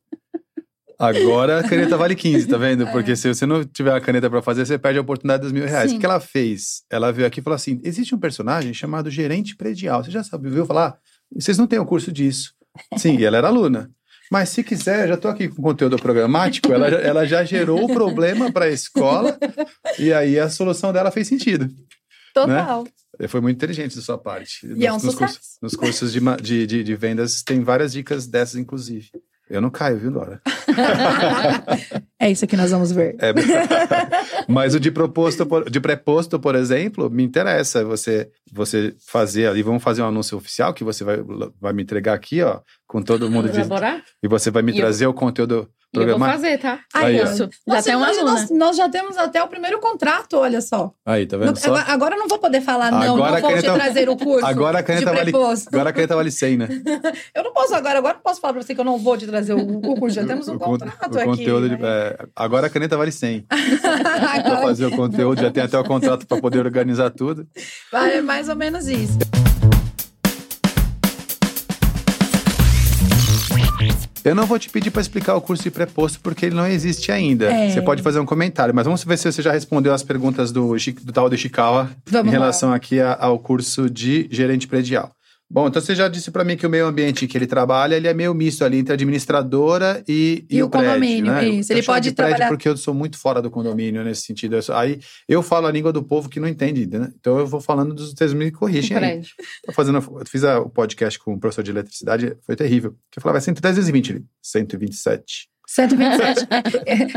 Agora 0.99 1.59
a 1.59 1.69
caneta 1.69 1.97
vale 1.97 2.15
15, 2.15 2.47
tá 2.47 2.57
vendo? 2.57 2.87
Porque 2.93 3.17
se 3.17 3.27
você 3.27 3.45
não 3.45 3.65
tiver 3.65 3.93
a 3.93 4.01
caneta 4.01 4.31
pra 4.31 4.41
fazer, 4.41 4.65
você 4.65 4.79
perde 4.79 4.99
a 4.99 5.03
oportunidade 5.03 5.43
dos 5.43 5.51
mil 5.53 5.67
reais. 5.67 5.91
Sim. 5.91 5.97
O 5.97 6.01
que 6.01 6.07
ela 6.07 6.21
fez? 6.21 6.85
Ela 6.89 7.11
veio 7.13 7.27
aqui 7.27 7.41
e 7.41 7.43
falou 7.43 7.57
assim: 7.57 7.81
existe 7.83 8.15
um 8.15 8.19
personagem 8.19 8.73
chamado 8.73 9.11
gerente 9.11 9.57
predial. 9.57 10.05
Você 10.05 10.13
já 10.13 10.23
sabe, 10.23 10.49
viu 10.49 10.65
falar? 10.65 10.97
Vocês 11.35 11.59
não 11.59 11.67
têm 11.67 11.79
o 11.79 11.87
curso 11.87 12.13
disso. 12.13 12.55
Sim, 12.97 13.19
e 13.19 13.25
ela 13.25 13.37
era 13.37 13.49
aluna. 13.49 13.91
Mas 14.31 14.49
se 14.49 14.63
quiser, 14.63 15.09
já 15.09 15.17
tô 15.17 15.29
aqui 15.29 15.49
com 15.49 15.61
conteúdo 15.61 15.99
programático, 15.99 16.73
ela, 16.73 16.87
ela 16.89 17.27
já 17.27 17.45
gerou 17.45 17.85
o 17.85 17.93
problema 17.93 18.51
para 18.51 18.67
a 18.67 18.71
escola 18.71 19.37
e 19.99 20.11
aí 20.11 20.39
a 20.39 20.49
solução 20.49 20.93
dela 20.93 21.11
fez 21.11 21.29
sentido. 21.29 21.69
Total. 22.33 22.87
Foi 23.29 23.41
muito 23.41 23.57
inteligente 23.57 23.97
da 23.97 24.03
sua 24.03 24.19
parte. 24.19 24.67
E 24.67 24.87
é 24.87 24.93
um 24.93 24.97
nos, 24.97 25.15
cursos, 25.15 25.59
nos 25.61 25.75
cursos 25.75 26.13
de, 26.13 26.21
de, 26.43 26.67
de, 26.67 26.85
de 26.85 26.97
vendas 26.97 27.43
tem 27.43 27.63
várias 27.63 27.93
dicas 27.93 28.27
dessas, 28.27 28.57
inclusive. 28.57 29.11
Eu 29.49 29.61
não 29.61 29.71
caio, 29.71 29.99
viu, 29.99 30.11
Dora? 30.11 30.41
É 32.23 32.31
isso 32.31 32.47
que 32.47 32.57
nós 32.57 32.71
vamos 32.71 32.93
ver. 32.93 33.17
É, 33.19 33.33
mas 34.49 34.75
o 34.75 34.81
de 34.81 34.91
proposto, 34.91 35.45
por- 35.47 35.69
de 35.69 35.81
preposto, 35.81 36.39
por 36.39 36.55
exemplo, 36.55 37.11
me 37.11 37.23
interessa 37.25 37.85
você 37.85 38.29
você 38.55 38.95
fazer 39.07 39.47
ali, 39.47 39.63
vamos 39.63 39.83
fazer 39.83 40.03
um 40.03 40.07
anúncio 40.09 40.37
oficial 40.37 40.75
que 40.75 40.85
você 40.85 41.03
vai, 41.05 41.17
vai 41.59 41.73
me 41.73 41.83
entregar 41.83 42.13
aqui, 42.13 42.43
ó, 42.43 42.61
com 42.87 43.01
todo 43.03 43.31
mundo 43.31 43.49
de, 43.49 43.57
Elaborar? 43.59 44.03
e 44.23 44.29
você 44.29 44.51
vai 44.51 44.63
me 44.63 44.73
E 44.73 44.75
eu- 44.77 44.81
trazer 44.83 45.07
o 45.07 45.15
conteúdo 45.15 45.69
E 45.95 45.99
eu 45.99 46.07
vou 46.19 46.19
fazer, 46.19 46.59
tá? 46.59 46.79
Aí, 46.95 47.19
ó. 47.21 47.25
Isso. 47.25 47.49
Já 47.67 47.75
Nós, 47.75 47.85
tem 47.85 47.97
uma 47.97 48.07
nós- 48.07 48.19
aluna. 48.19 48.33
nós- 48.33 48.51
nós 48.51 48.77
já 48.77 48.89
temos 48.91 49.17
até 49.19 49.43
o 49.43 49.49
primeiro 49.49 49.79
contrato, 49.79 50.39
olha 50.39 50.61
só. 50.63 50.91
Aí, 51.05 51.27
tá 51.27 51.37
vendo 51.39 51.49
Não- 51.49 51.57
só? 51.57 51.69
agora, 51.69 51.85
agora 51.93 52.15
eu 52.15 52.19
não 52.19 52.29
vou 52.29 52.39
poder 52.39 52.61
falar, 52.63 52.91
não, 52.91 53.15
Agora 53.15 53.17
não 53.19 53.25
a 53.39 53.41
vou 53.41 53.51
te 53.51 53.63
caneta- 53.63 53.75
trazer 53.75 54.09
o 54.11 54.17
curso 54.17 54.47
Agora 54.47 54.79
a 54.79 54.83
caneta 54.83 55.05
de 55.11 55.17
vale, 55.17 55.31
preposto. 55.33 55.69
agora 55.69 55.91
a 55.91 55.93
caneta 55.93 56.15
vale 56.17 56.31
100, 56.31 56.57
né? 56.59 56.69
Eu 57.35 57.43
não 57.45 57.53
posso 57.53 57.75
agora, 57.75 57.99
agora 57.99 58.17
eu 58.17 58.21
posso 58.23 58.41
falar 58.41 58.53
pra 58.55 58.63
você 58.63 58.75
que 58.75 58.81
eu 58.81 58.85
não 58.85 58.99
vou 58.99 59.17
te 59.19 59.27
trazer 59.27 59.53
o, 59.55 59.59
o 59.79 59.97
curso, 59.99 60.17
já 60.17 60.25
temos 60.27 60.49
um 60.49 60.55
O 60.57 60.59
con- 60.59 60.65
contrato 60.79 61.15
o 61.15 61.19
aqui. 61.19 61.25
conteúdo 61.29 61.69
de- 61.69 61.77
né? 61.77 62.12
É, 62.19 62.27
agora 62.37 62.67
a 62.67 62.71
caneta 62.71 62.97
vale 62.97 63.13
100. 63.13 63.47
Pra 63.83 64.35
Agora 64.35 64.63
fazer 64.63 64.87
o 64.87 64.91
conteúdo, 64.91 65.41
já 65.41 65.51
tem 65.51 65.63
até 65.63 65.79
o 65.79 65.85
contrato 65.85 66.27
para 66.27 66.41
poder 66.41 66.61
organizar 66.65 67.11
tudo. 67.11 67.47
vai, 67.91 68.17
é 68.19 68.23
mais 68.23 68.49
ou 68.49 68.57
menos 68.57 68.87
isso. 68.87 69.19
Eu 74.25 74.37
não 74.37 74.47
vou 74.47 74.57
te 74.57 74.71
pedir 74.71 74.91
para 74.93 75.03
explicar 75.03 75.35
o 75.35 75.41
curso 75.41 75.65
de 75.65 75.71
preposto 75.71 76.21
porque 76.21 76.47
ele 76.47 76.55
não 76.55 76.67
existe 76.67 77.11
ainda. 77.11 77.47
É. 77.53 77.71
Você 77.71 77.83
pode 77.83 78.03
fazer 78.03 78.21
um 78.21 78.25
comentário, 78.27 78.73
mas 78.73 78.85
vamos 78.85 79.03
ver 79.03 79.19
se 79.19 79.31
você 79.33 79.43
já 79.43 79.51
respondeu 79.51 79.93
as 79.93 80.05
perguntas 80.05 80.53
do, 80.53 80.77
do 81.03 81.13
tal 81.13 81.29
de 81.29 81.35
Ishikawa 81.35 81.91
Vamos 82.07 82.29
em 82.33 82.37
lá. 82.37 82.41
relação 82.43 82.73
aqui 82.73 83.01
a- 83.01 83.17
ao 83.21 83.37
curso 83.41 83.91
de 83.91 84.29
gerente 84.31 84.69
predial. 84.69 85.11
Bom, 85.53 85.69
então 85.69 85.83
você 85.83 85.95
já 85.95 86.09
disse 86.09 86.31
para 86.31 86.45
mim 86.45 86.57
que 86.57 86.67
o 86.67 86.71
meio 86.71 86.87
ambiente 86.87 87.27
que 87.27 87.37
ele 87.37 87.47
trabalha, 87.47 87.95
ele 87.95 88.09
é 88.09 88.15
meio 88.15 88.33
misto 88.33 88.65
ali 88.65 88.79
entre 88.79 88.95
administradora 88.95 90.03
e, 90.09 90.47
E 90.49 90.63
o 90.63 90.71
prédio, 90.71 90.89
condomínio, 90.89 91.31
né? 91.31 91.47
isso. 91.47 91.71
Eu 91.73 91.77
Ele 91.77 91.87
pode 91.87 92.09
de 92.09 92.15
trabalhar- 92.17 92.49
porque 92.49 92.67
eu 92.67 92.75
sou 92.75 92.95
muito 92.95 93.19
fora 93.19 93.43
do 93.43 93.51
condomínio 93.51 94.03
nesse 94.03 94.23
sentido. 94.23 94.57
Eu 94.57 94.63
sou- 94.63 94.75
aí 94.75 94.99
eu 95.29 95.43
falo 95.43 95.67
a 95.67 95.71
língua 95.71 95.93
do 95.93 96.03
povo 96.03 96.31
que 96.31 96.41
não 96.41 96.49
entende, 96.49 96.87
né? 96.87 97.13
Então 97.21 97.39
eu 97.39 97.47
vou 97.47 97.61
falando 97.61 97.93
dos 97.93 98.13
vocês 98.15 98.33
me 98.33 98.51
corrigem 98.51 98.97
aí. 98.97 99.21
Tô 99.67 99.73
fazendo, 99.73 99.99
eu 99.99 100.25
fiz 100.27 100.43
a- 100.43 100.59
o 100.61 100.71
podcast 100.71 101.19
com 101.19 101.35
o 101.35 101.39
professor 101.39 101.63
de 101.63 101.71
eletricidade, 101.71 102.35
foi 102.47 102.57
terrível. 102.57 102.93
Que 103.11 103.19
eu 103.19 103.23
falava, 103.23 103.37
é 103.37 103.43
110 103.43 103.77
vezes 103.77 103.91
20 103.91 104.13
ali. 104.13 104.25
127. 104.41 105.52
127. 105.75 106.47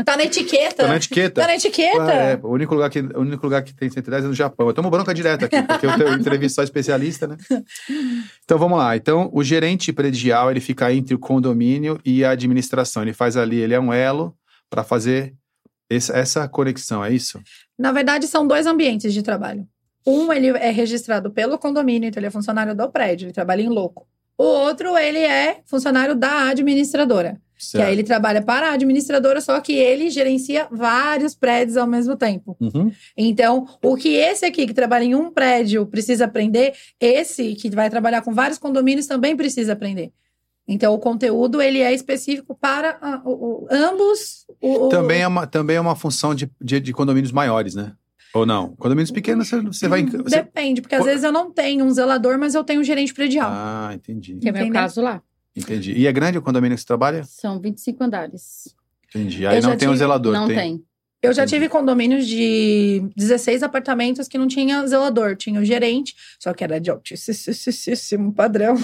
tá 0.04 0.16
na 0.16 0.24
etiqueta. 0.24 0.76
Tá 0.76 0.88
na 0.88 0.96
etiqueta. 0.96 1.40
Tá 1.42 1.46
na 1.46 1.54
etiqueta. 1.56 2.04
Ah, 2.04 2.12
é, 2.14 2.40
o, 2.42 2.48
único 2.48 2.74
lugar 2.74 2.88
que, 2.88 3.00
o 3.00 3.20
único 3.20 3.44
lugar 3.44 3.62
que 3.62 3.74
tem 3.74 3.90
110 3.90 4.24
é 4.24 4.28
no 4.28 4.34
Japão. 4.34 4.66
Eu 4.66 4.72
tomo 4.72 4.88
bronca 4.88 5.12
direto 5.12 5.44
aqui, 5.44 5.62
porque 5.62 5.84
eu, 5.84 6.14
entrevisto 6.14 6.56
só 6.56 6.62
especialista, 6.62 7.26
né? 7.26 7.36
Então 8.44 8.58
vamos 8.58 8.78
lá. 8.78 8.96
Então, 8.96 9.28
o 9.32 9.44
gerente 9.44 9.92
predial, 9.92 10.50
ele 10.50 10.60
fica 10.60 10.90
entre 10.92 11.14
o 11.14 11.18
condomínio 11.18 12.00
e 12.04 12.24
a 12.24 12.30
administração. 12.30 13.02
Ele 13.02 13.12
faz 13.12 13.36
ali, 13.36 13.60
ele 13.60 13.74
é 13.74 13.80
um 13.80 13.92
elo 13.92 14.34
para 14.70 14.82
fazer 14.82 15.34
esse- 15.90 16.12
essa 16.12 16.48
conexão, 16.48 17.04
é 17.04 17.12
isso? 17.12 17.38
Na 17.78 17.92
verdade, 17.92 18.26
são 18.26 18.46
dois 18.46 18.66
ambientes 18.66 19.12
de 19.12 19.22
trabalho. 19.22 19.68
Um, 20.06 20.32
ele 20.32 20.48
é 20.48 20.70
registrado 20.70 21.30
pelo 21.30 21.58
condomínio, 21.58 22.08
então 22.08 22.20
ele 22.20 22.28
é 22.28 22.30
funcionário 22.30 22.74
do 22.74 22.88
prédio, 22.90 23.26
ele 23.26 23.32
trabalha 23.32 23.60
em 23.60 23.68
louco. 23.68 24.06
O 24.38 24.44
outro, 24.44 24.96
ele 24.96 25.18
é 25.18 25.60
funcionário 25.66 26.14
da 26.14 26.48
administradora. 26.48 27.40
Que 27.72 27.78
aí 27.82 27.92
ele 27.92 28.02
trabalha 28.02 28.42
para 28.42 28.68
a 28.70 28.72
administradora, 28.74 29.40
só 29.40 29.58
que 29.60 29.72
ele 29.72 30.10
gerencia 30.10 30.68
vários 30.70 31.34
prédios 31.34 31.76
ao 31.76 31.86
mesmo 31.86 32.14
tempo. 32.16 32.56
Uhum. 32.60 32.92
Então, 33.16 33.66
o 33.82 33.96
que 33.96 34.10
esse 34.14 34.44
aqui 34.44 34.66
que 34.66 34.74
trabalha 34.74 35.04
em 35.04 35.14
um 35.14 35.30
prédio 35.30 35.86
precisa 35.86 36.26
aprender, 36.26 36.74
esse 37.00 37.54
que 37.54 37.70
vai 37.70 37.88
trabalhar 37.88 38.20
com 38.22 38.32
vários 38.34 38.58
condomínios 38.58 39.06
também 39.06 39.34
precisa 39.36 39.72
aprender. 39.72 40.12
Então, 40.68 40.92
o 40.92 40.98
conteúdo 40.98 41.62
ele 41.62 41.78
é 41.80 41.94
específico 41.94 42.54
para 42.60 42.98
ah, 43.00 43.22
o- 43.24 43.30
o- 43.64 43.68
ambos. 43.70 44.44
o- 44.60 44.88
Também, 44.88 45.22
é 45.22 45.26
uma, 45.28 45.46
também 45.46 45.76
é 45.76 45.80
uma 45.80 45.94
função 45.94 46.34
de, 46.34 46.50
de, 46.60 46.80
de 46.80 46.92
condomínios 46.92 47.30
maiores, 47.32 47.74
né? 47.74 47.92
Ou 48.34 48.44
não? 48.44 48.74
Condomínios 48.76 49.10
pequenos, 49.12 49.48
você, 49.48 49.60
você 49.62 49.88
vai... 49.88 50.04
Você... 50.04 50.42
Depende, 50.42 50.82
porque 50.82 50.94
às 50.96 51.04
vezes 51.04 51.22
eu 51.24 51.32
não 51.32 51.50
tenho 51.52 51.84
um 51.84 51.90
zelador, 51.90 52.36
mas 52.38 52.54
eu 52.54 52.64
tenho 52.64 52.80
um 52.80 52.84
gerente 52.84 53.14
predial. 53.14 53.48
Ah, 53.50 53.92
entendi. 53.94 54.36
Que 54.36 54.48
é 54.48 54.52
meu 54.52 54.70
caso 54.72 55.00
lá. 55.00 55.22
Entendi. 55.56 55.92
E 55.92 56.06
é 56.06 56.12
grande 56.12 56.36
o 56.38 56.42
condomínio 56.42 56.76
que 56.76 56.80
você 56.82 56.86
trabalha? 56.86 57.24
São 57.24 57.58
25 57.60 58.04
andares. 58.04 58.74
Entendi. 59.08 59.46
Aí 59.46 59.56
Eu 59.58 59.62
não 59.62 59.76
tem 59.76 59.88
um 59.88 59.92
tive- 59.92 59.98
zelador, 59.98 60.32
não 60.34 60.46
tem? 60.46 60.56
tem. 60.56 60.84
Eu 61.22 61.32
já 61.32 61.46
tive 61.46 61.68
condomínios 61.68 62.26
de 62.26 63.02
16 63.16 63.62
apartamentos 63.62 64.28
que 64.28 64.38
não 64.38 64.46
tinha 64.46 64.86
zelador, 64.86 65.34
tinha 65.34 65.60
o 65.60 65.64
gerente, 65.64 66.14
só 66.38 66.52
que 66.52 66.62
era 66.62 66.78
de 66.78 66.90
altíssimo 66.90 68.32
padrão. 68.32 68.76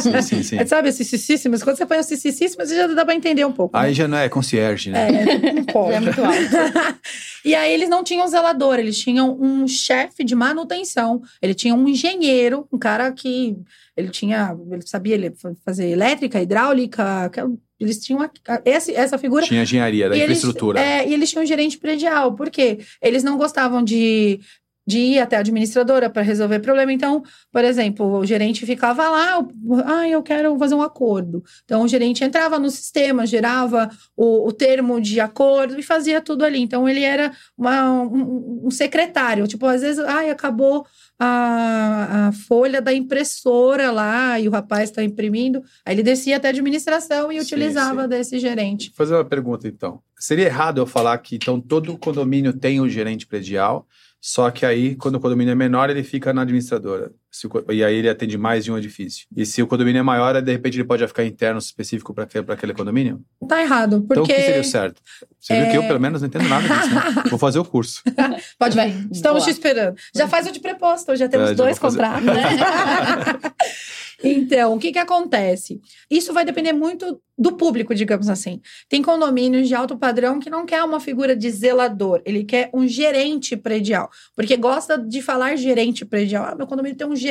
Sim, 0.00 0.22
sim, 0.22 0.42
sim. 0.58 0.66
Sabe, 0.66 0.92
cicicíssimas? 0.92 1.62
Quando 1.62 1.76
você 1.76 1.86
põe 1.86 1.98
o 1.98 2.02
cicicíssimas, 2.04 2.68
já 2.68 2.86
dá 2.86 3.04
pra 3.04 3.14
entender 3.14 3.44
um 3.44 3.52
pouco. 3.52 3.76
Aí 3.76 3.88
né? 3.88 3.94
já 3.94 4.06
não 4.06 4.18
é 4.18 4.28
concierge, 4.28 4.90
né? 4.90 5.08
É, 5.08 5.52
não 5.52 5.64
pode. 5.64 5.88
É 5.98 6.00
muito 6.00 6.22
alto. 6.22 6.38
e 7.44 7.54
aí 7.54 7.72
eles 7.72 7.88
não 7.88 8.04
tinham 8.04 8.28
zelador, 8.28 8.78
eles 8.78 8.98
tinham 8.98 9.36
um 9.40 9.66
chefe 9.66 10.22
de 10.22 10.34
manutenção, 10.34 11.20
ele 11.42 11.54
tinha 11.54 11.74
um 11.74 11.88
engenheiro, 11.88 12.68
um 12.72 12.78
cara 12.78 13.10
que 13.10 13.56
ele 13.96 14.10
tinha, 14.10 14.54
ele 14.70 14.86
sabia 14.86 15.32
fazer 15.64 15.88
elétrica, 15.88 16.40
hidráulica, 16.40 17.24
aquela- 17.24 17.50
eles 17.80 17.98
tinham 18.04 18.20
a- 18.22 18.30
a- 18.48 18.62
esse, 18.64 18.94
essa 18.94 19.16
figura. 19.18 19.44
Tinha 19.46 19.62
engenharia 19.62 20.08
da 20.08 20.16
E 20.16 20.20
eles- 20.20 20.38
infraestrutura. 20.38 20.80
é, 20.80 21.08
e 21.08 21.12
eles 21.14 21.30
tinham 21.30 21.42
um 21.42 21.46
gerente 21.46 21.78
predial, 21.78 22.34
por 22.34 22.50
quê? 22.50 22.78
Eles 23.00 23.22
não 23.22 23.36
gostavam 23.38 23.82
de, 23.82 24.40
de 24.88 24.98
ir 24.98 25.18
até 25.18 25.36
a 25.36 25.40
administradora 25.40 26.08
para 26.08 26.22
resolver 26.22 26.60
problema. 26.60 26.90
Então, 26.90 27.22
por 27.52 27.62
exemplo, 27.62 28.06
o 28.20 28.24
gerente 28.24 28.64
ficava 28.64 29.06
lá, 29.06 29.46
ah, 29.84 30.08
eu 30.08 30.22
quero 30.22 30.58
fazer 30.58 30.74
um 30.74 30.80
acordo. 30.80 31.44
Então, 31.62 31.82
o 31.82 31.88
gerente 31.88 32.24
entrava 32.24 32.58
no 32.58 32.70
sistema, 32.70 33.26
gerava 33.26 33.90
o, 34.16 34.48
o 34.48 34.50
termo 34.50 34.98
de 34.98 35.20
acordo 35.20 35.78
e 35.78 35.82
fazia 35.82 36.22
tudo 36.22 36.42
ali. 36.42 36.58
Então, 36.58 36.88
ele 36.88 37.02
era 37.02 37.30
uma- 37.54 38.02
um, 38.02 38.62
um 38.64 38.70
secretário. 38.70 39.46
Tipo, 39.46 39.66
às 39.66 39.82
vezes, 39.82 40.02
ai, 40.02 40.30
acabou 40.30 40.86
a, 41.18 42.28
a 42.28 42.32
folha 42.32 42.80
da 42.80 42.94
impressora 42.94 43.90
lá 43.90 44.40
e 44.40 44.48
o 44.48 44.50
rapaz 44.50 44.88
está 44.88 45.04
imprimindo. 45.04 45.62
Aí 45.84 45.94
ele 45.94 46.02
descia 46.02 46.38
até 46.38 46.48
a 46.48 46.50
administração 46.50 47.30
e 47.30 47.38
utilizava 47.38 48.04
sim. 48.04 48.08
desse 48.08 48.38
gerente. 48.38 48.88
Vou 48.88 48.96
fazer 48.96 49.14
uma 49.16 49.24
pergunta, 49.24 49.68
então. 49.68 50.00
Seria 50.18 50.46
errado 50.46 50.78
eu 50.78 50.86
falar 50.86 51.16
que 51.18 51.36
então 51.36 51.60
todo 51.60 51.96
condomínio 51.98 52.52
tem 52.52 52.80
um 52.80 52.88
gerente 52.88 53.26
predial, 53.26 53.86
só 54.20 54.50
que 54.50 54.66
aí, 54.66 54.96
quando 54.96 55.16
o 55.16 55.20
condomínio 55.20 55.52
é 55.52 55.54
menor, 55.54 55.90
ele 55.90 56.02
fica 56.02 56.32
na 56.32 56.42
administradora. 56.42 57.12
Se 57.30 57.46
o 57.46 57.50
e 57.70 57.84
aí 57.84 57.96
ele 57.96 58.08
atende 58.08 58.38
mais 58.38 58.64
de 58.64 58.72
um 58.72 58.78
edifício. 58.78 59.26
E 59.36 59.44
se 59.44 59.62
o 59.62 59.66
condomínio 59.66 60.00
é 60.00 60.02
maior, 60.02 60.40
de 60.40 60.50
repente 60.50 60.76
ele 60.76 60.84
pode 60.84 61.00
já 61.00 61.08
ficar 61.08 61.24
interno 61.24 61.58
específico 61.58 62.14
para 62.14 62.24
aquele, 62.24 62.72
condomínio? 62.72 63.22
Tá 63.46 63.60
errado, 63.60 63.96
Então 64.04 64.22
o 64.22 64.26
porque... 64.26 64.34
que 64.34 64.42
seria 64.42 64.60
o 64.60 64.64
certo? 64.64 65.02
Você 65.38 65.60
viu 65.60 65.70
que 65.70 65.76
eu, 65.76 65.82
É. 65.82 65.86
pelo 65.86 66.00
menos, 66.00 66.22
não 66.22 66.28
entendo 66.28 66.48
nada 66.48 66.66
disso, 66.66 66.94
né? 66.94 67.22
Vou 67.30 67.38
fazer 67.38 67.58
o 67.58 67.64
curso. 67.64 68.02
Pode 68.58 68.74
ver. 68.74 68.88
Estamos 69.12 69.40
Boa. 69.40 69.44
te 69.44 69.50
esperando. 69.50 69.96
Já 70.14 70.26
faz 70.26 70.46
o 70.46 70.52
de 70.52 70.60
preposto, 70.60 71.14
já 71.16 71.28
temos 71.28 71.50
É, 71.50 71.50
já 71.50 71.56
dois 71.56 71.78
contratos, 71.78 72.24
né? 72.24 72.34
então, 74.24 74.74
o 74.74 74.78
que 74.78 74.92
que 74.92 74.98
acontece? 74.98 75.80
Isso 76.10 76.32
vai 76.32 76.44
depender 76.44 76.72
muito 76.72 77.20
do 77.38 77.52
público, 77.52 77.94
digamos 77.94 78.28
assim. 78.28 78.60
Tem 78.88 79.00
condomínios 79.00 79.68
de 79.68 79.74
alto 79.74 79.96
padrão 79.96 80.40
que 80.40 80.50
não 80.50 80.66
quer 80.66 80.82
uma 80.82 80.98
figura 80.98 81.36
de 81.36 81.48
zelador, 81.50 82.20
ele 82.24 82.42
quer 82.42 82.68
um 82.74 82.86
gerente 82.86 83.56
predial, 83.56 84.10
porque 84.34 84.56
gosta 84.56 84.98
de 84.98 85.22
falar 85.22 85.54
gerente 85.54 86.04
predial. 86.04 86.44
Ah, 86.46 86.54
meu 86.56 86.66
condomínio 86.66 86.96
tem 86.98 87.06
um 87.06 87.14
gerente. 87.14 87.27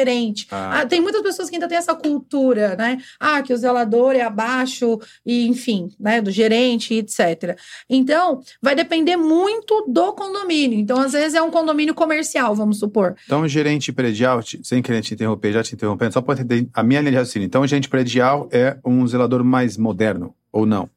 Ah, 0.52 0.82
Ah, 0.82 0.86
tem 0.86 1.02
muitas 1.02 1.22
pessoas 1.22 1.50
que 1.50 1.56
ainda 1.56 1.68
têm 1.68 1.78
essa 1.78 1.96
cultura, 1.96 2.76
né? 2.76 2.98
Ah, 3.20 3.42
que 3.42 3.54
o 3.54 3.58
zelador 3.58 4.16
é 4.16 4.22
abaixo, 4.22 5.00
e 5.26 5.48
enfim, 5.48 5.90
né? 6.00 6.22
Do 6.22 6.32
gerente, 6.32 6.94
etc. 6.94 7.58
Então, 7.90 8.42
vai 8.62 8.76
depender 8.76 9.18
muito 9.18 9.86
do 9.88 10.14
condomínio. 10.14 10.80
Então, 10.80 11.00
às 11.00 11.14
vezes, 11.14 11.34
é 11.34 11.42
um 11.42 11.52
condomínio 11.52 11.94
comercial, 11.94 12.56
vamos 12.56 12.80
supor. 12.80 13.16
Então, 13.26 13.42
o 13.42 13.48
gerente 13.48 13.92
predial, 13.92 14.42
sem 14.64 14.82
querer 14.82 15.02
te 15.02 15.14
interromper, 15.14 15.54
já 15.54 15.64
te 15.64 15.74
interrompendo, 15.76 16.14
só 16.14 16.22
para 16.22 16.36
entender 16.42 16.68
a 16.74 16.84
minha 16.84 17.00
linha 17.02 17.12
de 17.12 17.18
raciocínio. 17.18 17.46
Então, 17.46 17.62
o 17.62 17.68
gerente 17.68 17.90
predial 17.90 18.48
é 18.52 18.78
um 18.86 19.06
zelador 19.08 19.44
mais 19.44 19.78
moderno, 19.78 20.34
ou 20.52 20.66
não? 20.66 20.90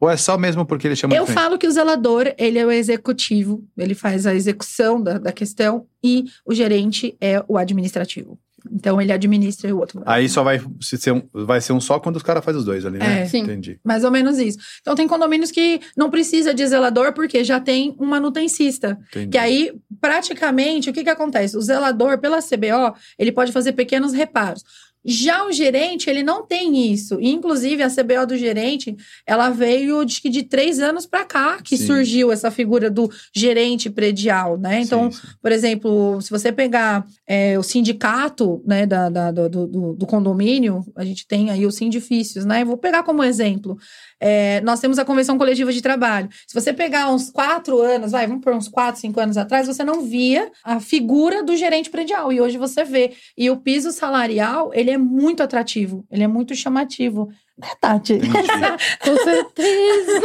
Ou 0.00 0.08
é 0.08 0.16
só 0.16 0.38
mesmo 0.38 0.64
porque 0.64 0.86
ele 0.86 0.94
chama 0.94 1.16
Eu 1.16 1.26
falo 1.26 1.58
que 1.58 1.66
o 1.66 1.70
zelador, 1.72 2.32
ele 2.38 2.56
é 2.56 2.64
o 2.64 2.70
executivo, 2.70 3.64
ele 3.76 3.94
faz 3.96 4.26
a 4.26 4.34
execução 4.34 5.02
da, 5.02 5.18
da 5.18 5.32
questão, 5.32 5.86
e 6.02 6.24
o 6.46 6.54
gerente 6.54 7.16
é 7.20 7.42
o 7.48 7.58
administrativo. 7.58 8.38
Então 8.72 9.00
ele 9.00 9.12
administra 9.12 9.68
e 9.68 9.72
o 9.72 9.78
outro. 9.78 10.02
Aí 10.06 10.28
só 10.28 10.42
vai 10.42 10.60
ser 10.80 11.12
um, 11.12 11.22
vai 11.32 11.60
ser 11.60 11.72
um 11.72 11.80
só 11.80 11.98
quando 11.98 12.16
os 12.16 12.22
caras 12.22 12.44
fazem 12.44 12.58
os 12.58 12.64
dois 12.64 12.84
ali, 12.84 12.98
né? 12.98 13.22
É. 13.22 13.26
Sim. 13.26 13.40
Entendi. 13.40 13.78
Mais 13.84 14.04
ou 14.04 14.10
menos 14.10 14.38
isso. 14.38 14.58
Então 14.80 14.94
tem 14.94 15.06
condomínios 15.06 15.50
que 15.50 15.80
não 15.96 16.10
precisa 16.10 16.52
de 16.54 16.66
zelador 16.66 17.12
porque 17.12 17.44
já 17.44 17.60
tem 17.60 17.94
um 17.98 18.06
manutencista. 18.06 18.98
entendi. 19.10 19.28
Que 19.30 19.38
aí, 19.38 19.72
praticamente, 20.00 20.90
o 20.90 20.92
que 20.92 21.04
que 21.04 21.10
acontece? 21.10 21.56
O 21.56 21.60
zelador, 21.60 22.18
pela 22.18 22.38
CBO, 22.40 22.94
ele 23.18 23.32
pode 23.32 23.52
fazer 23.52 23.72
pequenos 23.72 24.12
reparos. 24.12 24.62
Já 25.04 25.44
o 25.46 25.52
gerente, 25.52 26.10
ele 26.10 26.22
não 26.22 26.44
tem 26.46 26.92
isso. 26.92 27.18
Inclusive, 27.20 27.82
a 27.82 27.88
CBO 27.88 28.26
do 28.26 28.36
gerente, 28.36 28.94
ela 29.26 29.48
veio 29.50 30.04
de, 30.04 30.20
de 30.28 30.42
três 30.42 30.80
anos 30.80 31.06
para 31.06 31.24
cá 31.24 31.58
que 31.62 31.76
Sim. 31.76 31.86
surgiu 31.86 32.30
essa 32.32 32.50
figura 32.50 32.90
do 32.90 33.10
gerente 33.34 33.88
predial, 33.88 34.58
né? 34.58 34.80
Então, 34.80 35.10
Sim, 35.10 35.18
sim. 35.20 35.26
por 35.40 35.52
exemplo, 35.52 36.20
se 36.20 36.30
você 36.30 36.50
pegar 36.52 37.06
é, 37.26 37.58
o 37.58 37.62
sindicato 37.62 38.62
né, 38.66 38.86
da, 38.86 39.08
da- 39.08 39.30
do, 39.30 39.48
do- 39.48 39.94
do 39.94 40.06
condomínio, 40.06 40.84
a 40.96 41.04
gente 41.04 41.26
tem 41.26 41.50
aí 41.50 41.64
os 41.64 41.76
sindifícios, 41.76 42.44
né? 42.44 42.64
Vou 42.64 42.76
pegar 42.76 43.02
como 43.02 43.22
exemplo. 43.24 43.76
É, 44.20 44.60
nós 44.62 44.80
temos 44.80 44.98
a 44.98 45.04
convenção 45.04 45.38
coletiva 45.38 45.72
de 45.72 45.80
trabalho. 45.80 46.28
Se 46.46 46.52
você 46.52 46.72
pegar 46.72 47.08
uns 47.12 47.30
quatro 47.30 47.80
anos, 47.80 48.10
vai, 48.12 48.26
vamos 48.26 48.42
por 48.42 48.52
uns 48.52 48.68
quatro, 48.68 49.00
cinco 49.00 49.20
anos 49.20 49.36
atrás, 49.36 49.66
você 49.66 49.84
não 49.84 50.02
via 50.02 50.50
a 50.64 50.80
figura 50.80 51.42
do 51.42 51.56
gerente 51.56 51.88
predial. 51.88 52.32
E 52.32 52.40
hoje 52.40 52.58
você 52.58 52.82
vê. 52.84 53.12
E 53.36 53.48
o 53.48 53.56
piso 53.56 53.92
salarial, 53.92 54.72
ele 54.74 54.87
é 54.90 54.98
muito 54.98 55.42
atrativo, 55.42 56.04
ele 56.10 56.22
é 56.22 56.28
muito 56.28 56.54
chamativo. 56.54 57.28
Né, 57.58 57.68
Tati? 57.80 58.14
Entendi. 58.14 58.32
Com 59.02 59.16
certeza. 59.16 60.20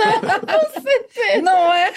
Não 1.41 1.73
é? 1.73 1.93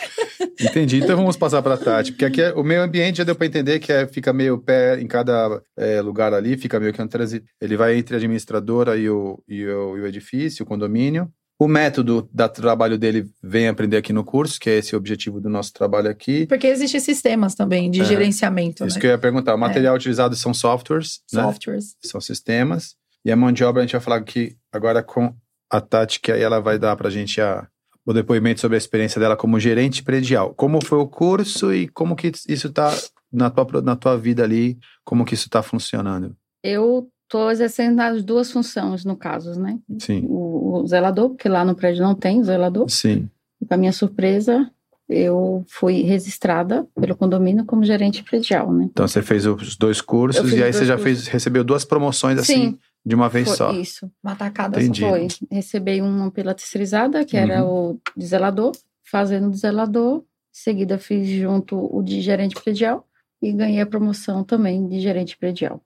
Entendi. 0.60 0.98
Então 0.98 1.16
vamos 1.16 1.36
passar 1.36 1.62
para 1.62 1.76
Tati, 1.76 2.12
porque 2.12 2.24
aqui 2.24 2.42
é- 2.42 2.52
o 2.54 2.62
meio 2.62 2.82
ambiente 2.82 3.18
já 3.18 3.24
deu 3.24 3.34
para 3.34 3.46
entender 3.46 3.78
que 3.78 3.92
é, 3.92 4.06
fica 4.06 4.32
meio 4.32 4.58
pé 4.58 5.00
em 5.00 5.06
cada 5.06 5.62
é, 5.76 6.00
lugar 6.00 6.32
ali, 6.32 6.56
fica 6.56 6.80
meio 6.80 6.92
que 6.92 7.02
um 7.02 7.08
transi... 7.08 7.42
Ele 7.60 7.76
vai 7.76 7.96
entre 7.96 8.14
a 8.14 8.18
administradora 8.18 8.96
e 8.96 9.08
o, 9.10 9.42
e, 9.46 9.66
o, 9.66 9.98
e 9.98 10.00
o 10.00 10.06
edifício, 10.06 10.64
o 10.64 10.66
condomínio. 10.66 11.30
O 11.58 11.66
método 11.66 12.28
da 12.32 12.48
trabalho 12.48 12.98
dele 12.98 13.30
vem 13.42 13.66
aprender 13.66 13.96
aqui 13.96 14.12
no 14.12 14.22
curso, 14.22 14.60
que 14.60 14.68
é 14.68 14.76
esse 14.76 14.94
o 14.94 14.98
objetivo 14.98 15.40
do 15.40 15.48
nosso 15.48 15.72
trabalho 15.72 16.10
aqui. 16.10 16.46
Porque 16.46 16.66
existem 16.66 17.00
sistemas 17.00 17.54
também 17.54 17.90
de 17.90 18.02
É, 18.02 18.04
gerenciamento, 18.04 18.84
Isso 18.86 18.96
né? 18.96 19.00
que 19.00 19.06
eu 19.06 19.10
ia 19.10 19.18
perguntar. 19.18 19.54
O 19.54 19.58
material 19.58 19.96
utilizado 19.96 20.36
são 20.36 20.52
softwares, 20.52 21.20
né? 21.32 21.42
Softwares. 21.42 21.96
São 22.04 22.20
sistemas. 22.20 22.94
E 23.24 23.32
a 23.32 23.36
mão 23.36 23.50
de 23.50 23.64
obra 23.64 23.82
a 23.82 23.86
gente 23.86 23.92
vai 23.92 24.00
falar 24.02 24.16
aqui 24.16 24.56
agora 24.70 25.02
com 25.02 25.34
a 25.70 25.80
Tati, 25.80 26.20
que 26.20 26.30
aí 26.30 26.42
ela 26.42 26.60
vai 26.60 26.78
dar 26.78 26.94
pra 26.94 27.08
gente 27.08 27.40
a, 27.40 27.66
o 28.04 28.12
depoimento 28.12 28.60
sobre 28.60 28.76
a 28.76 28.78
experiência 28.78 29.18
dela 29.18 29.36
como 29.36 29.58
gerente 29.58 30.02
predial. 30.02 30.54
Como 30.54 30.84
foi 30.84 30.98
o 30.98 31.08
curso 31.08 31.72
e 31.72 31.88
como 31.88 32.14
que 32.14 32.30
isso 32.48 32.70
tá 32.70 32.94
na 33.32 33.48
tua, 33.50 33.80
na 33.82 33.96
tua 33.96 34.16
vida 34.16 34.44
ali, 34.44 34.78
como 35.04 35.24
que 35.24 35.34
isso 35.34 35.48
tá 35.48 35.62
funcionando. 35.62 36.36
Eu 36.62 37.08
estou 37.26 37.50
exercendo 37.50 38.00
as 38.00 38.22
duas 38.24 38.50
funções, 38.50 39.04
no 39.04 39.16
caso, 39.16 39.58
né? 39.60 39.78
Sim, 39.98 40.24
O, 40.28 40.80
o 40.82 40.86
zelador, 40.86 41.30
porque 41.30 41.48
lá 41.48 41.64
no 41.64 41.74
prédio 41.74 42.02
não 42.02 42.14
tem 42.14 42.42
zelador. 42.42 42.88
sim. 42.88 43.28
E, 43.60 43.64
para 43.64 43.76
minha 43.78 43.92
surpresa, 43.92 44.70
eu 45.08 45.64
fui 45.68 46.02
registrada 46.02 46.86
pelo 46.94 47.16
condomínio 47.16 47.64
como 47.64 47.82
gerente 47.84 48.22
predial, 48.22 48.70
né? 48.72 48.84
Então 48.90 49.06
você 49.08 49.22
fez 49.22 49.46
os 49.46 49.76
dois 49.76 50.00
cursos 50.00 50.52
e 50.52 50.62
aí 50.62 50.72
você 50.72 50.84
já 50.84 50.94
cursos. 50.96 51.04
fez, 51.22 51.26
recebeu 51.28 51.64
duas 51.64 51.84
promoções 51.84 52.38
assim, 52.38 52.70
Sim, 52.72 52.78
de 53.04 53.14
uma 53.14 53.28
vez 53.28 53.48
foi 53.48 53.56
só. 53.56 53.72
isso. 53.72 54.10
Uma 54.22 54.34
tacada 54.36 54.78
Entendi. 54.82 55.00
Foi. 55.00 55.28
Recebi 55.50 56.02
uma 56.02 56.30
pela 56.30 56.52
terceirizada, 56.54 57.24
que 57.24 57.36
era 57.36 57.64
o 57.64 57.98
de 58.16 58.26
zelador, 58.26 58.72
fazendo 59.04 59.50
de 59.50 59.56
zelador. 59.58 60.18
Em 60.18 60.22
seguida, 60.52 60.98
fiz 60.98 61.26
junto 61.28 61.76
o 61.96 62.02
de 62.02 62.20
gerente 62.20 62.54
predial 62.62 63.06
e 63.40 63.52
ganhei 63.52 63.80
a 63.80 63.86
promoção 63.86 64.42
também 64.44 64.86
de 64.88 65.00
gerente 65.00 65.36
predial. 65.38 65.80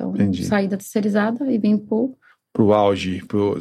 Então, 0.00 0.14
Entendi. 0.14 0.44
saí 0.44 0.66
da 0.66 0.76
terceirizada 0.78 1.50
e 1.52 1.58
vim 1.58 1.76
pro. 1.76 2.16
Pro 2.52 2.72
auge, 2.72 3.22
pro... 3.28 3.58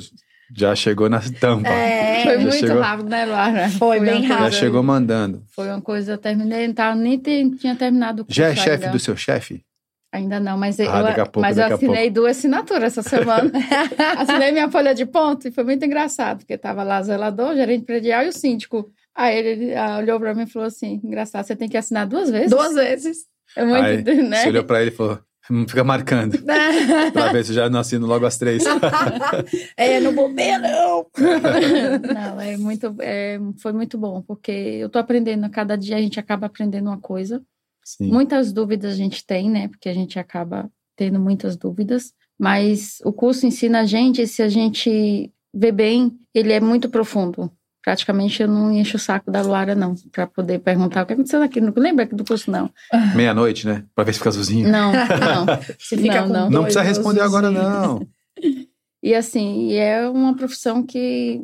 já 0.56 0.74
chegou 0.74 1.10
na 1.10 1.20
tampa. 1.40 1.68
É, 1.70 2.24
Foi 2.24 2.34
já 2.36 2.40
muito 2.42 2.56
chegou- 2.58 2.82
rápido, 2.82 3.10
né, 3.10 3.26
Lara? 3.26 3.70
Foi 3.72 4.00
bem 4.00 4.10
uma 4.14 4.22
Já 4.22 4.28
rápido. 4.30 4.42
coisa- 4.44 4.58
chegou 4.58 4.84
mandando. 4.84 5.44
Foi 5.54 5.68
uma 5.68 5.82
coisa, 5.82 6.14
eu 6.14 6.18
terminei, 6.18 6.68
não 6.68 6.74
tava, 6.74 6.96
nem 6.96 7.18
te- 7.20 7.50
tinha 7.58 7.76
terminado 7.76 8.22
o 8.22 8.26
curso 8.26 8.36
Já 8.38 8.48
é 8.48 8.56
chefe 8.56 8.86
ainda. 8.86 8.90
do 8.92 9.00
seu 9.00 9.16
chefe? 9.18 9.64
Ainda 10.12 10.40
não, 10.40 10.58
mas, 10.58 10.80
Ah, 10.80 10.84
eu, 11.16 11.16
pouco, 11.26 11.42
mas 11.42 11.58
eu 11.60 11.66
assinei 11.66 12.10
duas 12.10 12.38
assinaturas 12.38 12.98
essa 12.98 13.04
semana. 13.08 13.52
assinei 14.18 14.52
minha 14.52 14.70
folha 14.72 14.96
de 14.96 15.06
ponto 15.06 15.48
e 15.48 15.52
foi 15.52 15.64
muito 15.64 15.86
engraçado, 15.86 16.40
porque 16.40 16.58
tava 16.58 16.82
lá 16.84 17.00
zelador, 17.04 17.54
gerente 17.56 17.86
predial 17.86 18.24
e 18.24 18.30
o 18.30 18.34
síndico. 18.34 18.90
Aí 19.16 19.38
ele, 19.38 19.50
ele, 19.50 19.76
ah, 19.76 19.98
olhou 20.00 20.20
pra 20.20 20.34
mim 20.34 20.44
e 20.44 20.48
falou 20.48 20.68
assim: 20.68 21.00
engraçado, 21.04 21.46
você 21.46 21.56
tem 21.56 21.70
que 21.70 21.78
assinar 21.78 22.08
duas 22.08 22.32
vezes? 22.32 22.50
Duas 22.50 22.74
vezes. 22.74 23.18
É 23.56 23.64
muito, 23.64 23.84
Aí, 24.10 24.24
né? 24.24 24.38
Você 24.42 24.50
olhou 24.50 24.64
pra 24.64 24.82
ele 24.82 24.90
e 24.90 24.94
falou, 24.96 25.14
"Hum, 25.14 25.20
fica 25.68 25.84
marcando. 25.84 26.38
Pra 27.14 27.32
ver 27.32 27.44
se 27.44 27.54
já 27.54 27.70
não 27.70 27.80
assino 27.80 28.06
logo 28.06 28.26
às 28.26 28.38
três. 28.38 28.64
é, 29.76 30.00
não 30.00 30.14
bobeia, 30.14 30.60
não. 30.60 31.06
Não, 32.14 32.42
é 32.42 32.58
muito, 32.58 32.96
é, 33.00 33.40
foi 33.62 33.74
muito 33.74 33.98
bom, 33.98 34.22
porque 34.22 34.52
eu 34.52 34.90
tô 34.90 35.00
aprendendo, 35.00 35.46
a 35.46 35.50
cada 35.50 35.78
dia 35.78 35.98
a 35.98 36.02
gente 36.02 36.20
acaba 36.20 36.48
aprendendo 36.48 36.88
uma 36.88 37.00
coisa. 37.00 37.42
Sim. 37.84 38.12
Muitas 38.12 38.52
dúvidas 38.52 38.94
a 38.94 38.96
gente 38.96 39.26
tem, 39.26 39.50
né? 39.50 39.68
Porque 39.68 39.90
a 39.90 39.94
gente 39.94 40.20
acaba 40.20 40.70
tendo 40.96 41.20
muitas 41.20 41.56
dúvidas, 41.56 42.14
mas 42.38 43.00
o 43.04 43.12
curso 43.12 43.46
ensina 43.46 43.82
a 43.82 43.86
gente, 43.86 44.28
se 44.28 44.42
a 44.44 44.50
gente 44.50 45.32
vê 45.54 45.72
bem, 45.72 46.18
ele 46.34 46.52
é 46.52 46.60
muito 46.60 46.90
profundo. 46.90 47.52
Praticamente 47.84 48.42
eu 48.42 48.48
não 48.48 48.72
encho 48.72 48.98
o 48.98 49.00
saco 49.00 49.32
da 49.32 49.42
Luara, 49.42 49.74
não, 49.74 49.96
para 50.12 50.28
poder 50.28 50.60
perguntar 50.60 51.04
o 51.04 51.06
que 51.06 51.14
aconteceu 51.14 51.42
aqui. 51.42 51.62
Não 51.62 51.74
lembra 51.76 52.06
do 52.06 52.26
curso, 52.26 52.52
não. 52.52 52.70
Meia-noite, 53.16 53.66
né? 53.66 53.86
Pra 53.96 54.04
ver 54.04 54.14
se 54.14 54.20
fica 54.20 54.30
azulzinho. 54.30 54.70
Não, 54.70 54.92
não. 54.92 55.46
Se 55.80 55.98
fica 55.98 56.22
Não, 56.22 56.28
com 56.28 56.34
não. 56.34 56.50
Não 56.50 56.64
precisa 56.64 56.84
responder 56.84 57.22
agora, 57.22 57.50
não. 57.50 58.06
E 59.02 59.16
assim, 59.16 59.70
e 59.70 59.78
é 59.78 60.10
uma 60.10 60.36
profissão 60.36 60.86
que 60.86 61.42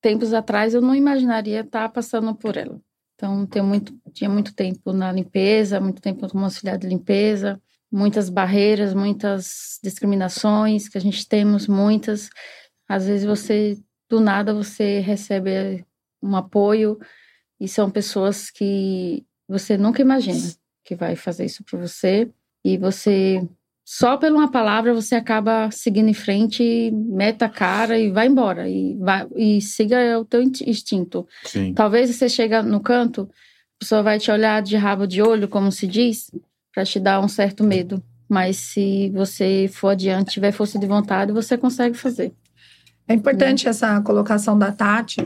tempos 0.00 0.32
atrás 0.32 0.72
eu 0.72 0.80
não 0.80 0.94
imaginaria 0.94 1.60
estar 1.60 1.86
passando 1.90 2.34
por 2.34 2.56
ela. 2.56 2.80
Então, 3.14 3.46
tenho 3.46 3.64
muito, 3.64 3.94
tinha 4.12 4.28
muito 4.28 4.54
tempo 4.54 4.92
na 4.92 5.12
limpeza, 5.12 5.80
muito 5.80 6.00
tempo 6.00 6.26
como 6.28 6.44
auxiliar 6.44 6.78
de 6.78 6.86
limpeza, 6.86 7.60
muitas 7.92 8.28
barreiras, 8.28 8.92
muitas 8.92 9.78
discriminações 9.82 10.88
que 10.88 10.98
a 10.98 11.00
gente 11.00 11.26
temos, 11.28 11.68
muitas. 11.68 12.28
Às 12.88 13.06
vezes 13.06 13.24
você, 13.24 13.78
do 14.08 14.20
nada, 14.20 14.52
você 14.54 15.00
recebe 15.00 15.84
um 16.22 16.36
apoio 16.36 16.98
e 17.60 17.68
são 17.68 17.90
pessoas 17.90 18.50
que 18.50 19.24
você 19.48 19.76
nunca 19.76 20.02
imagina 20.02 20.38
que 20.84 20.94
vai 20.94 21.16
fazer 21.16 21.44
isso 21.46 21.64
por 21.64 21.80
você 21.80 22.30
e 22.64 22.76
você 22.76 23.46
só 23.86 24.16
por 24.16 24.30
uma 24.32 24.50
palavra 24.50 24.94
você 24.94 25.14
acaba 25.14 25.70
seguindo 25.70 26.08
em 26.08 26.14
frente, 26.14 26.90
meta 26.92 27.44
a 27.44 27.50
cara 27.50 27.98
e 27.98 28.10
vai 28.10 28.26
embora 28.26 28.68
e 28.68 28.96
vai 28.96 29.26
e 29.36 29.60
siga 29.60 30.18
o 30.18 30.24
teu 30.24 30.42
in- 30.42 30.52
instinto. 30.66 31.26
Sim. 31.44 31.74
Talvez 31.74 32.10
você 32.14 32.28
chega 32.28 32.62
no 32.62 32.80
canto, 32.80 33.28
a 33.76 33.78
pessoa 33.78 34.02
vai 34.02 34.18
te 34.18 34.30
olhar 34.30 34.62
de 34.62 34.76
rabo 34.76 35.06
de 35.06 35.20
olho, 35.20 35.48
como 35.48 35.70
se 35.70 35.86
diz, 35.86 36.30
para 36.72 36.84
te 36.84 36.98
dar 36.98 37.20
um 37.20 37.28
certo 37.28 37.62
medo. 37.62 38.02
Mas 38.26 38.56
se 38.56 39.10
você 39.10 39.68
for 39.70 39.88
adiante, 39.88 40.32
tiver 40.32 40.52
força 40.52 40.78
de 40.78 40.86
vontade, 40.86 41.30
você 41.30 41.58
consegue 41.58 41.94
fazer. 41.94 42.32
É 43.06 43.14
importante 43.14 43.68
essa 43.68 44.00
colocação 44.00 44.58
da 44.58 44.72
Tati. 44.72 45.20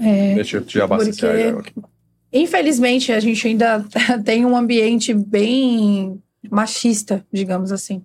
É, 0.00 0.34
Deixa 0.34 0.56
eu 0.58 0.64
te 0.64 0.80
abastecer 0.80 1.54
Porque- 1.54 1.70
aqui. 1.70 1.82
infelizmente, 2.32 3.12
a 3.12 3.20
gente 3.20 3.46
ainda 3.46 3.84
tem 4.24 4.44
um 4.46 4.56
ambiente 4.56 5.12
bem 5.14 6.20
machista, 6.50 7.24
digamos 7.32 7.72
assim. 7.72 8.02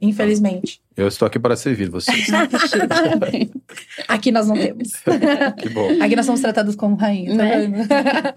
Infelizmente. 0.00 0.80
Eu 0.96 1.06
estou 1.08 1.26
aqui 1.26 1.38
para 1.38 1.54
servir 1.56 1.90
vocês. 1.90 2.26
Aqui 4.08 4.30
nós 4.32 4.48
não 4.48 4.54
temos. 4.56 4.92
que 5.60 5.68
bom. 5.68 6.02
Aqui 6.02 6.16
nós 6.16 6.24
somos 6.26 6.40
tratados 6.40 6.74
como 6.74 6.96
rainhas, 6.96 7.36
tá 7.36 7.44
Né? 7.44 8.32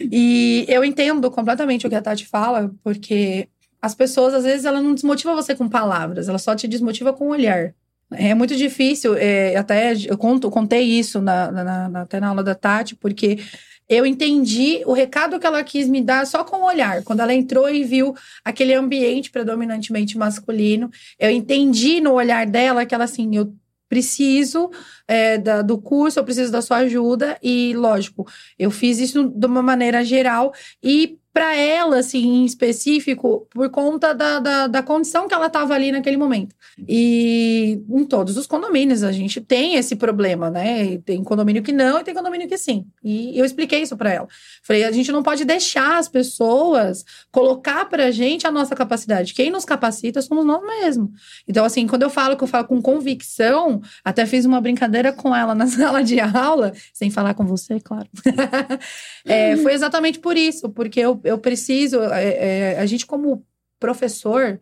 e 0.00 0.64
eu 0.68 0.84
entendo 0.84 1.30
completamente 1.30 1.86
o 1.86 1.90
que 1.90 1.94
a 1.94 2.02
Tati 2.02 2.26
fala, 2.26 2.72
porque 2.82 3.48
as 3.80 3.94
pessoas, 3.94 4.34
às 4.34 4.44
vezes, 4.44 4.64
ela 4.64 4.80
não 4.80 4.94
desmotiva 4.94 5.34
você 5.34 5.54
com 5.54 5.68
palavras, 5.68 6.28
ela 6.28 6.38
só 6.38 6.54
te 6.54 6.66
desmotiva 6.68 7.12
com 7.12 7.26
o 7.26 7.30
olhar. 7.30 7.74
É 8.16 8.34
muito 8.34 8.54
difícil, 8.56 9.14
é, 9.16 9.56
até 9.56 9.94
eu 10.06 10.16
conto, 10.18 10.50
contei 10.50 10.82
isso 10.82 11.20
na, 11.20 11.50
na- 11.50 11.88
na- 11.88 12.02
até 12.02 12.20
na 12.20 12.28
aula 12.28 12.42
da 12.42 12.54
Tati, 12.54 12.94
porque 12.96 13.38
eu 13.88 14.06
entendi 14.06 14.82
o 14.86 14.92
recado 14.92 15.38
que 15.38 15.46
ela 15.46 15.62
quis 15.62 15.88
me 15.88 16.00
dar 16.00 16.26
só 16.26 16.44
com 16.44 16.56
o 16.58 16.64
olhar. 16.64 17.02
Quando 17.02 17.20
ela 17.20 17.34
entrou 17.34 17.68
e 17.68 17.84
viu 17.84 18.14
aquele 18.44 18.74
ambiente 18.74 19.30
predominantemente 19.30 20.16
masculino, 20.16 20.90
eu 21.18 21.30
entendi 21.30 22.00
no 22.00 22.12
olhar 22.12 22.46
dela 22.46 22.86
que 22.86 22.94
ela 22.94 23.04
assim, 23.04 23.36
eu 23.36 23.54
preciso 23.88 24.70
é, 25.06 25.36
da- 25.36 25.60
do 25.60 25.76
curso, 25.76 26.18
eu 26.18 26.24
preciso 26.24 26.50
da 26.50 26.62
sua 26.62 26.78
ajuda. 26.78 27.36
E, 27.42 27.74
lógico, 27.76 28.26
eu 28.58 28.70
fiz 28.70 28.98
isso 28.98 29.28
de 29.28 29.46
uma 29.46 29.62
maneira 29.62 30.02
geral 30.04 30.54
e 30.82 31.18
para 31.32 31.56
ela, 31.56 31.98
assim, 31.98 32.42
em 32.42 32.44
específico, 32.44 33.46
por 33.50 33.70
conta 33.70 34.12
da, 34.12 34.38
da, 34.38 34.66
da 34.66 34.82
condição 34.82 35.26
que 35.26 35.32
ela 35.32 35.46
estava 35.46 35.74
ali 35.74 35.90
naquele 35.90 36.18
momento. 36.18 36.54
E 36.86 37.80
em 37.88 38.04
todos 38.04 38.36
os 38.36 38.46
condomínios 38.46 39.02
a 39.02 39.10
gente 39.10 39.40
tem 39.40 39.76
esse 39.76 39.96
problema, 39.96 40.50
né? 40.50 40.98
Tem 40.98 41.22
condomínio 41.24 41.62
que 41.62 41.72
não 41.72 42.00
e 42.00 42.04
tem 42.04 42.14
condomínio 42.14 42.46
que 42.48 42.58
sim. 42.58 42.84
E 43.02 43.38
eu 43.38 43.46
expliquei 43.46 43.80
isso 43.80 43.96
para 43.96 44.12
ela. 44.12 44.28
Falei, 44.62 44.84
a 44.84 44.92
gente 44.92 45.10
não 45.10 45.22
pode 45.22 45.44
deixar 45.46 45.98
as 45.98 46.08
pessoas 46.08 47.02
colocar 47.30 47.86
pra 47.86 48.10
gente 48.10 48.46
a 48.46 48.50
nossa 48.50 48.76
capacidade. 48.76 49.32
Quem 49.32 49.50
nos 49.50 49.64
capacita 49.64 50.20
somos 50.20 50.44
nós 50.44 50.62
mesmos. 50.62 51.10
Então, 51.48 51.64
assim, 51.64 51.86
quando 51.86 52.02
eu 52.02 52.10
falo 52.10 52.36
que 52.36 52.44
eu 52.44 52.48
falo 52.48 52.66
com 52.66 52.80
convicção, 52.82 53.80
até 54.04 54.26
fiz 54.26 54.44
uma 54.44 54.60
brincadeira 54.60 55.12
com 55.12 55.34
ela 55.34 55.54
na 55.54 55.66
sala 55.68 56.04
de 56.04 56.20
aula, 56.20 56.72
sem 56.92 57.10
falar 57.10 57.32
com 57.32 57.46
você, 57.46 57.80
claro. 57.80 58.08
é, 59.24 59.56
foi 59.56 59.72
exatamente 59.72 60.18
por 60.18 60.36
isso, 60.36 60.68
porque 60.68 61.00
eu 61.00 61.21
eu 61.24 61.38
preciso. 61.38 62.00
É, 62.00 62.74
é, 62.74 62.78
a 62.78 62.86
gente, 62.86 63.06
como 63.06 63.44
professor, 63.78 64.60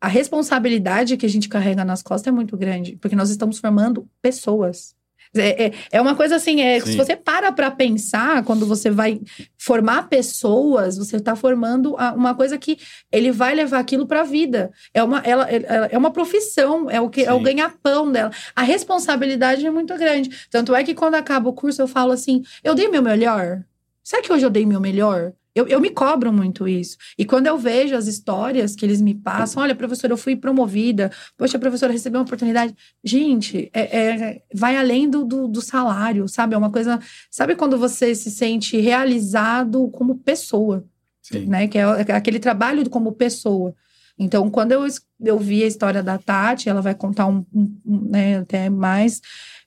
a 0.00 0.08
responsabilidade 0.08 1.16
que 1.16 1.26
a 1.26 1.28
gente 1.28 1.48
carrega 1.48 1.84
nas 1.84 2.02
costas 2.02 2.28
é 2.28 2.34
muito 2.34 2.56
grande, 2.56 2.96
porque 2.96 3.16
nós 3.16 3.30
estamos 3.30 3.58
formando 3.58 4.08
pessoas. 4.20 4.94
É, 5.34 5.66
é, 5.66 5.72
é 5.92 6.00
uma 6.00 6.14
coisa 6.14 6.36
assim, 6.36 6.60
é, 6.60 6.80
se 6.80 6.96
você 6.96 7.16
para 7.16 7.52
para 7.52 7.70
pensar, 7.70 8.44
quando 8.44 8.66
você 8.66 8.90
vai 8.90 9.20
formar 9.58 10.08
pessoas, 10.08 10.96
você 10.96 11.16
está 11.16 11.34
formando 11.34 11.94
uma 12.14 12.34
coisa 12.34 12.56
que 12.58 12.78
ele 13.10 13.30
vai 13.30 13.54
levar 13.54 13.78
aquilo 13.78 14.06
para 14.06 14.20
a 14.20 14.24
vida. 14.24 14.70
É 14.94 15.02
uma, 15.02 15.18
ela, 15.20 15.44
ela, 15.50 15.86
é 15.86 15.98
uma 15.98 16.10
profissão, 16.10 16.90
é 16.90 17.00
o 17.00 17.10
que 17.10 17.22
Sim. 17.22 17.28
é 17.28 17.32
o 17.32 17.40
ganha-pão 17.40 18.10
dela. 18.10 18.30
A 18.54 18.62
responsabilidade 18.62 19.66
é 19.66 19.70
muito 19.70 19.94
grande. 19.96 20.30
Tanto 20.50 20.74
é 20.74 20.82
que 20.84 20.94
quando 20.94 21.14
acaba 21.14 21.48
o 21.48 21.52
curso, 21.52 21.82
eu 21.82 21.88
falo 21.88 22.12
assim: 22.12 22.42
eu 22.62 22.74
dei 22.74 22.88
meu 22.88 23.02
melhor. 23.02 23.64
Será 24.02 24.22
que 24.22 24.32
hoje 24.32 24.46
eu 24.46 24.50
dei 24.50 24.64
meu 24.64 24.80
melhor? 24.80 25.32
Eu, 25.56 25.66
eu 25.68 25.80
me 25.80 25.88
cobro 25.88 26.30
muito 26.30 26.68
isso. 26.68 26.98
E 27.16 27.24
quando 27.24 27.46
eu 27.46 27.56
vejo 27.56 27.96
as 27.96 28.06
histórias 28.06 28.76
que 28.76 28.84
eles 28.84 29.00
me 29.00 29.14
passam, 29.14 29.62
olha, 29.62 29.74
professora, 29.74 30.12
eu 30.12 30.16
fui 30.18 30.36
promovida, 30.36 31.10
poxa, 31.34 31.58
professora, 31.58 31.94
recebeu 31.94 32.20
uma 32.20 32.26
oportunidade. 32.26 32.76
Gente, 33.02 33.70
é, 33.72 33.98
é, 33.98 34.42
vai 34.54 34.76
além 34.76 35.08
do, 35.08 35.24
do, 35.24 35.48
do, 35.48 35.62
salário, 35.62 36.28
sabe? 36.28 36.54
É 36.54 36.58
uma 36.58 36.70
coisa. 36.70 37.00
Sabe 37.30 37.56
quando 37.56 37.78
você 37.78 38.14
se 38.14 38.30
sente 38.30 38.78
realizado 38.78 39.88
como 39.88 40.18
pessoa? 40.18 40.84
Sim. 41.22 41.46
Né? 41.46 41.66
Que 41.68 41.78
é, 41.78 41.84
é 42.06 42.12
aquele 42.12 42.38
trabalho 42.38 42.88
como 42.90 43.12
pessoa. 43.12 43.74
Então, 44.18 44.50
quando 44.50 44.72
eu, 44.72 44.86
eu 45.24 45.38
vi 45.38 45.64
a 45.64 45.66
história 45.66 46.02
da 46.02 46.18
Tati, 46.18 46.68
ela 46.68 46.82
vai 46.82 46.94
contar 46.94 47.28
um, 47.28 47.46
um, 47.54 47.80
um 47.86 48.10
né, 48.10 48.40
até 48.40 48.68
mais. 48.68 49.22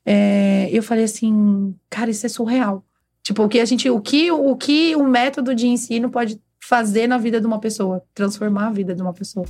É, 0.05 0.69
eu 0.71 0.83
falei 0.83 1.05
assim, 1.05 1.75
cara, 1.89 2.11
isso 2.11 2.27
é 2.27 2.29
surreal. 2.29 2.85
Tipo, 3.24 3.43
o 3.43 3.49
que 3.49 3.59
a 3.59 3.65
gente, 3.65 3.89
o 3.89 3.99
que 4.01 4.32
o 4.32 4.55
que 4.55 4.95
o 4.95 5.03
método 5.03 5.53
de 5.53 5.67
ensino 5.67 6.09
pode 6.09 6.41
fazer 6.61 7.07
na 7.07 7.17
vida 7.17 7.39
de 7.39 7.47
uma 7.47 7.59
pessoa, 7.59 8.03
transformar 8.13 8.67
a 8.67 8.72
vida 8.72 8.93
de 8.93 9.01
uma 9.01 9.13
pessoa. 9.13 9.45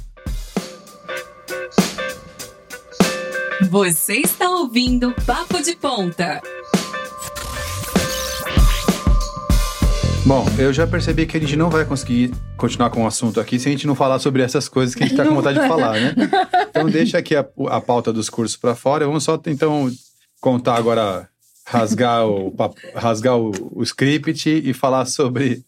Você 3.69 4.17
está 4.17 4.49
ouvindo 4.49 5.13
Papo 5.25 5.61
de 5.61 5.75
Ponta. 5.75 6.41
Bom, 10.25 10.45
eu 10.57 10.71
já 10.71 10.85
percebi 10.85 11.25
que 11.25 11.37
a 11.37 11.39
gente 11.39 11.55
não 11.55 11.69
vai 11.69 11.83
conseguir 11.83 12.31
continuar 12.55 12.89
com 12.89 13.03
o 13.03 13.07
assunto 13.07 13.39
aqui 13.39 13.57
se 13.59 13.67
a 13.67 13.71
gente 13.71 13.87
não 13.87 13.95
falar 13.95 14.19
sobre 14.19 14.43
essas 14.43 14.69
coisas 14.69 14.93
que 14.93 15.03
a 15.03 15.07
gente 15.07 15.13
está 15.13 15.27
com 15.27 15.35
vontade 15.35 15.59
de 15.59 15.67
falar, 15.67 15.99
né? 15.99 16.15
Então 16.69 16.89
deixa 16.89 17.17
aqui 17.17 17.35
a, 17.35 17.45
a 17.69 17.81
pauta 17.81 18.13
dos 18.13 18.29
cursos 18.29 18.55
para 18.55 18.75
fora. 18.75 19.05
Vamos 19.05 19.23
só 19.23 19.41
então 19.47 19.91
contar 20.39 20.75
agora 20.75 21.27
rasgar 21.69 22.27
o, 22.27 22.53
rasgar 22.95 23.37
o, 23.37 23.51
o 23.71 23.83
script 23.83 24.49
e 24.49 24.73
falar 24.73 25.05
sobre 25.05 25.63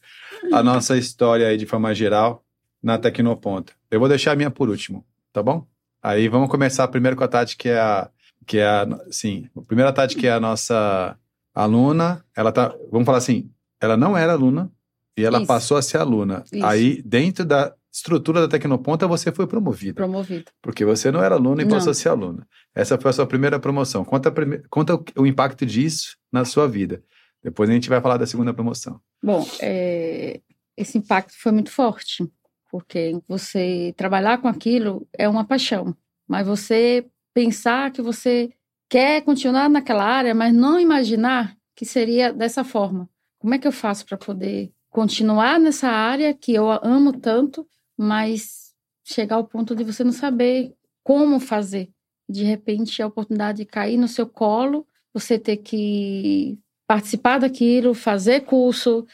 a 0.51 0.63
nossa 0.63 0.97
história 0.97 1.47
aí 1.47 1.57
de 1.57 1.65
forma 1.65 1.93
geral 1.93 2.43
na 2.81 2.97
Tecnoponta. 2.97 3.73
Eu 3.89 3.99
vou 3.99 4.09
deixar 4.09 4.31
a 4.31 4.35
minha 4.35 4.49
por 4.49 4.69
último, 4.69 5.05
tá 5.31 5.43
bom? 5.43 5.65
Aí 6.01 6.27
vamos 6.27 6.49
começar 6.49 6.87
primeiro 6.87 7.15
com 7.15 7.23
a 7.23 7.27
Tati, 7.27 7.55
que 7.55 7.69
é 7.69 7.79
a. 7.79 8.09
Que 8.47 8.57
é 8.57 8.65
a 8.65 8.87
sim, 9.11 9.47
a 9.55 9.61
primeira 9.61 9.93
Tati, 9.93 10.15
que 10.15 10.25
é 10.25 10.31
a 10.31 10.39
nossa 10.39 11.15
aluna. 11.53 12.25
Ela 12.35 12.51
tá. 12.51 12.73
Vamos 12.91 13.05
falar 13.05 13.19
assim, 13.19 13.51
ela 13.79 13.95
não 13.95 14.17
era 14.17 14.33
aluna 14.33 14.71
e 15.15 15.23
ela 15.23 15.37
Isso. 15.37 15.47
passou 15.47 15.77
a 15.77 15.81
ser 15.81 15.97
aluna. 15.97 16.43
Isso. 16.51 16.65
Aí, 16.65 17.01
dentro 17.03 17.45
da 17.45 17.71
estrutura 17.91 18.41
da 18.41 18.47
Tecnoponta, 18.47 19.07
você 19.07 19.31
foi 19.31 19.45
promovida. 19.45 19.95
Promovida. 19.95 20.51
Porque 20.61 20.85
você 20.85 21.11
não 21.11 21.23
era 21.23 21.35
aluna 21.35 21.61
e 21.61 21.65
não. 21.65 21.71
passou 21.71 21.91
a 21.91 21.93
ser 21.93 22.09
aluna. 22.09 22.47
Essa 22.73 22.97
foi 22.97 23.09
a 23.09 23.13
sua 23.13 23.27
primeira 23.27 23.59
promoção. 23.59 24.05
Conta, 24.05 24.31
prime... 24.31 24.59
Conta 24.69 24.99
o 25.17 25.25
impacto 25.25 25.65
disso 25.65 26.17
na 26.31 26.45
sua 26.45 26.67
vida. 26.67 27.03
Depois 27.43 27.69
a 27.69 27.73
gente 27.73 27.89
vai 27.89 27.99
falar 27.99 28.17
da 28.17 28.25
segunda 28.25 28.53
promoção. 28.53 28.99
Bom, 29.21 29.45
é... 29.61 30.39
esse 30.77 30.97
impacto 30.97 31.33
foi 31.37 31.51
muito 31.51 31.71
forte, 31.71 32.25
porque 32.69 33.19
você 33.27 33.93
trabalhar 33.97 34.37
com 34.37 34.47
aquilo 34.47 35.07
é 35.17 35.27
uma 35.27 35.43
paixão, 35.43 35.95
mas 36.27 36.47
você 36.47 37.05
pensar 37.33 37.91
que 37.91 38.01
você 38.01 38.51
quer 38.89 39.21
continuar 39.21 39.69
naquela 39.69 40.03
área, 40.03 40.35
mas 40.35 40.53
não 40.53 40.79
imaginar 40.79 41.55
que 41.75 41.85
seria 41.85 42.31
dessa 42.31 42.63
forma. 42.63 43.09
Como 43.39 43.53
é 43.53 43.57
que 43.57 43.67
eu 43.67 43.71
faço 43.71 44.05
para 44.05 44.17
poder 44.17 44.71
continuar 44.89 45.59
nessa 45.59 45.87
área 45.89 46.33
que 46.33 46.53
eu 46.53 46.69
amo 46.69 47.13
tanto, 47.13 47.65
mas 47.97 48.73
chegar 49.03 49.35
ao 49.35 49.45
ponto 49.45 49.75
de 49.75 49.83
você 49.83 50.03
não 50.03 50.11
saber 50.11 50.73
como 51.03 51.39
fazer. 51.39 51.89
De 52.29 52.43
repente, 52.43 53.01
a 53.01 53.07
oportunidade 53.07 53.59
de 53.59 53.65
cair 53.65 53.97
no 53.97 54.07
seu 54.07 54.27
colo, 54.27 54.87
você 55.13 55.37
ter 55.37 55.57
que 55.57 56.57
participar 56.87 57.39
daquilo, 57.39 57.93
fazer 57.93 58.41
curso, 58.41 59.05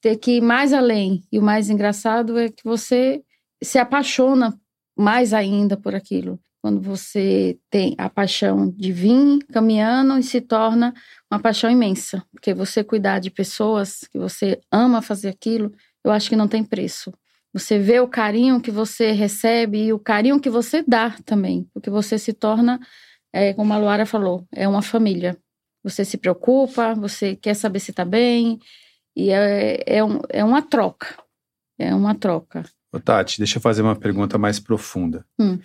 ter 0.00 0.16
que 0.16 0.36
ir 0.36 0.40
mais 0.40 0.72
além. 0.72 1.22
E 1.32 1.38
o 1.38 1.42
mais 1.42 1.70
engraçado 1.70 2.38
é 2.38 2.48
que 2.48 2.64
você 2.64 3.22
se 3.62 3.78
apaixona 3.78 4.58
mais 4.96 5.32
ainda 5.32 5.76
por 5.76 5.94
aquilo. 5.94 6.38
Quando 6.62 6.80
você 6.80 7.58
tem 7.70 7.94
a 7.96 8.10
paixão 8.10 8.68
de 8.70 8.90
vir 8.90 9.38
caminhando 9.52 10.18
e 10.18 10.22
se 10.22 10.40
torna 10.40 10.92
uma 11.30 11.40
paixão 11.40 11.70
imensa. 11.70 12.24
Porque 12.32 12.52
você 12.52 12.82
cuidar 12.82 13.20
de 13.20 13.30
pessoas, 13.30 14.00
que 14.10 14.18
você 14.18 14.60
ama 14.70 15.00
fazer 15.00 15.28
aquilo, 15.28 15.72
eu 16.02 16.10
acho 16.10 16.28
que 16.28 16.36
não 16.36 16.48
tem 16.48 16.64
preço. 16.64 17.12
Você 17.56 17.78
vê 17.78 18.00
o 18.00 18.06
carinho 18.06 18.60
que 18.60 18.70
você 18.70 19.12
recebe 19.12 19.86
e 19.86 19.92
o 19.92 19.98
carinho 19.98 20.38
que 20.38 20.50
você 20.50 20.84
dá 20.86 21.16
também, 21.24 21.66
porque 21.72 21.88
você 21.88 22.18
se 22.18 22.34
torna, 22.34 22.78
é, 23.32 23.54
como 23.54 23.72
a 23.72 23.78
Luara 23.78 24.04
falou, 24.04 24.46
é 24.52 24.68
uma 24.68 24.82
família. 24.82 25.38
Você 25.82 26.04
se 26.04 26.18
preocupa, 26.18 26.94
você 26.94 27.34
quer 27.34 27.54
saber 27.54 27.80
se 27.80 27.92
está 27.92 28.04
bem, 28.04 28.58
e 29.16 29.30
é, 29.30 29.82
é, 29.86 30.04
um, 30.04 30.20
é 30.28 30.44
uma 30.44 30.60
troca. 30.60 31.16
É 31.78 31.94
uma 31.94 32.14
troca. 32.14 32.62
Ô, 32.92 33.00
Tati, 33.00 33.38
deixa 33.38 33.56
eu 33.56 33.62
fazer 33.62 33.80
uma 33.80 33.96
pergunta 33.96 34.36
mais 34.36 34.60
profunda. 34.60 35.24
Hum. 35.40 35.58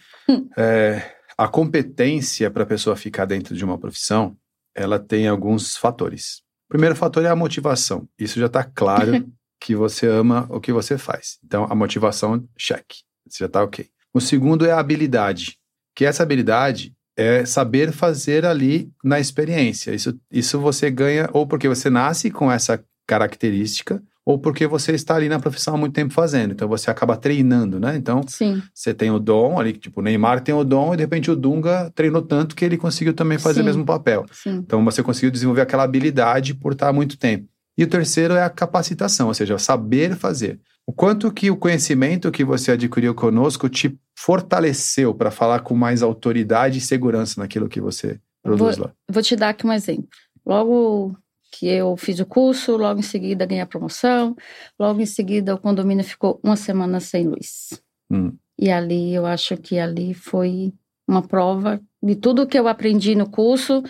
É, 0.57 1.13
a 1.37 1.49
competência 1.49 2.49
para 2.49 2.63
a 2.63 2.67
pessoa 2.67 2.95
ficar 2.95 3.25
dentro 3.25 3.53
de 3.53 3.65
uma 3.65 3.77
profissão, 3.77 4.37
ela 4.73 4.97
tem 4.97 5.27
alguns 5.27 5.75
fatores. 5.75 6.37
O 6.67 6.69
primeiro 6.69 6.95
fator 6.95 7.25
é 7.25 7.27
a 7.27 7.35
motivação. 7.35 8.07
Isso 8.17 8.39
já 8.39 8.45
está 8.45 8.63
claro 8.63 9.11
que 9.61 9.75
você 9.75 10.07
ama 10.07 10.47
o 10.49 10.59
que 10.59 10.73
você 10.73 10.97
faz. 10.97 11.37
Então, 11.45 11.67
a 11.69 11.75
motivação, 11.75 12.43
check. 12.57 12.83
Isso 13.27 13.37
já 13.39 13.45
está 13.45 13.63
ok. 13.63 13.87
O 14.11 14.19
segundo 14.19 14.65
é 14.65 14.71
a 14.71 14.79
habilidade, 14.79 15.57
que 15.95 16.03
essa 16.03 16.23
habilidade 16.23 16.93
é 17.15 17.45
saber 17.45 17.91
fazer 17.91 18.45
ali 18.45 18.91
na 19.03 19.19
experiência. 19.19 19.93
Isso, 19.93 20.19
isso 20.31 20.59
você 20.59 20.89
ganha 20.89 21.29
ou 21.31 21.45
porque 21.45 21.69
você 21.69 21.89
nasce 21.89 22.31
com 22.31 22.51
essa 22.51 22.83
característica, 23.07 24.01
ou 24.25 24.37
porque 24.37 24.67
você 24.67 24.93
está 24.93 25.15
ali 25.15 25.27
na 25.27 25.39
profissão 25.39 25.75
há 25.75 25.77
muito 25.77 25.93
tempo 25.93 26.13
fazendo. 26.13 26.51
Então 26.51 26.67
você 26.67 26.89
acaba 26.89 27.17
treinando, 27.17 27.79
né? 27.79 27.95
Então 27.95 28.21
Sim. 28.27 28.61
você 28.73 28.93
tem 28.93 29.11
o 29.11 29.19
dom 29.19 29.59
ali, 29.59 29.73
tipo, 29.73 29.99
o 29.99 30.03
Neymar 30.03 30.41
tem 30.41 30.53
o 30.53 30.63
dom 30.63 30.93
e 30.93 30.97
de 30.97 31.03
repente 31.03 31.31
o 31.31 31.35
Dunga 31.35 31.91
treinou 31.95 32.21
tanto 32.21 32.55
que 32.55 32.63
ele 32.63 32.77
conseguiu 32.77 33.13
também 33.13 33.37
fazer 33.37 33.55
Sim. 33.59 33.61
o 33.61 33.65
mesmo 33.65 33.85
papel. 33.85 34.25
Sim. 34.31 34.57
Então 34.57 34.83
você 34.85 35.01
conseguiu 35.01 35.31
desenvolver 35.31 35.61
aquela 35.61 35.83
habilidade 35.83 36.53
por 36.53 36.73
estar 36.73 36.89
há 36.89 36.93
muito 36.93 37.17
tempo. 37.17 37.50
E 37.77 37.83
o 37.83 37.87
terceiro 37.87 38.33
é 38.33 38.43
a 38.43 38.49
capacitação, 38.49 39.27
ou 39.27 39.33
seja, 39.33 39.57
saber 39.57 40.15
fazer. 40.15 40.59
O 40.85 40.93
quanto 40.93 41.31
que 41.31 41.49
o 41.49 41.57
conhecimento 41.57 42.31
que 42.31 42.43
você 42.43 42.71
adquiriu 42.71 43.15
conosco 43.15 43.69
te 43.69 43.97
fortaleceu 44.17 45.13
para 45.13 45.31
falar 45.31 45.61
com 45.61 45.75
mais 45.75 46.03
autoridade 46.03 46.79
e 46.79 46.81
segurança 46.81 47.39
naquilo 47.39 47.69
que 47.69 47.79
você 47.79 48.19
produz 48.43 48.77
vou, 48.77 48.87
lá? 48.87 48.93
Vou 49.09 49.23
te 49.23 49.35
dar 49.35 49.49
aqui 49.49 49.65
um 49.65 49.71
exemplo. 49.71 50.07
Logo 50.45 51.15
que 51.51 51.67
eu 51.67 51.95
fiz 51.97 52.19
o 52.19 52.25
curso, 52.25 52.77
logo 52.77 52.99
em 52.99 53.03
seguida 53.03 53.45
ganhei 53.45 53.61
a 53.61 53.67
promoção, 53.67 54.35
logo 54.79 55.01
em 55.01 55.05
seguida 55.05 55.53
o 55.53 55.59
condomínio 55.59 56.03
ficou 56.03 56.39
uma 56.43 56.55
semana 56.55 56.99
sem 56.99 57.27
luz. 57.27 57.81
Hum. 58.11 58.33
E 58.57 58.71
ali 58.71 59.13
eu 59.13 59.25
acho 59.25 59.57
que 59.57 59.79
ali 59.79 60.13
foi 60.13 60.73
uma 61.11 61.21
prova 61.21 61.81
de 62.01 62.15
tudo 62.15 62.47
que 62.47 62.57
eu 62.57 62.67
aprendi 62.67 63.13
no 63.15 63.29
curso, 63.29 63.83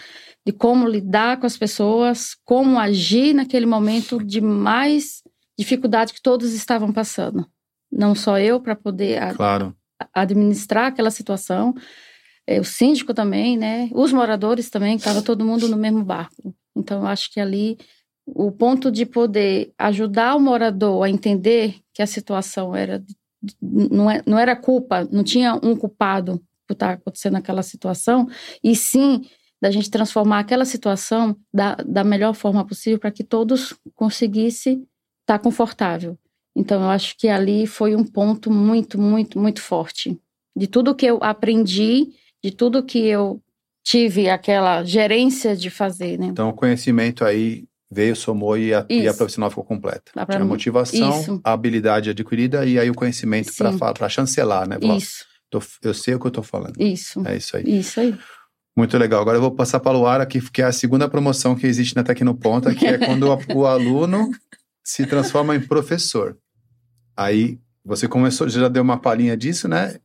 de 0.46 0.52
como 0.52 0.88
lidar 0.88 1.40
com 1.40 1.46
as 1.46 1.56
pessoas, 1.56 2.36
como 2.44 2.80
agir 2.80 3.34
naquele 3.34 3.66
momento 3.66 4.22
de 4.24 4.42
mais 4.42 5.22
dificuldade 5.58 6.14
que 6.14 6.22
todos 6.22 6.52
estavam 6.54 6.92
passando. 6.92 7.46
Não 7.92 8.16
só 8.16 8.40
eu 8.40 8.60
para 8.60 8.76
poder 8.76 9.36
claro. 9.36 9.76
administrar 10.14 10.88
aquela 10.88 11.12
situação, 11.12 11.76
é, 12.48 12.60
o 12.60 12.64
síndico 12.64 13.14
também, 13.14 13.56
né? 13.56 13.90
Os 13.94 14.12
moradores 14.12 14.70
também, 14.70 14.96
estava 14.96 15.22
todo 15.22 15.46
mundo 15.46 15.70
no 15.70 15.78
mesmo 15.78 16.04
barco. 16.04 16.56
Então, 16.76 17.02
eu 17.02 17.08
acho 17.08 17.32
que 17.32 17.40
ali 17.40 17.78
o 18.26 18.52
ponto 18.52 18.92
de 18.92 19.06
poder 19.06 19.72
ajudar 19.78 20.36
o 20.36 20.40
morador 20.40 21.04
a 21.04 21.10
entender 21.10 21.76
que 21.94 22.02
a 22.02 22.08
situação 22.08 22.76
era 22.76 23.04
não, 23.62 24.10
é, 24.10 24.22
não 24.26 24.38
era 24.38 24.56
culpa, 24.56 25.08
não 25.12 25.24
tinha 25.24 25.56
um 25.56 25.76
culpado 25.76 26.42
por 26.72 26.74
estar 26.74 26.92
acontecendo 26.94 27.36
aquela 27.36 27.64
situação, 27.64 28.28
e 28.64 28.76
sim 28.76 29.22
da 29.62 29.70
gente 29.70 29.92
transformar 29.92 30.40
aquela 30.40 30.66
situação 30.66 31.36
da, 31.54 31.76
da 31.76 32.04
melhor 32.04 32.34
forma 32.34 32.66
possível 32.66 32.98
para 32.98 33.12
que 33.12 33.24
todos 33.24 33.76
conseguissem 33.94 34.88
estar 35.22 35.38
confortável. 35.38 36.18
Então, 36.56 36.82
eu 36.82 36.90
acho 36.90 37.16
que 37.18 37.30
ali 37.30 37.68
foi 37.68 37.96
um 37.96 38.04
ponto 38.04 38.52
muito, 38.52 39.00
muito, 39.00 39.40
muito 39.40 39.62
forte. 39.62 40.20
De 40.58 40.68
tudo 40.68 40.96
que 40.96 41.06
eu 41.06 41.20
aprendi, 41.22 42.08
de 42.44 42.52
tudo 42.52 42.84
que 42.84 43.06
eu 43.06 43.42
tive 43.84 44.30
aquela 44.30 44.84
gerência 44.84 45.56
de 45.56 45.70
fazer, 45.70 46.18
né? 46.18 46.28
Então, 46.28 46.50
o 46.50 46.54
conhecimento 46.54 47.24
aí 47.24 47.66
veio, 47.90 48.16
somou 48.16 48.58
e 48.58 48.74
a, 48.74 48.86
e 48.90 49.08
a 49.08 49.14
profissional 49.14 49.50
ficou 49.50 49.64
completa. 49.64 50.12
Tinha 50.26 50.42
a 50.42 50.46
motivação, 50.46 51.20
Isso. 51.20 51.42
a 51.44 51.52
habilidade 51.52 52.10
adquirida 52.10 52.66
e 52.66 52.80
aí 52.80 52.90
o 52.90 52.96
conhecimento 52.96 53.52
para 53.56 54.10
chancelar, 54.10 54.68
né? 54.68 54.78
Isso. 54.98 55.31
Tô, 55.52 55.62
eu 55.84 55.94
sei 55.94 56.16
o 56.16 56.20
que 56.20 56.26
eu 56.26 56.30
estou 56.30 56.44
falando. 56.44 56.82
Isso. 56.82 57.22
É 57.28 57.36
isso 57.36 57.58
aí. 57.58 57.64
Isso 57.68 58.00
aí. 58.00 58.18
Muito 58.76 58.98
legal. 58.98 59.22
Agora 59.22 59.38
eu 59.38 59.42
vou 59.42 59.52
passar 59.52 59.82
para 59.82 59.96
o 59.96 60.00
Luara, 60.00 60.26
que, 60.26 60.40
que 60.50 60.62
é 60.62 60.66
a 60.66 60.72
segunda 60.72 61.10
promoção 61.10 61.56
que 61.56 61.68
existe 61.68 61.94
na 61.94 62.04
Tecnoponta, 62.04 62.74
que 62.74 62.88
é 62.88 62.98
quando 62.98 63.28
o, 63.28 63.58
o 63.60 63.66
aluno 63.68 64.32
se 64.82 65.06
transforma 65.06 65.54
em 65.54 65.60
professor. 65.60 66.38
Aí 67.16 67.60
você 67.84 68.08
começou, 68.08 68.48
já 68.48 68.70
deu 68.70 68.82
uma 68.82 68.98
palhinha 68.98 69.36
disso, 69.36 69.68
né? 69.68 70.00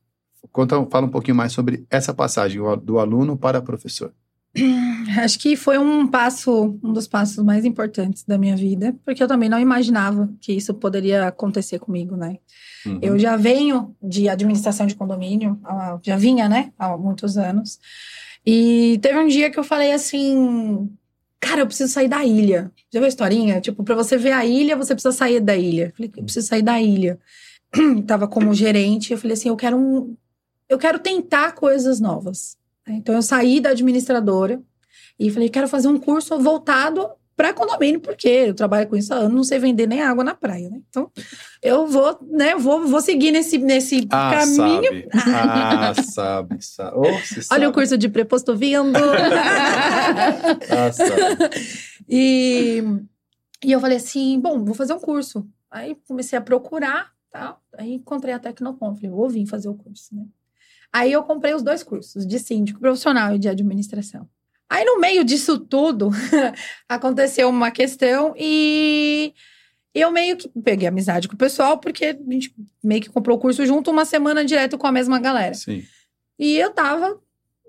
Conta, 0.51 0.85
fala 0.91 1.07
um 1.07 1.11
pouquinho 1.11 1.37
mais 1.37 1.53
sobre 1.53 1.87
essa 1.89 2.13
passagem 2.13 2.61
do 2.83 2.99
aluno 2.99 3.37
para 3.37 3.63
professor. 3.63 4.13
Acho 5.23 5.39
que 5.39 5.57
foi 5.57 5.79
um 5.79 6.07
passo, 6.07 6.79
um 6.83 6.93
dos 6.93 7.07
passos 7.07 7.45
mais 7.45 7.65
importantes 7.65 8.25
da 8.25 8.39
minha 8.39 8.57
vida, 8.57 8.95
porque 9.05 9.23
eu 9.23 9.29
também 9.29 9.49
não 9.49 9.61
imaginava 9.61 10.31
que 10.41 10.53
isso 10.53 10.73
poderia 10.75 11.29
acontecer 11.29 11.79
comigo, 11.79 12.17
né? 12.17 12.39
Uhum. 12.87 12.99
Eu 13.03 13.19
já 13.19 13.37
venho 13.37 13.95
de 14.03 14.29
administração 14.29 14.87
de 14.87 14.95
condomínio, 14.95 15.59
já 16.03 16.17
vinha, 16.17 16.49
né, 16.49 16.73
há 16.79 16.97
muitos 16.97 17.37
anos. 17.37 17.79
E 18.45 18.99
teve 19.03 19.19
um 19.19 19.27
dia 19.27 19.51
que 19.51 19.59
eu 19.59 19.65
falei 19.65 19.93
assim, 19.93 20.89
cara, 21.41 21.63
eu 21.63 21.67
preciso 21.67 21.93
sair 21.93 22.09
da 22.09 22.25
ilha. 22.25 22.71
Já 22.93 23.01
viu 23.01 23.07
a 23.07 23.09
historinha? 23.09 23.61
Tipo, 23.61 23.83
para 23.83 23.95
você 23.95 24.17
ver 24.17 24.33
a 24.33 24.45
ilha, 24.47 24.77
você 24.77 24.95
precisa 24.95 25.13
sair 25.13 25.41
da 25.41 25.57
ilha. 25.57 25.87
Eu 25.87 25.93
falei, 25.97 26.13
eu 26.17 26.25
preciso 26.25 26.47
sair 26.47 26.63
da 26.63 26.81
ilha. 26.81 27.19
Tava 28.07 28.29
como 28.29 28.55
gerente, 28.55 29.13
eu 29.13 29.19
falei 29.19 29.35
assim, 29.35 29.49
eu 29.49 29.57
quero 29.57 29.77
um, 29.77 30.17
eu 30.69 30.79
quero 30.79 30.99
tentar 30.99 31.53
coisas 31.53 32.01
novas. 32.01 32.57
Então 32.89 33.15
eu 33.15 33.23
saí 33.23 33.61
da 33.61 33.71
administradora 33.71 34.63
e 35.19 35.31
falei, 35.31 35.49
quero 35.49 35.69
fazer 35.69 35.89
um 35.89 35.99
curso 35.99 36.39
voltado 36.39 37.09
para 37.37 37.53
condomínio, 37.53 38.01
porque 38.01 38.29
eu 38.29 38.55
trabalho 38.55 38.89
com 38.89 38.97
isso 38.97 39.13
há 39.13 39.19
anos, 39.19 39.35
não 39.35 39.45
sei 39.45 39.59
vender 39.59 39.87
nem 39.87 40.01
água 40.01 40.25
na 40.25 40.35
praia, 40.35 40.71
né? 40.71 40.81
Então, 40.89 41.11
eu 41.63 41.87
vou, 41.87 42.19
né, 42.23 42.57
vou, 42.57 42.87
vou 42.87 43.01
seguir 43.03 43.31
nesse, 43.31 43.59
nesse 43.59 44.09
ah, 44.11 44.31
caminho. 44.31 44.83
Sabe. 44.83 45.09
Ah, 45.13 45.95
sabe, 46.03 46.65
sabe. 46.65 46.97
Oh, 46.97 47.03
Olha 47.05 47.43
sabe. 47.43 47.67
o 47.67 47.73
curso 47.73 47.99
de 47.99 48.09
preposto 48.09 48.57
vindo. 48.57 48.97
ah, 50.71 50.91
sabe. 50.91 51.55
E, 52.09 52.83
e 53.63 53.71
eu 53.71 53.81
falei 53.81 53.99
assim, 53.99 54.41
bom, 54.41 54.65
vou 54.65 54.75
fazer 54.75 54.95
um 54.95 55.01
curso. 55.01 55.47
Aí 55.71 55.95
comecei 56.09 56.39
a 56.39 56.43
procurar, 56.43 57.13
tal. 57.31 57.61
Aí 57.77 57.93
encontrei 57.93 58.33
a 58.33 58.39
Tecnopom, 58.39 58.95
falei, 58.95 59.11
vou 59.11 59.29
vir 59.29 59.45
fazer 59.47 59.69
o 59.69 59.75
curso, 59.75 60.15
né? 60.15 60.25
Aí 60.97 61.13
eu 61.13 61.23
comprei 61.23 61.53
os 61.53 61.63
dois 61.63 61.83
cursos, 61.83 62.27
de 62.27 62.39
síndico 62.39 62.81
profissional 62.81 63.35
e 63.35 63.39
de 63.39 63.51
administração. 63.51 64.27
Aí 64.67 64.83
no 64.83 64.99
meio 64.99 65.23
disso 65.25 65.59
tudo, 65.59 66.09
aconteceu 66.89 67.51
uma 67.51 67.71
questão 67.71 68.35
e 68.35 69.35
eu 69.95 70.11
meio 70.11 70.39
que 70.39 70.49
peguei 70.65 70.89
amizade 70.89 71.29
com 71.29 71.35
o 71.35 71.39
pessoal, 71.39 71.77
porque 71.77 72.07
a 72.07 72.33
gente 72.33 72.55
meio 72.83 73.03
que 73.03 73.11
comprou 73.11 73.37
o 73.37 73.41
curso 73.41 73.67
junto 73.67 73.91
uma 73.91 74.07
semana 74.07 74.43
direto 74.43 74.79
com 74.79 74.87
a 74.87 74.93
mesma 74.93 75.19
galera. 75.19 75.53
Sim. 75.53 75.85
E 76.39 76.57
eu 76.57 76.73
tava 76.73 77.21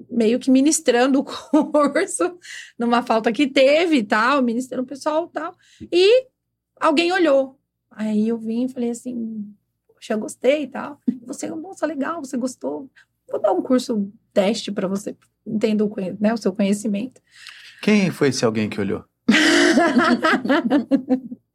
meio 0.09 0.39
que 0.39 0.49
ministrando 0.49 1.19
o 1.19 1.25
curso, 1.25 2.39
numa 2.79 3.03
falta 3.03 3.29
que 3.33 3.45
teve 3.45 3.97
e 3.97 4.03
tal, 4.03 4.41
ministrando 4.41 4.83
o 4.83 4.87
pessoal 4.87 5.25
e 5.25 5.33
tal. 5.33 5.53
E 5.91 6.27
alguém 6.79 7.11
olhou. 7.11 7.59
Aí 7.91 8.29
eu 8.29 8.37
vim 8.37 8.67
e 8.67 8.69
falei 8.69 8.91
assim, 8.91 9.53
poxa, 9.97 10.13
eu 10.13 10.19
gostei 10.19 10.63
e 10.63 10.67
tal. 10.67 10.97
Você, 11.25 11.49
nossa, 11.49 11.85
legal, 11.85 12.23
você 12.23 12.37
gostou. 12.37 12.89
Vou 13.29 13.41
dar 13.41 13.51
um 13.51 13.61
curso 13.61 14.09
teste 14.33 14.71
para 14.71 14.87
você 14.87 15.15
entender 15.45 15.83
o, 15.83 15.93
né, 16.19 16.33
o 16.33 16.37
seu 16.37 16.53
conhecimento. 16.53 17.21
Quem 17.81 18.11
foi 18.11 18.29
esse 18.29 18.45
alguém 18.45 18.69
que 18.69 18.79
olhou? 18.79 19.03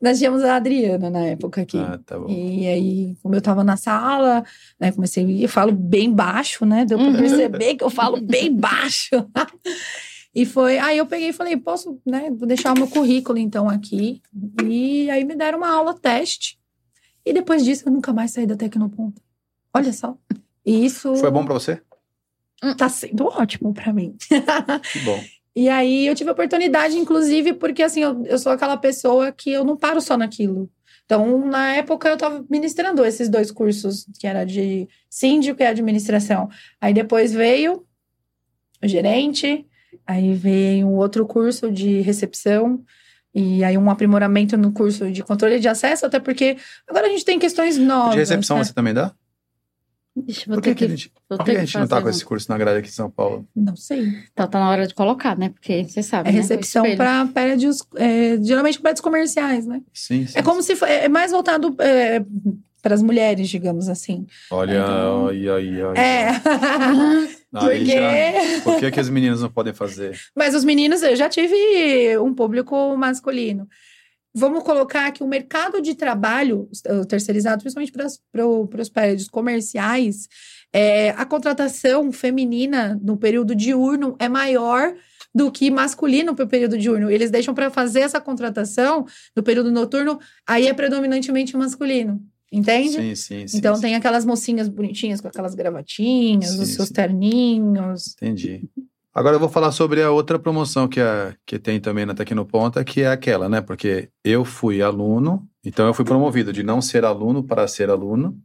Nós 0.00 0.18
tínhamos 0.18 0.42
a 0.42 0.56
Adriana 0.56 1.10
na 1.10 1.26
época 1.26 1.62
aqui. 1.62 1.78
Ah, 1.78 1.98
tá 2.04 2.18
bom. 2.18 2.28
E 2.28 2.66
aí, 2.66 3.16
como 3.22 3.34
eu 3.34 3.42
tava 3.42 3.64
na 3.64 3.76
sala, 3.76 4.44
né, 4.78 4.92
comecei 4.92 5.24
a 5.24 5.28
eu 5.28 5.48
falo 5.48 5.72
bem 5.72 6.12
baixo, 6.12 6.64
né? 6.64 6.84
Deu 6.84 6.98
pra 6.98 7.06
uhum. 7.06 7.16
perceber 7.16 7.76
que 7.76 7.84
eu 7.84 7.90
falo 7.90 8.20
bem 8.20 8.54
baixo. 8.54 9.10
e 10.34 10.44
foi, 10.44 10.78
aí 10.78 10.98
eu 10.98 11.06
peguei 11.06 11.28
e 11.28 11.32
falei, 11.32 11.56
posso, 11.56 12.00
né, 12.04 12.30
vou 12.30 12.46
deixar 12.46 12.74
o 12.74 12.78
meu 12.78 12.88
currículo 12.88 13.38
então 13.38 13.68
aqui. 13.68 14.20
E 14.64 15.10
aí 15.10 15.24
me 15.24 15.34
deram 15.34 15.58
uma 15.58 15.70
aula 15.70 15.94
teste. 15.94 16.58
E 17.24 17.32
depois 17.32 17.64
disso 17.64 17.84
eu 17.86 17.92
nunca 17.92 18.12
mais 18.12 18.30
saí 18.30 18.46
da 18.46 18.56
Tecnoponta. 18.56 19.20
Olha 19.74 19.92
só. 19.92 20.16
E 20.66 20.84
isso 20.84 21.14
Foi 21.16 21.30
bom 21.30 21.44
para 21.44 21.54
você? 21.54 21.80
Tá 22.76 22.88
sendo 22.88 23.26
ótimo 23.26 23.72
para 23.72 23.92
mim. 23.92 24.16
Que 24.92 24.98
bom. 25.00 25.22
E 25.54 25.70
aí 25.70 26.06
eu 26.06 26.14
tive 26.14 26.28
a 26.28 26.32
oportunidade, 26.34 26.98
inclusive, 26.98 27.54
porque 27.54 27.82
assim, 27.82 28.02
eu, 28.02 28.22
eu 28.26 28.38
sou 28.38 28.52
aquela 28.52 28.76
pessoa 28.76 29.32
que 29.32 29.50
eu 29.50 29.64
não 29.64 29.74
paro 29.74 30.02
só 30.02 30.14
naquilo. 30.14 30.68
Então, 31.06 31.46
na 31.46 31.76
época, 31.76 32.08
eu 32.08 32.14
estava 32.14 32.44
ministrando 32.50 33.04
esses 33.04 33.28
dois 33.28 33.50
cursos, 33.50 34.06
que 34.18 34.26
era 34.26 34.44
de 34.44 34.86
síndico 35.08 35.62
e 35.62 35.64
administração. 35.64 36.50
Aí 36.78 36.92
depois 36.92 37.32
veio 37.32 37.86
o 38.82 38.88
gerente, 38.88 39.64
aí 40.06 40.34
veio 40.34 40.88
um 40.88 40.96
outro 40.96 41.24
curso 41.24 41.70
de 41.70 42.00
recepção, 42.00 42.84
e 43.32 43.62
aí 43.62 43.78
um 43.78 43.88
aprimoramento 43.88 44.56
no 44.56 44.72
curso 44.72 45.10
de 45.10 45.22
controle 45.22 45.60
de 45.60 45.68
acesso, 45.68 46.04
até 46.04 46.18
porque 46.18 46.56
agora 46.88 47.06
a 47.06 47.10
gente 47.10 47.24
tem 47.24 47.38
questões 47.38 47.78
novas. 47.78 48.12
De 48.12 48.18
recepção 48.18 48.58
né? 48.58 48.64
você 48.64 48.74
também 48.74 48.92
dá? 48.92 49.14
Ixi, 50.26 50.46
por 50.46 50.62
que, 50.62 50.74
que, 50.74 50.84
a 50.84 50.88
gente, 50.88 51.12
por 51.28 51.44
que 51.44 51.50
a 51.50 51.60
gente 51.60 51.78
não 51.78 51.86
tá 51.86 52.00
com 52.00 52.08
esse 52.08 52.24
curso 52.24 52.50
na 52.50 52.56
grade 52.56 52.78
aqui 52.78 52.88
em 52.88 52.92
São 52.92 53.10
Paulo? 53.10 53.46
Não 53.54 53.76
sei. 53.76 54.12
Tá, 54.34 54.46
tá 54.46 54.58
na 54.58 54.70
hora 54.70 54.86
de 54.86 54.94
colocar, 54.94 55.36
né? 55.36 55.50
Porque 55.50 55.84
você 55.84 56.02
sabe. 56.02 56.30
É 56.30 56.32
né? 56.32 56.38
recepção 56.38 56.96
para 56.96 57.26
prédios, 57.26 57.86
é, 57.96 58.38
geralmente 58.42 58.80
prédios 58.80 59.02
comerciais, 59.02 59.66
né? 59.66 59.82
Sim, 59.92 60.26
sim. 60.26 60.38
É 60.38 60.42
como 60.42 60.62
sim. 60.62 60.74
se 60.74 60.84
é 60.84 61.08
mais 61.08 61.32
voltado 61.32 61.76
é, 61.80 62.24
para 62.80 62.94
as 62.94 63.02
mulheres, 63.02 63.48
digamos 63.48 63.88
assim. 63.88 64.26
Olha, 64.50 64.78
então, 64.78 65.28
ai, 65.28 65.48
ai, 65.48 65.82
ai. 65.82 65.98
É. 65.98 66.32
Já, 67.56 68.62
por 68.62 68.78
que, 68.78 68.90
que 68.90 69.00
as 69.00 69.08
meninas 69.08 69.40
não 69.40 69.50
podem 69.50 69.72
fazer? 69.72 70.18
Mas 70.34 70.54
os 70.54 70.62
meninos, 70.62 71.02
eu 71.02 71.16
já 71.16 71.28
tive 71.28 72.18
um 72.18 72.34
público 72.34 72.94
masculino 72.96 73.66
vamos 74.36 74.62
colocar 74.62 75.10
que 75.12 75.22
o 75.22 75.26
mercado 75.26 75.80
de 75.80 75.94
trabalho 75.94 76.68
terceirizado, 77.08 77.62
principalmente 77.62 77.92
para 78.30 78.46
os 78.46 78.88
prédios 78.90 79.28
comerciais, 79.28 80.28
é, 80.72 81.10
a 81.10 81.24
contratação 81.24 82.12
feminina 82.12 83.00
no 83.02 83.16
período 83.16 83.54
diurno 83.54 84.14
é 84.18 84.28
maior 84.28 84.94
do 85.34 85.50
que 85.50 85.70
masculino 85.70 86.34
para 86.34 86.44
o 86.44 86.48
período 86.48 86.76
diurno. 86.76 87.10
Eles 87.10 87.30
deixam 87.30 87.54
para 87.54 87.70
fazer 87.70 88.00
essa 88.00 88.20
contratação 88.20 89.06
no 89.34 89.42
período 89.42 89.70
noturno, 89.70 90.18
aí 90.46 90.66
é 90.66 90.74
predominantemente 90.74 91.56
masculino. 91.56 92.22
Entende? 92.52 92.90
Sim, 92.90 93.14
sim, 93.14 93.48
sim. 93.48 93.58
Então 93.58 93.74
sim. 93.74 93.82
tem 93.82 93.94
aquelas 93.94 94.24
mocinhas 94.24 94.68
bonitinhas 94.68 95.20
com 95.20 95.28
aquelas 95.28 95.54
gravatinhas, 95.54 96.50
sim, 96.50 96.62
os 96.62 96.68
seus 96.68 96.88
sim. 96.88 96.94
terninhos. 96.94 98.14
Entendi. 98.14 98.68
Agora 99.16 99.36
eu 99.36 99.40
vou 99.40 99.48
falar 99.48 99.72
sobre 99.72 100.02
a 100.02 100.10
outra 100.10 100.38
promoção 100.38 100.86
que, 100.86 101.00
a, 101.00 101.34
que 101.46 101.58
tem 101.58 101.80
também 101.80 102.04
na 102.04 102.14
Tecnoponta, 102.14 102.84
que 102.84 103.00
é 103.00 103.08
aquela, 103.08 103.48
né? 103.48 103.62
Porque 103.62 104.10
eu 104.22 104.44
fui 104.44 104.82
aluno, 104.82 105.48
então 105.64 105.86
eu 105.86 105.94
fui 105.94 106.04
promovido 106.04 106.52
de 106.52 106.62
não 106.62 106.82
ser 106.82 107.02
aluno 107.02 107.42
para 107.42 107.66
ser 107.66 107.88
aluno. 107.88 108.38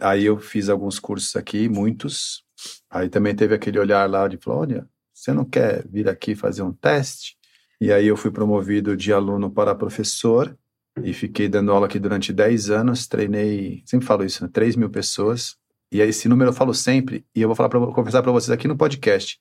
Aí 0.00 0.24
eu 0.24 0.38
fiz 0.38 0.70
alguns 0.70 0.98
cursos 0.98 1.36
aqui, 1.36 1.68
muitos. 1.68 2.42
Aí 2.88 3.10
também 3.10 3.34
teve 3.34 3.54
aquele 3.54 3.78
olhar 3.78 4.08
lá 4.08 4.26
de 4.26 4.38
falar, 4.38 4.60
olha, 4.60 4.88
você 5.12 5.34
não 5.34 5.44
quer 5.44 5.86
vir 5.86 6.08
aqui 6.08 6.34
fazer 6.34 6.62
um 6.62 6.72
teste? 6.72 7.36
E 7.78 7.92
aí 7.92 8.06
eu 8.06 8.16
fui 8.16 8.30
promovido 8.30 8.96
de 8.96 9.12
aluno 9.12 9.50
para 9.50 9.74
professor 9.74 10.56
e 11.04 11.12
fiquei 11.12 11.46
dando 11.46 11.72
aula 11.72 11.84
aqui 11.84 11.98
durante 11.98 12.32
10 12.32 12.70
anos, 12.70 13.06
treinei, 13.06 13.82
sempre 13.84 14.06
falo 14.06 14.24
isso, 14.24 14.42
né? 14.42 14.48
3 14.50 14.76
mil 14.76 14.88
pessoas. 14.88 15.58
E 15.92 16.00
esse 16.00 16.28
número 16.28 16.50
eu 16.50 16.54
falo 16.54 16.74
sempre, 16.74 17.24
e 17.34 17.40
eu 17.42 17.48
vou 17.48 17.54
falar 17.54 17.68
pra, 17.68 17.78
confessar 17.80 18.22
para 18.22 18.32
vocês 18.32 18.50
aqui 18.50 18.66
no 18.66 18.76
podcast. 18.76 19.38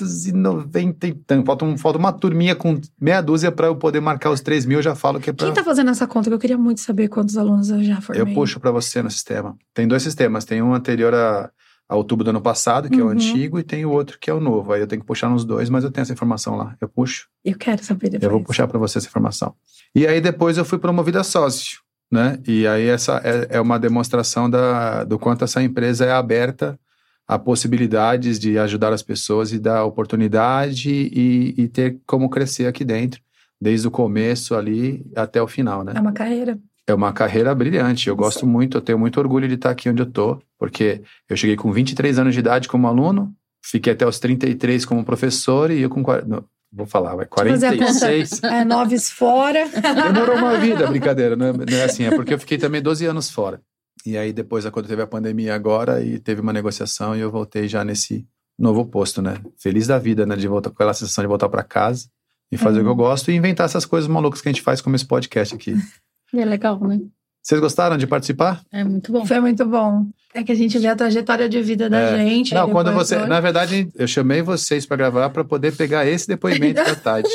2.990 0.00 1.04
e 1.08 1.12
tanto. 1.14 1.46
Falta, 1.46 1.64
um, 1.64 1.76
falta 1.76 1.98
uma 1.98 2.12
turminha 2.12 2.54
com 2.54 2.80
meia 3.00 3.20
dúzia 3.20 3.50
para 3.50 3.66
eu 3.66 3.76
poder 3.76 4.00
marcar 4.00 4.30
os 4.30 4.40
3 4.40 4.66
mil. 4.66 4.78
Eu 4.78 4.82
já 4.82 4.94
falo 4.94 5.18
que 5.20 5.30
é 5.30 5.32
pra... 5.32 5.46
Quem 5.46 5.54
tá 5.54 5.64
fazendo 5.64 5.90
essa 5.90 6.06
conta? 6.06 6.30
Eu 6.30 6.38
queria 6.38 6.58
muito 6.58 6.80
saber 6.80 7.08
quantos 7.08 7.36
alunos 7.36 7.70
eu 7.70 7.82
já 7.82 8.00
formei. 8.00 8.22
Eu 8.22 8.34
puxo 8.34 8.60
para 8.60 8.70
você 8.70 9.02
no 9.02 9.10
sistema. 9.10 9.56
Tem 9.74 9.88
dois 9.88 10.02
sistemas. 10.02 10.44
Tem 10.44 10.62
um 10.62 10.74
anterior 10.74 11.12
a, 11.14 11.50
a 11.88 11.96
outubro 11.96 12.22
do 12.24 12.30
ano 12.30 12.40
passado, 12.40 12.88
que 12.88 13.00
é 13.00 13.02
o 13.02 13.06
Uhum. 13.06 13.12
antigo, 13.12 13.58
e 13.58 13.62
tem 13.62 13.84
o 13.84 13.90
outro 13.90 14.18
que 14.20 14.30
é 14.30 14.34
o 14.34 14.40
novo. 14.40 14.72
Aí 14.72 14.80
eu 14.80 14.86
tenho 14.86 15.00
que 15.00 15.06
puxar 15.06 15.28
nos 15.28 15.44
dois, 15.44 15.68
mas 15.70 15.82
eu 15.84 15.90
tenho 15.90 16.02
essa 16.02 16.12
informação 16.12 16.56
lá. 16.56 16.76
Eu 16.80 16.88
puxo, 16.88 17.26
Eu 17.44 17.56
quero 17.56 17.82
saber 17.82 18.10
depois. 18.10 18.22
eu 18.24 18.30
vou 18.30 18.42
puxar 18.44 18.68
para 18.68 18.78
você 18.78 18.98
essa 18.98 19.06
informação. 19.08 19.54
E 19.94 20.06
aí 20.06 20.20
depois 20.20 20.58
eu 20.58 20.64
fui 20.64 20.78
promovido 20.78 21.18
a 21.18 21.24
sócio, 21.24 21.80
né? 22.10 22.38
E 22.46 22.66
aí 22.66 22.86
essa 22.86 23.20
é, 23.24 23.56
é 23.56 23.60
uma 23.60 23.78
demonstração 23.78 24.48
da, 24.48 25.04
do 25.04 25.18
quanto 25.18 25.44
essa 25.44 25.62
empresa 25.62 26.04
é 26.04 26.12
aberta 26.12 26.78
a 27.26 27.38
possibilidades 27.38 28.38
de 28.38 28.58
ajudar 28.58 28.92
as 28.92 29.02
pessoas 29.02 29.52
e 29.52 29.58
dar 29.58 29.84
oportunidade 29.84 30.90
e, 30.90 31.54
e 31.58 31.68
ter 31.68 31.98
como 32.06 32.30
crescer 32.30 32.66
aqui 32.66 32.84
dentro, 32.84 33.20
desde 33.60 33.86
o 33.86 33.90
começo 33.90 34.54
ali 34.54 35.04
até 35.14 35.42
o 35.42 35.46
final, 35.46 35.84
né? 35.84 35.92
É 35.94 36.00
uma 36.00 36.12
carreira. 36.12 36.58
É 36.86 36.94
uma 36.94 37.12
carreira 37.12 37.54
brilhante. 37.54 38.08
Eu 38.08 38.16
gosto 38.16 38.46
muito, 38.46 38.78
eu 38.78 38.80
tenho 38.80 38.98
muito 38.98 39.20
orgulho 39.20 39.46
de 39.46 39.54
estar 39.54 39.70
aqui 39.70 39.90
onde 39.90 40.00
eu 40.00 40.06
tô, 40.06 40.40
porque 40.58 41.02
eu 41.28 41.36
cheguei 41.36 41.54
com 41.54 41.70
23 41.70 42.18
anos 42.18 42.32
de 42.32 42.40
idade 42.40 42.66
como 42.66 42.86
aluno, 42.86 43.30
fiquei 43.62 43.92
até 43.92 44.06
os 44.06 44.18
33 44.18 44.86
como 44.86 45.04
professor 45.04 45.70
e 45.70 45.82
eu 45.82 45.90
com 45.90 46.02
40, 46.02 46.26
não, 46.26 46.44
vou 46.72 46.86
falar, 46.86 47.14
vai 47.16 47.26
fazer 47.26 47.66
a 47.66 47.70
conta. 47.70 47.84
46. 47.84 48.42
É, 48.44 48.64
noves 48.64 49.10
fora. 49.10 49.68
Demorou 49.68 50.36
uma 50.36 50.56
vida, 50.60 50.86
brincadeira, 50.86 51.36
não 51.36 51.46
é, 51.46 51.52
não 51.52 51.78
é 51.78 51.84
assim, 51.84 52.04
é 52.04 52.10
porque 52.10 52.34
eu 52.34 52.38
fiquei 52.38 52.58
também 52.58 52.82
12 52.82 53.06
anos 53.06 53.30
fora. 53.30 53.60
E 54.06 54.16
aí 54.16 54.32
depois, 54.32 54.68
quando 54.70 54.88
teve 54.88 55.02
a 55.02 55.06
pandemia 55.06 55.54
agora, 55.54 56.02
e 56.02 56.18
teve 56.18 56.40
uma 56.40 56.52
negociação 56.52 57.16
e 57.16 57.20
eu 57.20 57.30
voltei 57.30 57.68
já 57.68 57.84
nesse 57.84 58.26
novo 58.58 58.84
posto, 58.86 59.20
né? 59.20 59.36
Feliz 59.58 59.86
da 59.86 59.98
vida, 59.98 60.26
né? 60.26 60.36
De 60.36 60.48
voltar 60.48 60.70
com 60.70 60.74
aquela 60.74 60.94
sensação 60.94 61.22
de 61.22 61.28
voltar 61.28 61.48
para 61.48 61.62
casa 61.62 62.08
e 62.50 62.56
fazer 62.56 62.80
o 62.80 62.84
que 62.84 62.88
eu 62.88 62.94
gosto 62.94 63.30
e 63.30 63.34
inventar 63.34 63.66
essas 63.66 63.84
coisas 63.84 64.08
malucas 64.08 64.40
que 64.40 64.48
a 64.48 64.52
gente 64.52 64.62
faz 64.62 64.80
como 64.80 64.96
esse 64.96 65.06
podcast 65.06 65.54
aqui. 65.54 65.74
E 66.30 66.40
é 66.40 66.44
legal, 66.44 66.78
né? 66.86 67.00
Vocês 67.48 67.62
gostaram 67.62 67.96
de 67.96 68.06
participar? 68.06 68.60
É 68.70 68.84
muito 68.84 69.10
bom. 69.10 69.24
Foi 69.24 69.40
muito 69.40 69.64
bom. 69.64 70.04
É 70.34 70.42
que 70.44 70.52
a 70.52 70.54
gente 70.54 70.78
vê 70.78 70.86
a 70.86 70.94
trajetória 70.94 71.48
de 71.48 71.62
vida 71.62 71.88
da 71.88 71.98
É. 71.98 72.18
gente. 72.18 72.52
Não, 72.52 72.68
quando 72.68 72.92
você. 72.92 73.16
olha. 73.16 73.26
Na 73.26 73.40
verdade, 73.40 73.88
eu 73.94 74.06
chamei 74.06 74.42
vocês 74.42 74.84
para 74.84 74.98
gravar 74.98 75.30
para 75.30 75.42
poder 75.42 75.74
pegar 75.74 76.06
esse 76.06 76.28
depoimento 76.28 76.84
da 76.84 76.92
Tati. 76.94 77.30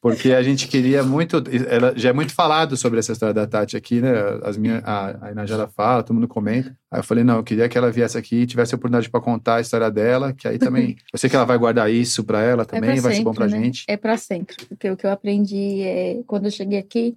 Porque 0.00 0.32
a 0.34 0.40
gente 0.40 0.68
queria 0.68 1.02
muito. 1.02 1.42
Ela 1.68 1.92
já 1.96 2.10
é 2.10 2.12
muito 2.12 2.32
falado 2.32 2.76
sobre 2.76 3.00
essa 3.00 3.10
história 3.10 3.34
da 3.34 3.44
Tati 3.44 3.76
aqui, 3.76 4.00
né? 4.00 4.12
As 4.44 4.56
minhas, 4.56 4.80
a, 4.84 5.26
a 5.26 5.32
Inajara 5.32 5.66
fala, 5.66 6.04
todo 6.04 6.14
mundo 6.14 6.28
comenta. 6.28 6.68
Aí 6.88 7.00
eu 7.00 7.02
falei, 7.02 7.24
não, 7.24 7.38
eu 7.38 7.42
queria 7.42 7.68
que 7.68 7.76
ela 7.76 7.90
viesse 7.90 8.16
aqui 8.16 8.42
e 8.42 8.46
tivesse 8.46 8.72
a 8.72 8.76
oportunidade 8.76 9.10
para 9.10 9.20
contar 9.20 9.56
a 9.56 9.60
história 9.60 9.90
dela, 9.90 10.32
que 10.32 10.46
aí 10.46 10.58
também. 10.60 10.96
Eu 11.12 11.18
sei 11.18 11.28
que 11.28 11.34
ela 11.34 11.44
vai 11.44 11.58
guardar 11.58 11.90
isso 11.90 12.22
para 12.22 12.40
ela 12.40 12.64
também, 12.64 12.92
pra 12.92 13.00
vai 13.02 13.14
ser 13.14 13.24
bom 13.24 13.32
sempre, 13.32 13.48
pra 13.48 13.58
né? 13.58 13.64
gente. 13.64 13.84
É 13.88 13.96
para 13.96 14.16
sempre. 14.16 14.54
Porque 14.68 14.88
o 14.88 14.96
que 14.96 15.04
eu 15.06 15.10
aprendi 15.10 15.82
é 15.82 16.20
quando 16.24 16.44
eu 16.44 16.50
cheguei 16.52 16.78
aqui, 16.78 17.16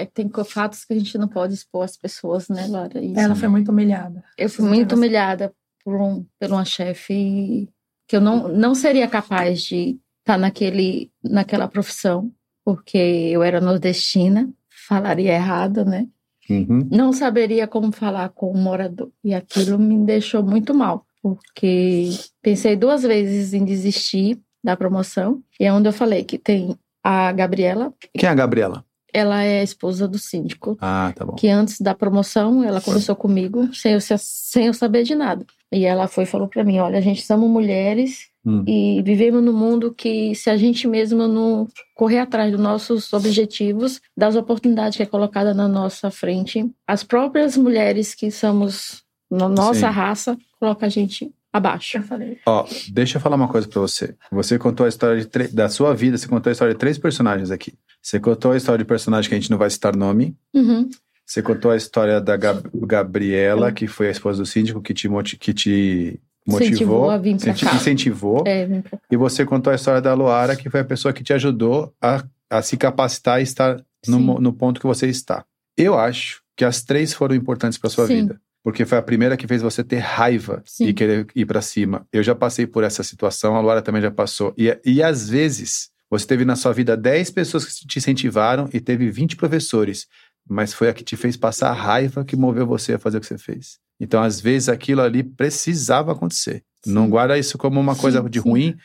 é 0.00 0.06
tem 0.06 0.30
fatos 0.44 0.84
que 0.84 0.92
a 0.92 0.98
gente 0.98 1.16
não 1.18 1.28
pode 1.28 1.54
expor 1.54 1.84
às 1.84 1.96
pessoas, 1.96 2.48
né, 2.48 2.66
Laura? 2.66 3.02
Isso. 3.02 3.18
Ela 3.18 3.34
foi 3.34 3.48
muito 3.48 3.70
humilhada. 3.70 4.24
Eu 4.36 4.48
fui 4.48 4.66
muito 4.66 4.94
humilhada 4.94 5.52
por, 5.84 6.00
um, 6.00 6.24
por 6.38 6.50
uma 6.50 6.64
chefe 6.64 7.68
que 8.06 8.16
eu 8.16 8.20
não, 8.20 8.48
não 8.48 8.74
seria 8.74 9.06
capaz 9.06 9.62
de 9.62 9.98
estar 10.20 10.38
naquele, 10.38 11.10
naquela 11.22 11.68
profissão, 11.68 12.32
porque 12.64 12.98
eu 12.98 13.42
era 13.42 13.60
nordestina, 13.60 14.48
falaria 14.88 15.32
errado, 15.32 15.84
né? 15.84 16.06
Uhum. 16.48 16.88
Não 16.90 17.12
saberia 17.12 17.66
como 17.66 17.92
falar 17.92 18.30
com 18.30 18.52
um 18.52 18.62
morador. 18.62 19.10
E 19.22 19.34
aquilo 19.34 19.78
me 19.78 19.98
deixou 20.04 20.42
muito 20.42 20.74
mal, 20.74 21.06
porque 21.22 22.10
pensei 22.42 22.74
duas 22.76 23.02
vezes 23.02 23.52
em 23.52 23.64
desistir 23.64 24.38
da 24.64 24.76
promoção. 24.76 25.42
E 25.60 25.64
é 25.64 25.72
onde 25.72 25.88
eu 25.88 25.92
falei 25.92 26.24
que 26.24 26.38
tem 26.38 26.76
a 27.02 27.32
Gabriela, 27.32 27.92
Quem 28.14 28.28
é 28.28 28.32
a 28.32 28.34
Gabriela? 28.34 28.84
Ela 29.12 29.42
é 29.42 29.60
a 29.60 29.64
esposa 29.64 30.06
do 30.08 30.18
síndico, 30.18 30.76
Ah, 30.80 31.12
tá 31.16 31.24
bom. 31.24 31.34
que 31.34 31.48
antes 31.48 31.80
da 31.80 31.94
promoção 31.94 32.62
ela 32.64 32.80
conversou 32.80 33.16
comigo 33.16 33.72
sem 33.74 33.92
eu, 33.92 34.00
sem 34.00 34.66
eu 34.66 34.74
saber 34.74 35.02
de 35.04 35.14
nada. 35.14 35.44
E 35.72 35.84
ela 35.84 36.08
foi 36.08 36.24
e 36.24 36.26
falou 36.26 36.48
pra 36.48 36.64
mim: 36.64 36.78
olha, 36.78 36.98
a 36.98 37.02
gente 37.02 37.22
somos 37.22 37.48
mulheres 37.50 38.28
Hum. 38.46 38.64
e 38.66 39.02
vivemos 39.02 39.42
num 39.44 39.52
mundo 39.52 39.92
que, 39.92 40.34
se 40.34 40.48
a 40.48 40.56
gente 40.56 40.88
mesmo 40.88 41.28
não 41.28 41.68
correr 41.94 42.18
atrás 42.20 42.50
dos 42.50 42.60
nossos 42.60 43.12
objetivos, 43.12 44.00
das 44.16 44.36
oportunidades 44.36 44.96
que 44.96 45.02
é 45.02 45.06
colocada 45.06 45.52
na 45.52 45.68
nossa 45.68 46.10
frente, 46.10 46.64
as 46.86 47.02
próprias 47.02 47.56
mulheres 47.58 48.14
que 48.14 48.30
somos 48.30 49.02
na 49.30 49.48
nossa 49.50 49.80
Sim. 49.88 49.94
raça 49.94 50.38
coloca 50.58 50.86
a 50.86 50.88
gente 50.88 51.30
abaixo. 51.52 51.98
Eu 51.98 52.02
falei. 52.02 52.38
Ó, 52.46 52.66
deixa 52.92 53.16
eu 53.18 53.20
falar 53.22 53.36
uma 53.36 53.48
coisa 53.48 53.66
pra 53.68 53.80
você. 53.80 54.14
Você 54.30 54.58
contou 54.58 54.86
a 54.86 54.88
história 54.88 55.20
de 55.20 55.26
tre- 55.26 55.48
da 55.48 55.68
sua 55.68 55.94
vida, 55.94 56.16
você 56.18 56.28
contou 56.28 56.50
a 56.50 56.52
história 56.52 56.74
de 56.74 56.80
três 56.80 56.98
personagens 56.98 57.50
aqui. 57.50 57.74
Você 58.02 58.18
contou 58.20 58.52
a 58.52 58.56
história 58.56 58.78
de 58.78 58.84
personagem 58.84 59.28
que 59.28 59.34
a 59.34 59.38
gente 59.40 59.50
não 59.50 59.58
vai 59.58 59.70
citar 59.70 59.94
nome. 59.96 60.36
Uhum. 60.54 60.88
Você 61.26 61.42
contou 61.42 61.70
a 61.70 61.76
história 61.76 62.20
da 62.20 62.36
Gab- 62.36 62.68
Gabriela, 62.74 63.70
que 63.72 63.86
foi 63.86 64.08
a 64.08 64.10
esposa 64.10 64.38
do 64.42 64.46
síndico, 64.46 64.80
que 64.80 64.94
te, 64.94 65.08
moti- 65.08 65.36
que 65.36 65.52
te 65.52 66.18
motivou, 66.46 66.66
Incentivou 66.68 67.10
a 67.10 67.18
vir 67.18 67.36
pra 67.38 67.54
cá. 67.54 67.74
incentivou. 67.76 68.44
É, 68.46 68.64
vem 68.66 68.80
pra 68.80 68.92
cá. 68.98 69.04
E 69.10 69.16
você 69.16 69.44
contou 69.44 69.70
a 69.72 69.76
história 69.76 70.00
da 70.00 70.14
Luara, 70.14 70.56
que 70.56 70.70
foi 70.70 70.80
a 70.80 70.84
pessoa 70.84 71.12
que 71.12 71.22
te 71.22 71.32
ajudou 71.34 71.92
a, 72.00 72.24
a 72.48 72.62
se 72.62 72.76
capacitar 72.78 73.40
e 73.40 73.42
estar 73.42 73.76
no, 74.06 74.16
Sim. 74.18 74.36
no 74.40 74.52
ponto 74.54 74.80
que 74.80 74.86
você 74.86 75.06
está. 75.06 75.44
Eu 75.76 75.98
acho 75.98 76.40
que 76.56 76.64
as 76.64 76.82
três 76.82 77.12
foram 77.12 77.34
importantes 77.34 77.78
para 77.78 77.90
sua 77.90 78.06
Sim. 78.06 78.22
vida. 78.22 78.40
Porque 78.62 78.84
foi 78.84 78.98
a 78.98 79.02
primeira 79.02 79.36
que 79.36 79.46
fez 79.46 79.62
você 79.62 79.84
ter 79.84 79.98
raiva 79.98 80.62
Sim. 80.66 80.86
e 80.86 80.92
querer 80.92 81.26
ir 81.34 81.46
para 81.46 81.62
cima. 81.62 82.06
Eu 82.12 82.22
já 82.22 82.34
passei 82.34 82.66
por 82.66 82.84
essa 82.84 83.02
situação, 83.02 83.56
a 83.56 83.60
Luara 83.60 83.82
também 83.82 84.02
já 84.02 84.10
passou. 84.10 84.52
E, 84.58 84.76
e 84.84 85.02
às 85.02 85.28
vezes, 85.28 85.90
você 86.10 86.26
teve 86.26 86.44
na 86.44 86.56
sua 86.56 86.72
vida 86.72 86.96
10 86.96 87.30
pessoas 87.30 87.64
que 87.64 87.86
te 87.86 87.98
incentivaram 87.98 88.68
e 88.72 88.80
teve 88.80 89.10
20 89.10 89.36
professores. 89.36 90.06
Mas 90.48 90.72
foi 90.72 90.88
a 90.88 90.94
que 90.94 91.04
te 91.04 91.16
fez 91.16 91.36
passar 91.36 91.70
a 91.70 91.74
raiva 91.74 92.24
que 92.24 92.36
moveu 92.36 92.66
você 92.66 92.94
a 92.94 92.98
fazer 92.98 93.18
o 93.18 93.20
que 93.20 93.26
você 93.26 93.38
fez. 93.38 93.78
Então, 94.00 94.22
às 94.22 94.40
vezes, 94.40 94.68
aquilo 94.68 95.02
ali 95.02 95.22
precisava 95.22 96.12
acontecer. 96.12 96.62
Não 96.86 97.04
Sim. 97.04 97.10
guarda 97.10 97.38
isso 97.38 97.58
como 97.58 97.80
uma 97.80 97.96
coisa 97.96 98.22
Sim, 98.22 98.30
de 98.30 98.40
sim. 98.40 98.48
ruim, 98.48 98.76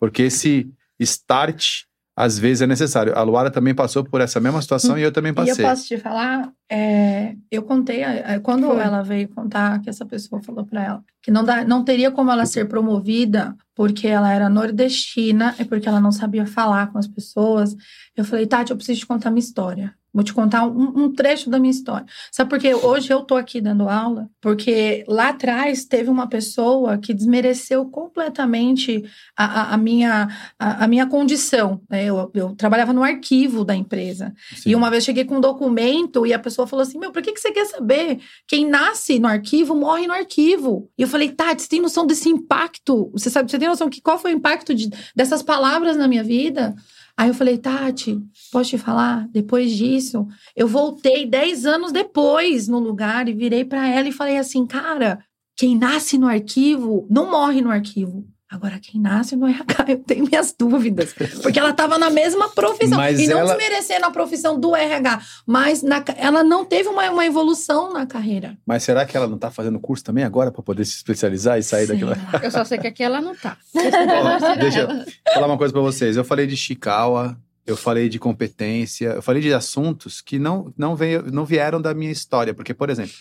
porque 0.00 0.22
esse 0.22 0.70
start, 0.98 1.82
às 2.16 2.38
vezes, 2.38 2.62
é 2.62 2.66
necessário. 2.66 3.16
A 3.16 3.22
Luara 3.22 3.50
também 3.50 3.74
passou 3.74 4.04
por 4.04 4.20
essa 4.20 4.38
mesma 4.40 4.60
situação 4.60 4.98
e 4.98 5.02
eu 5.02 5.10
também 5.12 5.32
E 5.36 5.38
eu 5.40 5.46
passei. 5.46 5.64
posso 5.64 5.86
te 5.86 5.96
falar, 5.98 6.52
é, 6.70 7.34
eu 7.50 7.62
contei, 7.62 8.02
a- 8.04 8.34
a- 8.34 8.40
quando 8.40 8.66
Foi. 8.66 8.80
ela 8.80 9.02
veio 9.02 9.28
contar, 9.28 9.80
que 9.80 9.88
essa 9.88 10.04
pessoa 10.04 10.42
falou 10.42 10.64
pra 10.66 10.84
ela, 10.84 11.04
que 11.22 11.30
não, 11.30 11.42
dá, 11.44 11.64
não 11.64 11.82
teria 11.84 12.10
como 12.10 12.30
ela 12.30 12.44
ser 12.46 12.66
promovida 12.68 13.56
porque 13.74 14.06
ela 14.06 14.30
era 14.32 14.48
nordestina 14.50 15.54
e 15.58 15.64
porque 15.64 15.88
ela 15.88 16.00
não 16.00 16.12
sabia 16.12 16.46
falar 16.46 16.92
com 16.92 16.98
as 16.98 17.06
pessoas. 17.08 17.74
Eu 18.16 18.24
falei, 18.24 18.46
Tati, 18.46 18.70
eu 18.72 18.76
preciso 18.76 19.00
te 19.00 19.06
contar 19.06 19.30
minha 19.30 19.40
história. 19.40 19.94
Vou 20.14 20.22
te 20.22 20.32
contar 20.34 20.66
um, 20.66 21.04
um 21.04 21.12
trecho 21.12 21.48
da 21.48 21.58
minha 21.58 21.70
história. 21.70 22.04
Sabe 22.30 22.50
por 22.50 22.58
quê? 22.58 22.74
Hoje 22.74 23.10
eu 23.12 23.22
tô 23.22 23.34
aqui 23.34 23.60
dando 23.60 23.88
aula, 23.88 24.28
porque 24.42 25.04
lá 25.08 25.28
atrás 25.30 25.84
teve 25.86 26.10
uma 26.10 26.26
pessoa 26.28 26.98
que 26.98 27.14
desmereceu 27.14 27.86
completamente 27.86 29.02
a, 29.36 29.44
a- 29.44 29.74
a 29.74 29.76
minha, 29.76 30.28
a, 30.58 30.84
a 30.84 30.88
minha 30.88 31.06
condição. 31.06 31.80
né? 31.88 32.04
Eu, 32.04 32.30
eu 32.34 32.54
trabalhava 32.56 32.92
no 32.92 33.02
arquivo 33.02 33.64
da 33.64 33.74
empresa. 33.74 34.34
Sim. 34.54 34.70
E 34.70 34.74
uma 34.76 34.90
vez 34.90 35.04
cheguei 35.04 35.24
com 35.24 35.36
um 35.36 35.40
documento 35.40 36.26
e 36.26 36.32
a 36.32 36.38
pessoa 36.38 36.66
falou 36.66 36.82
assim: 36.82 36.98
Meu, 36.98 37.10
por 37.12 37.22
que, 37.22 37.32
que 37.32 37.40
você 37.40 37.50
quer 37.52 37.66
saber? 37.66 38.20
Quem 38.46 38.66
nasce 38.68 39.18
no 39.18 39.28
arquivo 39.28 39.74
morre 39.74 40.06
no 40.06 40.12
arquivo. 40.12 40.90
E 40.98 41.02
eu 41.02 41.08
falei, 41.08 41.30
Tati, 41.30 41.62
você 41.62 41.68
tem 41.68 41.80
noção 41.80 42.06
desse 42.06 42.28
impacto? 42.28 43.10
Você 43.12 43.30
sabe, 43.30 43.50
você 43.50 43.58
tem 43.58 43.68
noção 43.68 43.88
que 43.88 44.00
qual 44.00 44.18
foi 44.18 44.32
o 44.34 44.36
impacto 44.36 44.74
de- 44.74 44.90
dessas 45.16 45.42
palavras 45.42 45.96
na 45.96 46.06
minha 46.06 46.22
vida? 46.22 46.74
Aí 47.16 47.28
eu 47.28 47.34
falei, 47.34 47.58
Tati, 47.58 48.18
posso 48.50 48.70
te 48.70 48.78
falar? 48.78 49.28
Depois 49.28 49.70
disso, 49.70 50.26
eu 50.56 50.66
voltei 50.66 51.26
10 51.26 51.66
anos 51.66 51.92
depois 51.92 52.66
no 52.68 52.78
lugar 52.78 53.28
e 53.28 53.34
virei 53.34 53.64
pra 53.64 53.86
ela 53.86 54.08
e 54.08 54.12
falei 54.12 54.38
assim, 54.38 54.66
cara, 54.66 55.22
quem 55.56 55.76
nasce 55.76 56.16
no 56.16 56.26
arquivo 56.26 57.06
não 57.10 57.30
morre 57.30 57.60
no 57.60 57.70
arquivo. 57.70 58.26
Agora, 58.52 58.78
quem 58.78 59.00
nasce 59.00 59.34
no 59.34 59.46
RH, 59.48 59.84
eu 59.88 59.98
tenho 59.98 60.26
minhas 60.26 60.54
dúvidas. 60.56 61.14
Porque 61.42 61.58
ela 61.58 61.70
estava 61.70 61.96
na 61.98 62.10
mesma 62.10 62.48
profissão. 62.50 62.98
Mas 62.98 63.18
e 63.18 63.26
não 63.26 63.38
ela- 63.38 63.56
desmerecendo 63.56 64.04
a 64.06 64.10
profissão 64.10 64.60
do 64.60 64.76
RH. 64.76 65.20
Mas 65.46 65.82
na 65.82 66.04
ela 66.16 66.44
não 66.44 66.64
teve 66.64 66.88
uma, 66.88 67.08
uma 67.10 67.24
evolução 67.24 67.92
na 67.92 68.06
carreira. 68.06 68.56
Mas 68.66 68.82
será 68.82 69.06
que 69.06 69.16
ela 69.16 69.26
não 69.26 69.36
está 69.36 69.50
fazendo 69.50 69.80
curso 69.80 70.04
também 70.04 70.22
agora 70.22 70.52
para 70.52 70.62
poder 70.62 70.84
se 70.84 70.96
especializar 70.96 71.58
e 71.58 71.62
sair 71.62 71.86
Sei 71.86 71.96
daquilo? 71.96 72.10
lá. 72.10 72.40
Eu 72.42 72.50
só 72.50 72.62
sei 72.64 72.76
que 72.78 72.86
aqui 72.86 73.02
ela 73.02 73.20
não 73.20 73.34
tá. 73.34 73.56
Ó, 73.74 74.54
deixa 74.56 74.80
eu 74.80 75.32
falar 75.34 75.46
uma 75.46 75.56
coisa 75.58 75.72
para 75.72 75.82
vocês. 75.82 76.16
Eu 76.16 76.24
falei 76.24 76.46
de 76.46 76.56
Chicawa, 76.56 77.38
eu 77.66 77.76
falei 77.76 78.08
de 78.08 78.18
competência, 78.18 79.06
eu 79.14 79.22
falei 79.22 79.40
de 79.40 79.52
assuntos 79.54 80.20
que 80.20 80.38
não, 80.38 80.72
não, 80.76 80.94
veio, 80.94 81.30
não 81.32 81.44
vieram 81.46 81.80
da 81.80 81.94
minha 81.94 82.10
história. 82.12 82.52
Porque, 82.52 82.74
por 82.74 82.90
exemplo, 82.90 83.14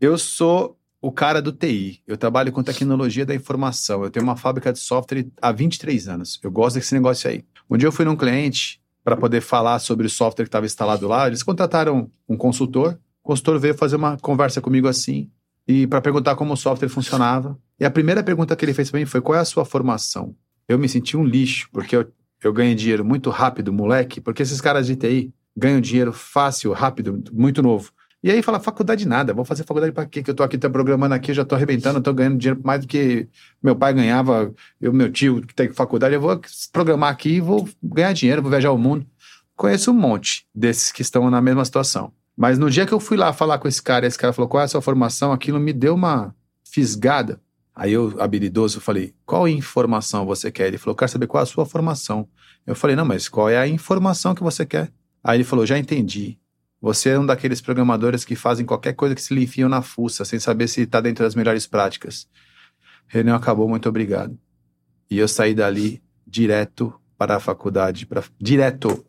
eu 0.00 0.18
sou 0.18 0.76
o 1.00 1.10
cara 1.10 1.40
do 1.40 1.52
TI. 1.52 2.02
Eu 2.06 2.16
trabalho 2.16 2.52
com 2.52 2.62
tecnologia 2.62 3.24
da 3.24 3.34
informação. 3.34 4.04
Eu 4.04 4.10
tenho 4.10 4.24
uma 4.24 4.36
fábrica 4.36 4.72
de 4.72 4.78
software 4.78 5.26
há 5.40 5.50
23 5.50 6.08
anos. 6.08 6.38
Eu 6.42 6.50
gosto 6.50 6.76
desse 6.76 6.94
negócio 6.94 7.30
aí. 7.30 7.44
Um 7.70 7.76
dia 7.76 7.88
eu 7.88 7.92
fui 7.92 8.04
num 8.04 8.16
cliente 8.16 8.80
para 9.02 9.16
poder 9.16 9.40
falar 9.40 9.78
sobre 9.78 10.06
o 10.06 10.10
software 10.10 10.44
que 10.44 10.48
estava 10.48 10.66
instalado 10.66 11.08
lá. 11.08 11.26
Eles 11.26 11.42
contrataram 11.42 12.10
um 12.28 12.36
consultor. 12.36 12.98
O 13.22 13.28
consultor 13.28 13.58
veio 13.58 13.74
fazer 13.74 13.96
uma 13.96 14.18
conversa 14.18 14.60
comigo 14.60 14.88
assim 14.88 15.30
e 15.66 15.86
para 15.86 16.00
perguntar 16.00 16.34
como 16.34 16.52
o 16.52 16.56
software 16.56 16.88
funcionava. 16.88 17.56
E 17.78 17.84
a 17.84 17.90
primeira 17.90 18.22
pergunta 18.22 18.56
que 18.56 18.64
ele 18.64 18.74
fez 18.74 18.90
para 18.90 18.98
mim 18.98 19.06
foi: 19.06 19.20
qual 19.20 19.36
é 19.36 19.40
a 19.40 19.44
sua 19.44 19.64
formação? 19.64 20.34
Eu 20.68 20.78
me 20.78 20.88
senti 20.88 21.16
um 21.16 21.24
lixo, 21.24 21.68
porque 21.72 21.96
eu, 21.96 22.10
eu 22.42 22.52
ganhei 22.52 22.74
dinheiro 22.74 23.04
muito 23.04 23.30
rápido, 23.30 23.72
moleque, 23.72 24.20
porque 24.20 24.42
esses 24.42 24.60
caras 24.60 24.86
de 24.86 24.96
TI 24.96 25.32
ganham 25.56 25.80
dinheiro 25.80 26.12
fácil, 26.12 26.72
rápido, 26.72 27.22
muito 27.32 27.62
novo. 27.62 27.92
E 28.22 28.30
aí 28.30 28.42
fala, 28.42 28.60
faculdade 28.60 29.08
nada, 29.08 29.32
vou 29.32 29.46
fazer 29.46 29.64
faculdade 29.64 29.92
para 29.92 30.04
quê? 30.04 30.22
Que 30.22 30.30
eu 30.30 30.34
tô 30.34 30.42
aqui, 30.42 30.58
tô 30.58 30.70
programando 30.70 31.14
aqui, 31.14 31.32
já 31.32 31.42
tô 31.42 31.54
arrebentando, 31.54 32.02
tô 32.02 32.12
ganhando 32.12 32.36
dinheiro 32.36 32.60
mais 32.62 32.82
do 32.82 32.86
que 32.86 33.26
meu 33.62 33.74
pai 33.74 33.94
ganhava, 33.94 34.52
eu, 34.78 34.92
meu 34.92 35.10
tio 35.10 35.40
que 35.40 35.54
tem 35.54 35.72
faculdade, 35.72 36.14
eu 36.14 36.20
vou 36.20 36.38
programar 36.70 37.10
aqui 37.10 37.36
e 37.36 37.40
vou 37.40 37.66
ganhar 37.82 38.12
dinheiro, 38.12 38.42
vou 38.42 38.50
viajar 38.50 38.72
o 38.72 38.78
mundo. 38.78 39.06
Conheço 39.56 39.90
um 39.90 39.94
monte 39.94 40.46
desses 40.54 40.92
que 40.92 41.00
estão 41.00 41.30
na 41.30 41.40
mesma 41.40 41.64
situação. 41.64 42.12
Mas 42.36 42.58
no 42.58 42.70
dia 42.70 42.86
que 42.86 42.92
eu 42.92 43.00
fui 43.00 43.16
lá 43.16 43.32
falar 43.32 43.58
com 43.58 43.68
esse 43.68 43.82
cara, 43.82 44.06
esse 44.06 44.18
cara 44.18 44.32
falou, 44.32 44.48
qual 44.48 44.62
é 44.62 44.64
a 44.64 44.68
sua 44.68 44.82
formação? 44.82 45.32
Aquilo 45.32 45.60
me 45.60 45.72
deu 45.72 45.94
uma 45.94 46.34
fisgada. 46.64 47.40
Aí 47.74 47.92
eu, 47.92 48.16
habilidoso, 48.18 48.80
falei, 48.80 49.14
qual 49.24 49.46
informação 49.48 50.26
você 50.26 50.50
quer? 50.50 50.68
Ele 50.68 50.78
falou, 50.78 50.94
quero 50.94 51.10
saber 51.10 51.26
qual 51.26 51.40
é 51.40 51.44
a 51.44 51.46
sua 51.46 51.66
formação. 51.66 52.28
Eu 52.66 52.74
falei, 52.74 52.96
não, 52.96 53.04
mas 53.04 53.28
qual 53.28 53.48
é 53.48 53.58
a 53.58 53.68
informação 53.68 54.34
que 54.34 54.42
você 54.42 54.64
quer? 54.64 54.90
Aí 55.22 55.36
ele 55.36 55.44
falou, 55.44 55.66
já 55.66 55.78
entendi. 55.78 56.38
Você 56.80 57.10
é 57.10 57.18
um 57.18 57.26
daqueles 57.26 57.60
programadores 57.60 58.24
que 58.24 58.34
fazem 58.34 58.64
qualquer 58.64 58.94
coisa 58.94 59.14
que 59.14 59.20
se 59.20 59.34
lhe 59.34 59.44
enfiam 59.44 59.68
na 59.68 59.82
fuça, 59.82 60.24
sem 60.24 60.38
saber 60.38 60.66
se 60.66 60.82
está 60.82 61.00
dentro 61.00 61.24
das 61.24 61.34
melhores 61.34 61.66
práticas. 61.66 62.26
Reunião 63.06 63.36
acabou, 63.36 63.68
muito 63.68 63.88
obrigado. 63.88 64.38
E 65.10 65.18
eu 65.18 65.28
saí 65.28 65.54
dali 65.54 66.02
direto 66.26 66.94
para 67.18 67.36
a 67.36 67.40
faculdade. 67.40 68.06
Pra... 68.06 68.22
Direto. 68.40 69.04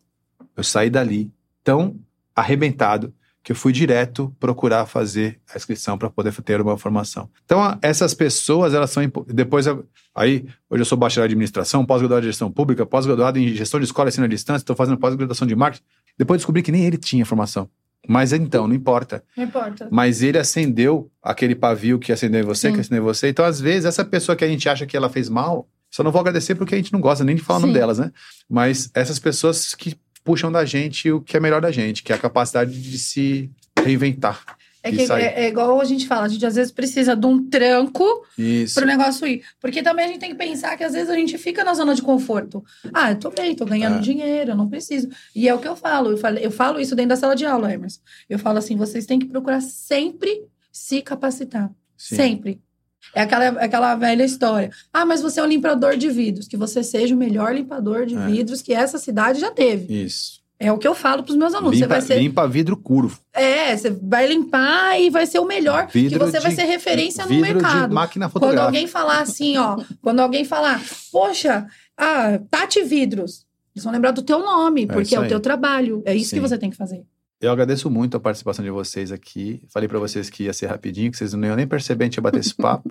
Eu 0.54 0.62
saí 0.62 0.90
dali 0.90 1.32
tão 1.64 1.98
arrebentado 2.34 3.14
que 3.42 3.50
eu 3.50 3.56
fui 3.56 3.72
direto 3.72 4.34
procurar 4.38 4.86
fazer 4.86 5.40
a 5.52 5.56
inscrição 5.56 5.98
para 5.98 6.08
poder 6.08 6.32
ter 6.42 6.60
uma 6.60 6.78
formação. 6.78 7.28
Então, 7.44 7.76
essas 7.82 8.14
pessoas, 8.14 8.72
elas 8.72 8.90
são. 8.90 9.02
Depois, 9.26 9.66
aí, 10.14 10.46
hoje 10.70 10.82
eu 10.82 10.84
sou 10.84 10.96
bacharel 10.96 11.26
de 11.26 11.32
administração, 11.32 11.84
pós-graduado 11.84 12.24
em 12.24 12.28
gestão 12.28 12.52
pública, 12.52 12.86
pós-graduado 12.86 13.38
em 13.38 13.48
gestão 13.48 13.80
de 13.80 13.86
escola 13.86 14.08
e 14.08 14.10
ensino 14.10 14.26
à 14.26 14.28
distância, 14.28 14.62
estou 14.62 14.76
fazendo 14.76 14.98
pós-graduação 14.98 15.46
de 15.46 15.56
marketing. 15.56 15.84
Depois 16.18 16.38
descobri 16.38 16.62
que 16.62 16.72
nem 16.72 16.84
ele 16.84 16.98
tinha 16.98 17.24
formação. 17.24 17.68
Mas 18.08 18.32
então, 18.32 18.66
não 18.66 18.74
importa. 18.74 19.22
Não 19.36 19.44
importa. 19.44 19.88
Mas 19.90 20.22
ele 20.22 20.38
acendeu 20.38 21.10
aquele 21.22 21.54
pavio 21.54 21.98
que 21.98 22.12
acendeu 22.12 22.40
em 22.40 22.44
você, 22.44 22.68
Sim. 22.68 22.74
que 22.74 22.80
acendeu 22.80 23.02
em 23.02 23.04
você. 23.04 23.28
Então, 23.28 23.44
às 23.44 23.60
vezes, 23.60 23.84
essa 23.84 24.04
pessoa 24.04 24.34
que 24.34 24.44
a 24.44 24.48
gente 24.48 24.68
acha 24.68 24.86
que 24.86 24.96
ela 24.96 25.08
fez 25.08 25.28
mal, 25.28 25.68
só 25.90 26.02
não 26.02 26.10
vou 26.10 26.20
agradecer 26.20 26.54
porque 26.54 26.74
a 26.74 26.78
gente 26.78 26.92
não 26.92 27.00
gosta 27.00 27.22
nem 27.22 27.36
de 27.36 27.42
falar 27.42 27.58
o 27.58 27.62
nome 27.62 27.74
delas, 27.74 27.98
né? 27.98 28.10
Mas 28.48 28.90
essas 28.94 29.18
pessoas 29.18 29.74
que 29.74 29.94
puxam 30.24 30.50
da 30.50 30.64
gente 30.64 31.10
o 31.10 31.20
que 31.20 31.36
é 31.36 31.40
melhor 31.40 31.60
da 31.60 31.70
gente, 31.70 32.02
que 32.02 32.12
é 32.12 32.16
a 32.16 32.18
capacidade 32.18 32.80
de 32.80 32.98
se 32.98 33.50
reinventar. 33.78 34.42
É 34.84 34.90
que 34.90 35.06
sai. 35.06 35.22
é, 35.22 35.44
é 35.44 35.48
igual 35.48 35.80
a 35.80 35.84
gente 35.84 36.06
fala, 36.08 36.26
a 36.26 36.28
gente 36.28 36.44
às 36.44 36.56
vezes 36.56 36.72
precisa 36.72 37.14
de 37.14 37.24
um 37.26 37.48
tranco 37.48 38.04
Isso. 38.36 38.74
pro 38.74 38.84
negócio 38.86 39.26
ir. 39.26 39.42
Porque 39.60 39.82
também 39.82 40.04
a 40.04 40.08
gente 40.08 40.18
tem 40.18 40.30
que 40.30 40.36
pensar 40.36 40.76
que 40.76 40.82
às 40.82 40.92
vezes 40.92 41.08
a 41.08 41.14
gente 41.14 41.38
fica 41.38 41.62
na 41.62 41.72
zona 41.74 41.94
de 41.94 42.02
conforto. 42.02 42.64
Ah, 42.92 43.12
eu 43.12 43.16
tô 43.18 43.30
bem, 43.30 43.54
tô 43.54 43.64
ganhando 43.64 43.98
É. 43.98 44.00
dinheiro, 44.00 44.50
eu 44.52 44.56
não 44.56 44.68
preciso. 44.68 45.08
E 45.36 45.48
é 45.48 45.54
o 45.54 45.58
que 45.58 45.68
eu 45.68 45.76
falo, 45.76 46.10
eu 46.10 46.18
falo, 46.18 46.38
eu 46.38 46.50
falo 46.50 46.80
isso 46.80 46.96
dentro 46.96 47.10
da 47.10 47.16
sala 47.16 47.36
de 47.36 47.46
aula, 47.46 47.72
Emerson. 47.72 48.00
Eu 48.28 48.38
falo 48.38 48.58
assim, 48.58 48.76
vocês 48.76 49.06
têm 49.06 49.18
que 49.20 49.26
procurar 49.26 49.60
sempre 49.60 50.42
se 50.72 51.00
capacitar. 51.00 51.70
Sim. 51.96 52.16
Sempre. 52.16 52.60
É 53.14 53.20
aquela, 53.22 53.48
aquela 53.60 53.94
velha 53.94 54.24
história. 54.24 54.70
Ah, 54.92 55.04
mas 55.04 55.22
você 55.22 55.38
é 55.38 55.42
um 55.42 55.46
limpador 55.46 55.96
de 55.96 56.08
vidros. 56.08 56.48
Que 56.48 56.56
você 56.56 56.82
seja 56.82 57.14
o 57.14 57.18
melhor 57.18 57.54
limpador 57.54 58.06
de 58.06 58.16
É. 58.16 58.26
vidros 58.26 58.62
que 58.62 58.72
essa 58.72 58.96
cidade 58.98 59.38
já 59.40 59.50
teve. 59.50 60.02
Isso. 60.04 60.41
É 60.64 60.72
o 60.72 60.78
que 60.78 60.86
eu 60.86 60.94
falo 60.94 61.22
pros 61.22 61.36
meus 61.36 61.54
alunos. 61.54 61.74
Limpa, 61.74 61.86
você 61.86 61.88
vai 61.88 62.00
ser. 62.00 62.18
limpa 62.20 62.46
vidro 62.46 62.76
curvo. 62.76 63.18
É, 63.32 63.76
você 63.76 63.90
vai 63.90 64.26
limpar 64.26 65.00
e 65.00 65.10
vai 65.10 65.26
ser 65.26 65.38
o 65.40 65.44
melhor. 65.44 65.88
Vidro 65.92 66.18
que 66.20 66.24
você 66.26 66.38
vai 66.38 66.50
de- 66.50 66.56
ser 66.56 66.64
referência 66.64 67.26
no 67.26 67.34
mercado. 67.40 67.88
de 67.88 67.94
máquina 67.94 68.26
Quando 68.26 68.32
fotográfica. 68.32 68.64
alguém 68.66 68.86
falar 68.86 69.20
assim, 69.20 69.56
ó, 69.58 69.76
quando 70.00 70.20
alguém 70.20 70.44
falar, 70.44 70.80
poxa, 71.10 71.66
ah, 71.98 72.38
Tati 72.50 72.82
Vidros, 72.82 73.44
eles 73.74 73.82
vão 73.84 73.92
lembrar 73.92 74.12
do 74.12 74.22
teu 74.22 74.38
nome, 74.38 74.86
porque 74.86 75.02
isso 75.02 75.16
é, 75.16 75.20
o 75.20 75.28
teu 75.28 75.40
trabalho. 75.40 76.02
É 76.04 76.14
isso 76.14 76.30
que 76.30 76.36
Sim. 76.36 76.40
você 76.40 76.56
tem 76.58 76.70
que 76.70 76.76
fazer. 76.76 77.02
Eu 77.40 77.50
agradeço 77.50 77.90
muito 77.90 78.16
a 78.16 78.20
participação 78.20 78.64
de 78.64 78.70
vocês 78.70 79.10
aqui. 79.10 79.62
Falei 79.68 79.88
para 79.88 79.98
vocês 79.98 80.30
que 80.30 80.44
ia 80.44 80.52
ser 80.52 80.66
rapidinho, 80.66 81.10
que 81.10 81.16
vocês 81.16 81.32
não 81.34 81.48
iam 81.48 81.56
nem 81.56 81.66
perceber, 81.66 82.04
a 82.04 82.06
gente 82.06 82.14
ia 82.18 82.22
bater 82.22 82.38
esse 82.38 82.54
papo. 82.56 82.88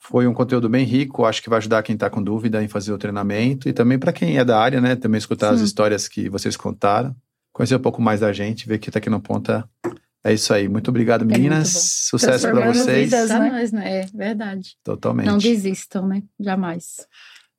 Foi 0.00 0.26
um 0.26 0.32
conteúdo 0.32 0.68
bem 0.68 0.84
rico, 0.84 1.24
acho 1.24 1.42
que 1.42 1.50
vai 1.50 1.58
ajudar 1.58 1.82
quem 1.82 1.94
está 1.94 2.08
com 2.08 2.22
dúvida 2.22 2.62
em 2.62 2.68
fazer 2.68 2.92
o 2.92 2.98
treinamento 2.98 3.68
e 3.68 3.72
também 3.72 3.98
para 3.98 4.12
quem 4.12 4.38
é 4.38 4.44
da 4.44 4.58
área, 4.58 4.80
né? 4.80 4.94
Também 4.94 5.18
escutar 5.18 5.50
as 5.50 5.58
Sim. 5.58 5.64
histórias 5.64 6.06
que 6.06 6.28
vocês 6.28 6.56
contaram, 6.56 7.14
conhecer 7.52 7.76
um 7.76 7.80
pouco 7.80 8.00
mais 8.00 8.20
da 8.20 8.32
gente, 8.32 8.68
ver 8.68 8.78
que 8.78 8.90
Tecnoponta 8.90 9.68
é 10.24 10.32
isso 10.32 10.52
aí. 10.52 10.68
Muito 10.68 10.88
obrigado, 10.88 11.24
muito 11.24 11.36
meninas. 11.36 11.72
bom. 11.72 11.80
Sucesso 11.80 12.50
para 12.50 12.72
vocês. 12.72 13.10
vidas. 13.10 13.30
Né? 13.30 13.50
nós, 13.50 13.72
né? 13.72 14.00
É 14.00 14.06
verdade. 14.14 14.76
Totalmente. 14.84 15.26
Não 15.26 15.38
desistam, 15.38 16.06
né? 16.06 16.22
Jamais. 16.38 16.96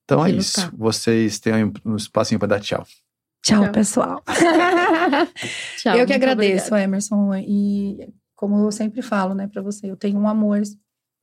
então 0.03 0.25
é 0.25 0.31
isso. 0.31 0.61
lutar. 0.61 0.75
Vocês 0.77 1.39
têm 1.39 1.65
um, 1.65 1.73
um 1.85 1.95
espacinho 1.95 2.39
para 2.39 2.49
dar 2.49 2.59
tchau. 2.59 2.85
Tchau, 3.41 3.63
Tchau. 3.63 3.71
pessoal. 3.71 4.23
Tchau. 5.77 5.95
eu 5.95 6.05
que 6.05 6.11
muito 6.11 6.13
agradeço, 6.13 6.67
obrigada. 6.67 6.83
Emerson. 6.83 7.35
E 7.35 8.13
como 8.35 8.65
eu 8.65 8.71
sempre 8.71 9.01
falo, 9.01 9.33
né, 9.33 9.47
pra 9.47 9.61
você, 9.61 9.89
eu 9.89 9.95
tenho 9.95 10.19
um 10.19 10.27
amor. 10.27 10.61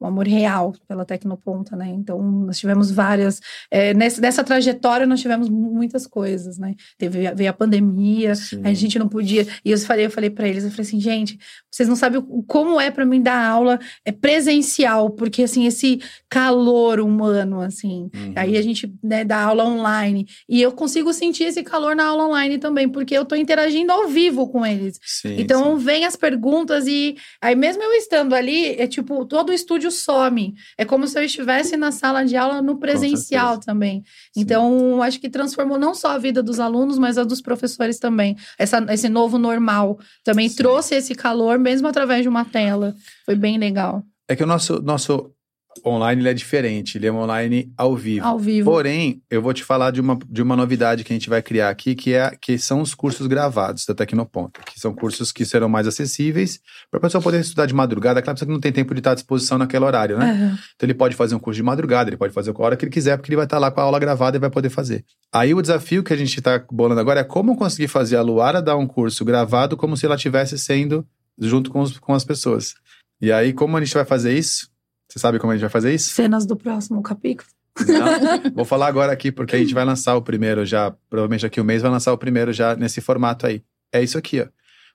Um 0.01 0.07
amor 0.07 0.27
real 0.27 0.75
pela 0.87 1.05
Tecnoponta, 1.05 1.75
né? 1.75 1.89
Então, 1.89 2.21
nós 2.23 2.59
tivemos 2.59 2.91
várias. 2.91 3.41
é, 3.71 3.95
nessa, 3.95 4.21
nessa 4.21 4.45
trajetória, 4.45 5.07
nós 5.07 5.21
tivemos 5.21 5.49
muitas 5.49 6.07
coisas, 6.07 6.59
né? 6.59 6.75
Teve, 6.99 7.33
veio 7.35 7.51
a 7.51 7.53
pandemia, 7.53 8.35
Sim. 8.35 8.61
A 8.65 8.73
gente 8.73 8.99
não 8.99 9.09
podia. 9.09 9.47
E 9.65 9.71
eu 9.71 9.79
falei, 9.79 10.07
eu 10.07 10.11
falei 10.11 10.31
para 10.31 10.49
eles, 10.49 10.65
eu 10.65 10.71
falei 10.71 10.87
assim, 10.87 11.01
gente, 11.01 11.39
vocês 11.71 11.89
não 11.89 11.97
sabem 11.97 12.23
como 12.47 12.81
é 12.81 12.91
para 12.91 13.05
mim 13.05 13.21
dar 13.23 13.45
aula 13.47 13.79
é 14.05 14.13
presencial, 14.13 15.11
porque 15.11 15.43
assim 15.43 15.67
esse 15.67 16.01
calor 16.29 17.01
humano, 17.01 17.61
assim. 17.61 18.11
Uhum. 18.15 18.33
Aí 18.37 18.57
a 18.57 18.63
gente 18.63 18.93
né, 19.03 19.25
dá 19.25 19.43
aula 19.43 19.65
online 19.65 20.27
e 20.49 20.61
eu 20.61 20.73
consigo 20.73 21.13
sentir 21.13 21.45
esse 21.45 21.63
calor 21.63 21.95
na 21.97 22.07
aula 22.07 22.27
online 22.27 22.59
também, 22.59 22.89
porque 22.89 23.17
eu 23.17 23.25
tô 23.25 23.35
interagindo 23.35 23.93
ao 23.93 24.09
vivo 24.09 24.49
com 24.49 24.65
eles. 24.65 24.99
Sim, 25.03 25.37
Então 25.39 25.79
sim. 25.79 25.85
vem 25.85 26.05
as 26.05 26.17
perguntas 26.17 26.87
e 26.87 27.17
aí 27.41 27.55
mesmo 27.55 27.83
eu 27.83 27.93
estando 27.93 28.35
ali, 28.35 28.73
é 28.79 28.87
tipo, 28.87 29.25
todo 29.25 29.51
o 29.51 29.53
estúdio 29.53 29.86
some. 29.91 30.55
É 30.77 30.85
como 30.85 31.07
se 31.07 31.19
eu 31.19 31.23
estivesse 31.23 31.77
na 31.77 31.93
sala 31.93 32.25
de 32.25 32.37
aula 32.37 32.63
no 32.63 32.79
presencial 32.79 33.59
também. 33.59 34.03
Sim. 34.33 34.41
Então, 34.41 35.03
acho 35.03 35.21
que 35.21 35.29
transformou 35.29 35.79
não 35.79 35.95
só 35.95 36.13
a 36.13 36.19
vida 36.19 36.43
dos 36.43 36.61
alunos, 36.61 36.99
mas 36.99 37.19
a 37.19 37.25
dos 37.25 37.41
professores 37.41 37.99
também. 37.99 38.37
Essa, 38.59 38.85
esse 38.91 39.09
novo 39.09 39.39
normal 39.39 39.99
também 40.25 40.49
Sim. 40.49 40.57
trouxe 40.57 40.95
esse 40.95 41.15
calor, 41.15 41.59
mesmo 41.59 41.87
através 41.89 42.23
de 42.23 42.29
uma 42.29 42.45
tela. 42.45 42.95
Foi 43.25 43.35
bem 43.35 43.59
legal. 43.59 44.03
É 44.29 44.35
que 44.35 44.43
o 44.43 44.47
nosso, 44.47 44.83
nosso 44.83 45.36
online 45.85 46.23
ele 46.23 46.29
é 46.29 46.35
diferente, 46.35 46.97
ele 46.99 47.07
é 47.07 47.13
um 47.13 47.17
online 47.19 47.73
ao 47.77 47.97
vivo. 47.97 48.25
Ao 48.27 48.39
vivo. 48.39 48.71
Porém, 48.71 49.21
eu 49.31 49.43
vou 49.43 49.53
te 49.53 49.63
falar 49.65 49.91
de 49.91 50.01
uma, 50.01 50.19
de 50.29 50.43
uma 50.43 50.55
novidade 50.57 51.03
que 51.05 51.13
a 51.13 51.17
gente 51.17 51.29
vai 51.29 51.43
criar 51.43 51.69
aqui, 51.71 51.95
que, 51.95 52.15
é, 52.15 52.37
que 52.41 52.59
são 52.59 52.81
os 52.81 52.95
cursos 52.95 53.27
gravados 53.27 53.85
da 53.87 53.95
Tecnoponta, 53.95 54.61
que 54.63 54.79
são 54.81 54.95
cursos 54.95 55.33
que 55.33 55.45
serão 55.45 55.69
mais 55.69 55.87
acessíveis 55.87 56.61
para 56.91 56.99
a 56.99 57.01
pessoa 57.01 57.21
poder 57.23 57.41
estudar 57.41 57.67
de 57.67 57.75
madrugada, 57.75 58.21
aquela 58.21 58.35
pessoa 58.35 58.47
que 58.47 58.53
não 58.53 58.61
tem 58.61 58.73
tempo 58.73 58.95
de 58.95 59.01
estar 59.01 59.13
à 59.13 59.15
disposição 59.15 59.59
naquele 59.59 59.85
horário, 59.85 60.19
né? 60.19 60.31
Aham. 60.31 60.59
Então 60.77 60.87
ele 60.87 60.95
pode 60.95 61.15
fazer 61.17 61.35
um 61.35 61.39
curso 61.39 61.57
de 61.57 61.63
madrugada, 61.63 62.09
ele 62.11 62.17
pode 62.17 62.33
fazer 62.33 62.51
a 62.51 62.63
hora 62.63 62.77
que 62.77 62.85
ele 62.85 62.93
quiser, 62.93 63.17
porque 63.17 63.31
ele 63.31 63.37
vai 63.37 63.47
estar 63.47 63.59
lá 63.59 63.71
com 63.71 63.81
a 63.81 63.85
aula 63.85 63.99
gravada 63.99 64.37
e 64.37 64.41
vai 64.41 64.51
poder 64.51 64.71
fazer. 64.71 65.05
Aí 65.33 65.53
o 65.55 65.61
desafio 65.61 66.03
que 66.03 66.13
a 66.13 66.17
gente 66.17 66.37
está 66.39 66.65
bolando 66.71 67.01
agora 67.01 67.21
é 67.21 67.25
como 67.25 67.57
conseguir 67.57 67.89
fazer 67.89 68.17
a 68.17 68.23
Luara 68.23 68.63
dar 68.63 68.77
um 68.77 68.87
curso 68.87 69.25
gravado 69.25 69.77
como 69.77 69.97
se 69.97 70.07
ela 70.07 70.15
estivesse 70.17 70.59
sendo 70.59 71.07
junto 71.39 71.71
com, 71.71 71.81
os- 71.81 71.99
com 71.99 72.15
as 72.15 72.25
pessoas. 72.25 72.75
E 73.21 73.33
aí, 73.33 73.53
como 73.53 73.77
a 73.77 73.81
gente 73.85 73.95
vai 73.95 74.05
fazer 74.05 74.37
isso? 74.37 74.69
Você 75.09 75.19
sabe 75.19 75.39
como 75.39 75.53
a 75.53 75.55
gente 75.57 75.63
vai 75.63 75.71
fazer 75.71 75.95
isso? 75.95 76.11
Cenas 76.15 76.45
do 76.47 76.57
próximo 76.57 77.03
capítulo. 77.03 77.49
Não, 77.87 78.53
vou 78.55 78.65
falar 78.65 78.87
agora 78.87 79.13
aqui, 79.13 79.31
porque 79.31 79.55
a 79.55 79.59
gente 79.59 79.75
vai 79.75 79.85
lançar 79.85 80.17
o 80.17 80.23
primeiro 80.23 80.65
já, 80.65 80.91
provavelmente 81.11 81.43
daqui 81.43 81.61
um 81.61 81.65
mês 81.65 81.83
vai 81.83 81.91
lançar 81.91 82.13
o 82.13 82.19
primeiro 82.19 82.53
já 82.53 82.75
nesse 82.75 83.01
formato 83.01 83.47
aí. 83.47 83.63
É 83.93 84.03
isso 84.03 84.17
aqui, 84.17 84.41
ó. 84.41 84.47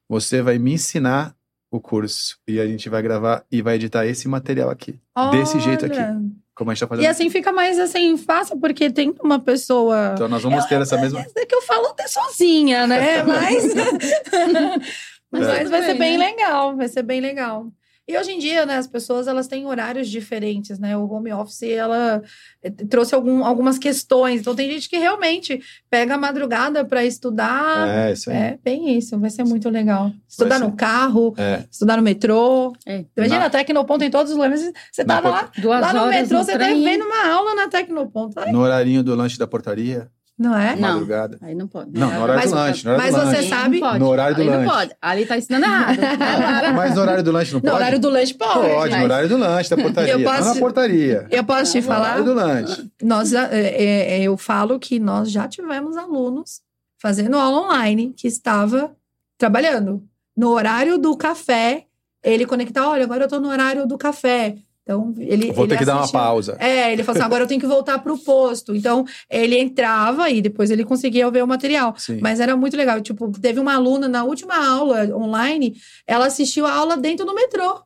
Você 0.10 0.42
vai 0.42 0.58
me 0.58 0.74
ensinar 0.74 1.36
o 1.70 1.80
curso 1.80 2.38
e 2.48 2.60
a 2.60 2.68
gente 2.68 2.90
vai 2.90 3.02
gravar 3.02 3.46
e 3.52 3.62
vai 3.62 3.76
editar 3.76 4.06
esse 4.06 4.28
material 4.28 4.70
aqui. 4.70 5.00
Desse 5.32 5.60
jeito 5.60 5.86
aqui. 5.86 5.98
Olha. 5.98 6.20
Como 6.54 6.70
a 6.70 6.74
gente 6.74 6.82
tá 6.82 6.88
fazendo. 6.88 7.06
E 7.06 7.08
assim 7.08 7.30
fica 7.30 7.52
mais 7.54 7.80
assim, 7.80 8.18
fácil, 8.18 8.60
porque 8.60 8.90
tem 8.92 9.16
uma 9.24 9.40
pessoa. 9.40 10.12
Então 10.14 10.28
nós 10.28 10.44
vamos 10.44 10.66
ter 10.66 10.82
essa 10.82 10.98
mesma. 10.98 11.24
É 11.38 11.46
que 11.46 11.56
eu 11.56 11.62
falo 11.62 11.88
até 11.88 12.08
sozinha, 12.08 12.86
né? 12.88 13.24
Mas, 13.24 13.74
mas 15.32 15.48
É. 15.48 15.64
vai 15.66 15.84
ser 15.84 15.94
bem 15.94 16.18
legal, 16.18 16.76
vai 16.76 16.88
ser 16.90 17.04
bem 17.04 17.22
legal. 17.22 17.68
E 18.08 18.18
hoje 18.18 18.32
em 18.32 18.40
dia, 18.40 18.66
né, 18.66 18.78
as 18.78 18.88
pessoas 18.88 19.28
elas 19.28 19.48
têm 19.48 19.66
horários 19.66 20.10
diferentes, 20.10 20.80
né? 20.80 20.98
O 20.98 21.10
home 21.10 21.32
office 21.32 21.64
ela 21.64 22.22
eh, 22.62 22.70
trouxe 22.90 23.14
algum, 23.16 23.46
algumas 23.46 23.78
questões. 23.78 24.42
Então 24.42 24.56
tem 24.56 24.70
gente 24.70 24.90
que 24.90 24.98
realmente 24.98 25.62
pega 25.90 26.16
a 26.16 26.18
madrugada 26.18 26.84
para 26.84 27.06
estudar. 27.06 27.88
É, 27.88 28.12
isso 28.12 28.30
aí. 28.30 28.36
É 28.36 28.60
bem 28.62 28.98
isso, 28.98 29.18
vai 29.20 29.30
ser 29.30 29.44
muito 29.46 29.70
legal. 29.70 30.12
Estudar 30.28 30.60
no 30.60 30.74
carro, 30.76 31.34
É. 31.38 31.64
estudar 31.72 31.96
no 31.98 32.04
metrô. 32.04 32.74
É. 32.86 33.06
Imagina, 33.16 33.40
Na- 33.42 33.46
a 33.46 33.50
Tecnoponto 33.50 34.04
em 34.04 34.10
todos 34.12 34.32
os 34.32 34.38
lugares. 34.38 34.62
Você 34.92 35.04
Na 35.04 35.16
tava 35.16 35.30
lá, 35.30 35.52
Duas 35.58 35.80
lá 35.82 35.94
no 35.94 36.00
horas 36.02 36.22
metrô, 36.22 36.38
no 36.40 36.44
você 36.44 36.52
tá 36.54 36.58
trem. 36.58 36.84
vendo 36.84 37.06
uma 37.06 37.28
aula 37.32 37.56
na 37.56 37.68
Tecnoponto. 37.70 38.40
Ai, 38.40 38.52
No 38.52 38.60
horarinho 38.62 39.04
do 39.04 39.16
lanche 39.16 39.38
da 39.38 39.48
portaria, 39.48 40.10
Não 40.40 40.58
é? 40.58 40.76
Não. 40.76 40.94
madrugada. 40.94 41.38
Aí 41.42 41.54
não 41.54 41.68
pode. 41.68 41.92
Não, 41.94 42.12
no 42.12 42.24
horário 42.24 42.42
Mas- 42.42 42.50
do 42.50 42.56
lanche. 42.56 42.84
No 42.86 42.92
horário 42.94 43.12
mas 43.14 43.22
do 43.24 43.30
você 43.30 43.36
lanche. 43.38 43.50
sabe- 43.50 43.80
Não 43.80 43.88
pode. 43.88 44.00
No 44.00 44.08
horário 44.08 44.36
do 44.36 44.42
Ali 44.42 44.50
lanche. 44.50 44.66
não 44.66 44.74
pode. 44.74 44.96
Ali 45.02 45.26
tá 45.28 45.38
ensinando 45.38 45.66
errado. 45.66 45.98
Mas 46.76 46.96
no 46.96 47.02
horário 47.02 47.24
do 47.24 47.32
lanche 47.32 47.52
não 47.54 47.60
No 47.60 47.62
pode? 47.64 47.76
horário 47.76 48.00
do 48.00 48.10
lanche 48.10 48.34
pode. 48.34 48.54
Pode, 48.54 48.90
no 48.92 48.96
mas- 48.98 49.04
horário 49.04 49.30
do 49.30 49.38
lanche 49.38 49.70
da 49.70 49.78
portaria. 49.84 50.12
Eu 50.14 50.20
Não 50.20 50.32
posso- 50.32 50.54
na 50.54 50.56
portaria. 50.60 51.28
Eu 51.30 51.44
posso 51.44 51.72
te 51.74 51.78
No 51.82 51.84
falar? 51.88 52.00
horário 52.02 52.24
do 52.26 52.34
lanche. 52.34 52.92
Nós 53.04 53.30
já- 53.30 53.50
é, 53.52 53.84
é, 54.18 54.24
eu 54.24 54.36
falo 54.36 54.80
que 54.80 55.00
nós 55.00 55.30
já 55.32 55.48
tivemos 55.48 55.96
alunos 55.96 56.62
fazendo 57.00 57.38
aula 57.38 57.68
online 57.68 58.12
que 58.18 58.28
estava 58.28 58.92
trabalhando. 59.38 60.04
no 60.36 60.50
horário 60.50 60.98
do 60.98 61.16
café, 61.16 61.86
ele 62.24 62.46
conectar, 62.48 62.88
olha, 62.90 63.04
agora 63.04 63.26
eu 63.26 63.28
tô 63.28 63.40
no 63.40 63.50
horário 63.50 63.86
do 63.86 63.98
café. 63.98 64.56
Então, 64.92 65.14
ele. 65.18 65.52
Vou 65.54 65.64
ele 65.66 65.74
ter 65.74 65.80
que 65.80 65.86
dar 65.86 65.98
uma 65.98 66.12
pausa. 66.12 66.58
É, 66.60 66.92
ele 66.92 67.04
falou 67.04 67.18
assim: 67.18 67.26
agora 67.26 67.44
eu 67.44 67.48
tenho 67.48 67.60
que 67.62 67.68
voltar 67.68 68.00
pro 68.00 68.18
posto. 68.18 68.76
Então, 68.76 69.06
ele 69.30 69.58
entrava 69.58 70.30
e 70.30 70.42
depois 70.42 70.70
ele 70.70 70.84
conseguia 70.84 71.30
ver 71.32 71.44
o 71.44 71.48
material. 71.48 71.96
Sim. 71.98 72.20
Mas 72.22 72.40
era 72.40 72.56
muito 72.56 72.76
legal. 72.76 73.00
Tipo, 73.02 73.32
teve 73.40 73.60
uma 73.60 73.76
aluna 73.76 74.08
na 74.08 74.24
última 74.24 74.56
aula 74.56 75.06
online, 75.16 75.76
ela 76.06 76.26
assistiu 76.28 76.66
a 76.66 76.74
aula 76.74 76.98
dentro 76.98 77.26
do 77.26 77.34
metrô. 77.34 77.82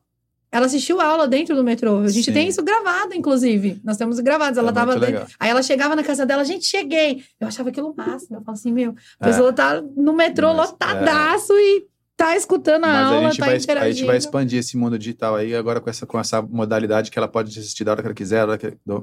Ela 0.51 0.67
assistiu 0.67 1.01
a 1.01 1.05
aula 1.05 1.27
dentro 1.27 1.53
do 1.53 1.65
metrô. 1.65 1.99
A 1.99 2.07
gente 2.07 2.25
Sim. 2.25 2.31
tem 2.33 2.47
isso 2.47 2.63
gravado, 2.63 3.13
incravado. 3.13 3.81
Nós 3.83 3.97
temos 3.97 4.19
gravados. 4.21 4.57
Ela 4.57 4.69
É 4.69 4.73
tava 4.73 4.97
dentro. 4.97 5.25
Aí 5.37 5.49
ela 5.49 5.61
chegava 5.61 5.97
na 5.97 6.03
casa 6.03 6.25
dela, 6.25 6.45
gente, 6.45 6.65
cheguei. 6.65 7.23
Eu 7.41 7.47
achava 7.49 7.69
aquilo 7.69 7.93
máximo. 7.95 8.37
Eu 8.37 8.41
falava 8.41 8.51
assim, 8.53 8.71
meu, 8.71 8.95
a 9.19 9.27
É. 9.27 9.31
pessoa 9.31 9.51
tá 9.51 9.81
no 9.97 10.13
metrô 10.13 10.53
Mas, 10.53 10.69
lotadaço 10.71 11.51
e 11.53 11.85
tá 12.17 12.35
escutando 12.35 12.85
a 12.85 12.87
Mas 12.87 13.07
aula, 13.07 13.27
a 13.27 13.29
gente, 13.31 13.39
tá 13.39 13.45
vai, 13.45 13.55
a 13.55 13.57
interagindo. 13.57 13.97
gente 13.97 14.07
vai 14.07 14.17
expandir 14.17 14.59
esse 14.59 14.77
mundo 14.77 14.97
digital 14.97 15.35
aí 15.35 15.55
agora 15.55 15.79
com 15.81 15.89
essa, 15.89 16.05
com 16.05 16.19
essa 16.19 16.41
modalidade 16.41 17.11
que 17.11 17.17
ela 17.19 17.27
pode 17.27 17.57
assistir 17.57 17.83
da 17.83 17.91
hora 17.91 18.01
que 18.01 18.07
ela 18.07 18.15
quiser, 18.15 18.45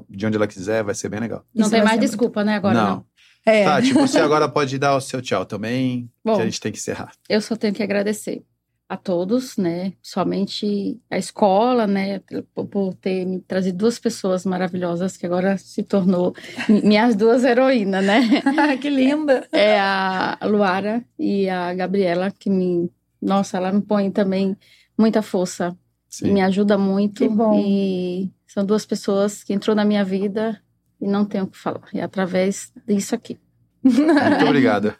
de 0.09 0.25
onde 0.25 0.35
ela 0.37 0.47
quiser, 0.47 0.83
vai 0.83 0.95
ser 0.95 1.09
bem 1.09 1.19
legal. 1.19 1.45
Não 1.53 1.61
Isso 1.63 1.71
tem 1.71 1.83
mais 1.83 1.99
desculpa, 1.99 2.43
né, 2.43 2.55
agora 2.55 2.73
não. 2.73 3.05
É. 3.45 3.65
Tati, 3.65 3.93
você 3.93 4.19
agora 4.21 4.47
pode 4.47 4.77
dar 4.77 4.95
o 4.95 5.01
seu 5.01 5.21
tchau 5.21 5.45
também, 5.45 6.09
Bom. 6.23 6.35
que 6.35 6.41
a 6.41 6.45
gente 6.45 6.61
tem 6.61 6.71
que 6.71 6.77
encerrar. 6.77 7.11
Eu 7.27 7.41
só 7.41 7.55
tenho 7.55 7.73
que 7.73 7.83
agradecer 7.83 8.41
a 8.87 8.95
todos, 8.97 9.57
né? 9.57 9.93
Somente 10.01 10.99
a 11.09 11.17
escola, 11.17 11.85
né? 11.87 12.21
Por, 12.53 12.93
ter 12.95 13.25
me 13.25 13.39
trazido 13.41 13.77
duas 13.77 13.97
pessoas 13.99 14.45
maravilhosas 14.45 15.17
que 15.17 15.25
agora 15.25 15.57
se 15.57 15.83
tornou 15.83 16.33
mi- 16.69 16.81
minhas 16.83 17.15
duas 17.15 17.43
heroínas, 17.43 18.05
né? 18.05 18.21
que 18.81 18.89
linda. 18.89 19.47
É 19.51 19.79
a 19.79 20.37
Luara 20.43 21.03
e 21.17 21.49
a 21.49 21.73
Gabriela 21.73 22.31
que 22.31 22.49
me, 22.49 22.89
nossa, 23.23 23.57
ela 23.57 23.71
me 23.71 23.81
põe 23.81 24.11
também 24.11 24.57
muita 24.97 25.21
força 25.21 25.77
e 26.09 26.15
Sim. 26.15 26.33
me 26.33 26.41
ajuda 26.41 26.77
muito. 26.77 27.19
Que 27.19 27.29
bom. 27.29 27.59
E 27.59 28.31
são 28.45 28.65
duas 28.65 28.85
pessoas 28.85 29.43
que 29.43 29.53
entrou 29.53 29.75
na 29.75 29.85
minha 29.85 30.03
vida 30.03 30.61
e 31.01 31.07
não 31.07 31.25
tenho 31.25 31.45
o 31.45 31.47
que 31.47 31.57
falar. 31.57 31.87
E 31.93 32.01
através 32.01 32.71
disso 32.87 33.15
aqui. 33.15 33.37
Muito 33.83 34.45
obrigado. 34.45 34.95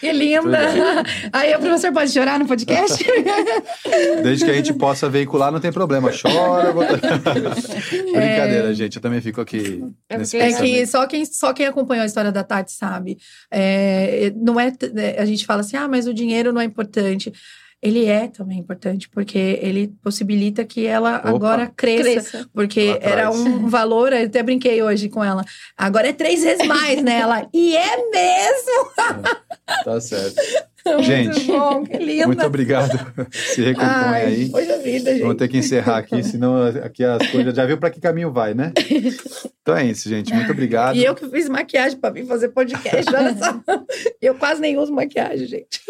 Que 0.00 0.10
linda. 0.12 0.58
Aí 1.32 1.54
o 1.54 1.58
professor 1.60 1.92
pode 1.92 2.10
chorar 2.10 2.38
no 2.38 2.46
podcast? 2.46 3.04
Desde 4.22 4.44
que 4.44 4.50
a 4.50 4.54
gente 4.54 4.74
possa 4.74 5.08
veicular, 5.08 5.52
não 5.52 5.60
tem 5.60 5.72
problema. 5.72 6.10
Chora. 6.10 6.72
bota- 6.72 6.98
Brincadeira, 7.90 8.74
gente. 8.74 8.96
Eu 8.96 9.02
também 9.02 9.20
fico 9.20 9.40
aqui 9.40 9.82
É 10.08 10.16
É 10.16 10.52
que 10.52 10.86
só 10.86 11.06
quem, 11.06 11.24
só 11.24 11.52
quem 11.52 11.66
acompanhou 11.66 12.02
a 12.02 12.06
história 12.06 12.32
da 12.32 12.42
Tati 12.42 12.72
sabe. 12.72 13.18
É, 13.50 14.32
não 14.36 14.58
é, 14.58 14.72
é, 14.96 15.20
a 15.20 15.24
gente 15.24 15.46
fala 15.46 15.60
assim, 15.60 15.76
ah, 15.76 15.88
mas 15.88 16.06
o 16.06 16.14
dinheiro 16.14 16.52
não 16.52 16.60
é 16.60 16.64
importante. 16.64 17.32
Ele 17.82 18.06
é 18.06 18.28
também 18.28 18.60
importante, 18.60 19.08
porque 19.08 19.58
ele 19.60 19.92
possibilita 20.02 20.64
que 20.64 20.86
ela 20.86 21.16
Opa. 21.18 21.28
agora 21.30 21.66
cresça. 21.66 22.02
Cresça. 22.02 22.50
Porque 22.54 22.96
era 23.00 23.28
um 23.28 23.68
valor, 23.68 24.12
eu 24.12 24.26
até 24.26 24.40
brinquei 24.40 24.80
hoje 24.80 25.08
com 25.08 25.22
ela. 25.24 25.44
Agora 25.76 26.08
é 26.08 26.12
três 26.12 26.44
vezes 26.44 26.64
mais, 26.66 27.02
né? 27.02 27.18
Ela, 27.18 27.48
e 27.52 27.76
é 27.76 28.10
mesmo! 28.10 28.92
Tá 29.84 30.00
certo. 30.00 30.36
Muito 30.84 31.02
Gente, 31.04 31.46
bom, 31.46 31.84
que 31.84 31.96
linda! 31.96 32.26
Muito 32.26 32.44
obrigado. 32.44 32.98
Se 33.30 33.62
recompõe 33.62 33.88
Ai, 33.88 34.24
aí. 34.26 34.48
Poxa 34.50 34.78
vida, 34.78 35.10
gente. 35.12 35.22
Vamos 35.22 35.36
ter 35.36 35.48
que 35.48 35.58
encerrar 35.58 35.98
aqui, 35.98 36.22
senão 36.22 36.66
aqui 36.66 37.04
as 37.04 37.26
coisas 37.28 37.54
já 37.54 37.64
viu 37.64 37.78
para 37.78 37.90
que 37.90 38.00
caminho 38.00 38.32
vai, 38.32 38.52
né? 38.54 38.72
Então 39.62 39.76
é 39.76 39.86
isso, 39.86 40.08
gente. 40.08 40.34
Muito 40.34 40.50
obrigado. 40.50 40.96
E 40.96 41.04
eu 41.04 41.14
que 41.14 41.28
fiz 41.28 41.48
maquiagem 41.48 41.96
pra 41.96 42.10
vir 42.10 42.26
fazer 42.26 42.48
podcast, 42.48 43.14
olha 43.14 43.36
só. 43.36 43.62
Eu 44.20 44.34
quase 44.34 44.60
nem 44.60 44.76
uso 44.76 44.92
maquiagem, 44.92 45.46
gente. 45.46 45.80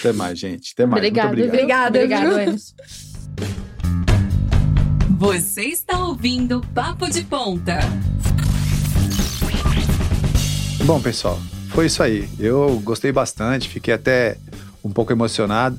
Até 0.00 0.12
mais, 0.12 0.36
gente. 0.36 0.72
Até 0.72 0.84
mais. 0.84 0.98
Obrigada, 0.98 1.28
Muito 1.28 1.46
obrigado. 1.46 1.94
Obrigado? 1.94 2.40
Emerson. 2.40 2.74
Você 5.18 5.62
está 5.62 6.04
ouvindo 6.04 6.60
Papo 6.74 7.08
de 7.08 7.22
Ponta. 7.22 7.78
Bom, 10.84 11.00
pessoal, 11.00 11.38
foi 11.78 11.86
isso 11.86 12.02
aí. 12.02 12.28
Eu 12.40 12.82
gostei 12.82 13.12
bastante, 13.12 13.68
fiquei 13.68 13.94
até 13.94 14.36
um 14.82 14.90
pouco 14.90 15.12
emocionado. 15.12 15.78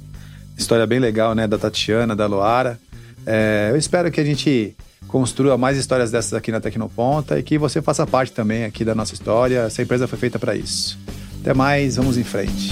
História 0.58 0.88
bem 0.88 0.98
legal, 0.98 1.36
né? 1.36 1.46
Da 1.46 1.58
Tatiana, 1.58 2.16
da 2.16 2.26
Luara. 2.26 2.80
É, 3.26 3.68
eu 3.70 3.76
espero 3.76 4.10
que 4.10 4.22
a 4.22 4.24
gente 4.24 4.78
construa 5.10 5.58
mais 5.58 5.78
histórias 5.78 6.10
dessas 6.10 6.34
aqui 6.34 6.54
na 6.54 6.62
Tecnoponta 6.62 7.38
e 7.38 7.44
que 7.44 7.58
você 7.58 7.82
faça 7.82 8.08
parte 8.08 8.32
também 8.32 8.64
aqui 8.64 8.86
da 8.86 8.96
nossa 8.96 9.14
história. 9.14 9.64
Essa 9.64 9.82
empresa 9.82 10.08
foi 10.08 10.18
feita 10.18 10.40
para 10.40 10.56
isso. 10.56 10.98
Até 11.42 11.54
mais, 11.54 11.98
vamos 11.98 12.18
em 12.18 12.24
frente. 12.24 12.72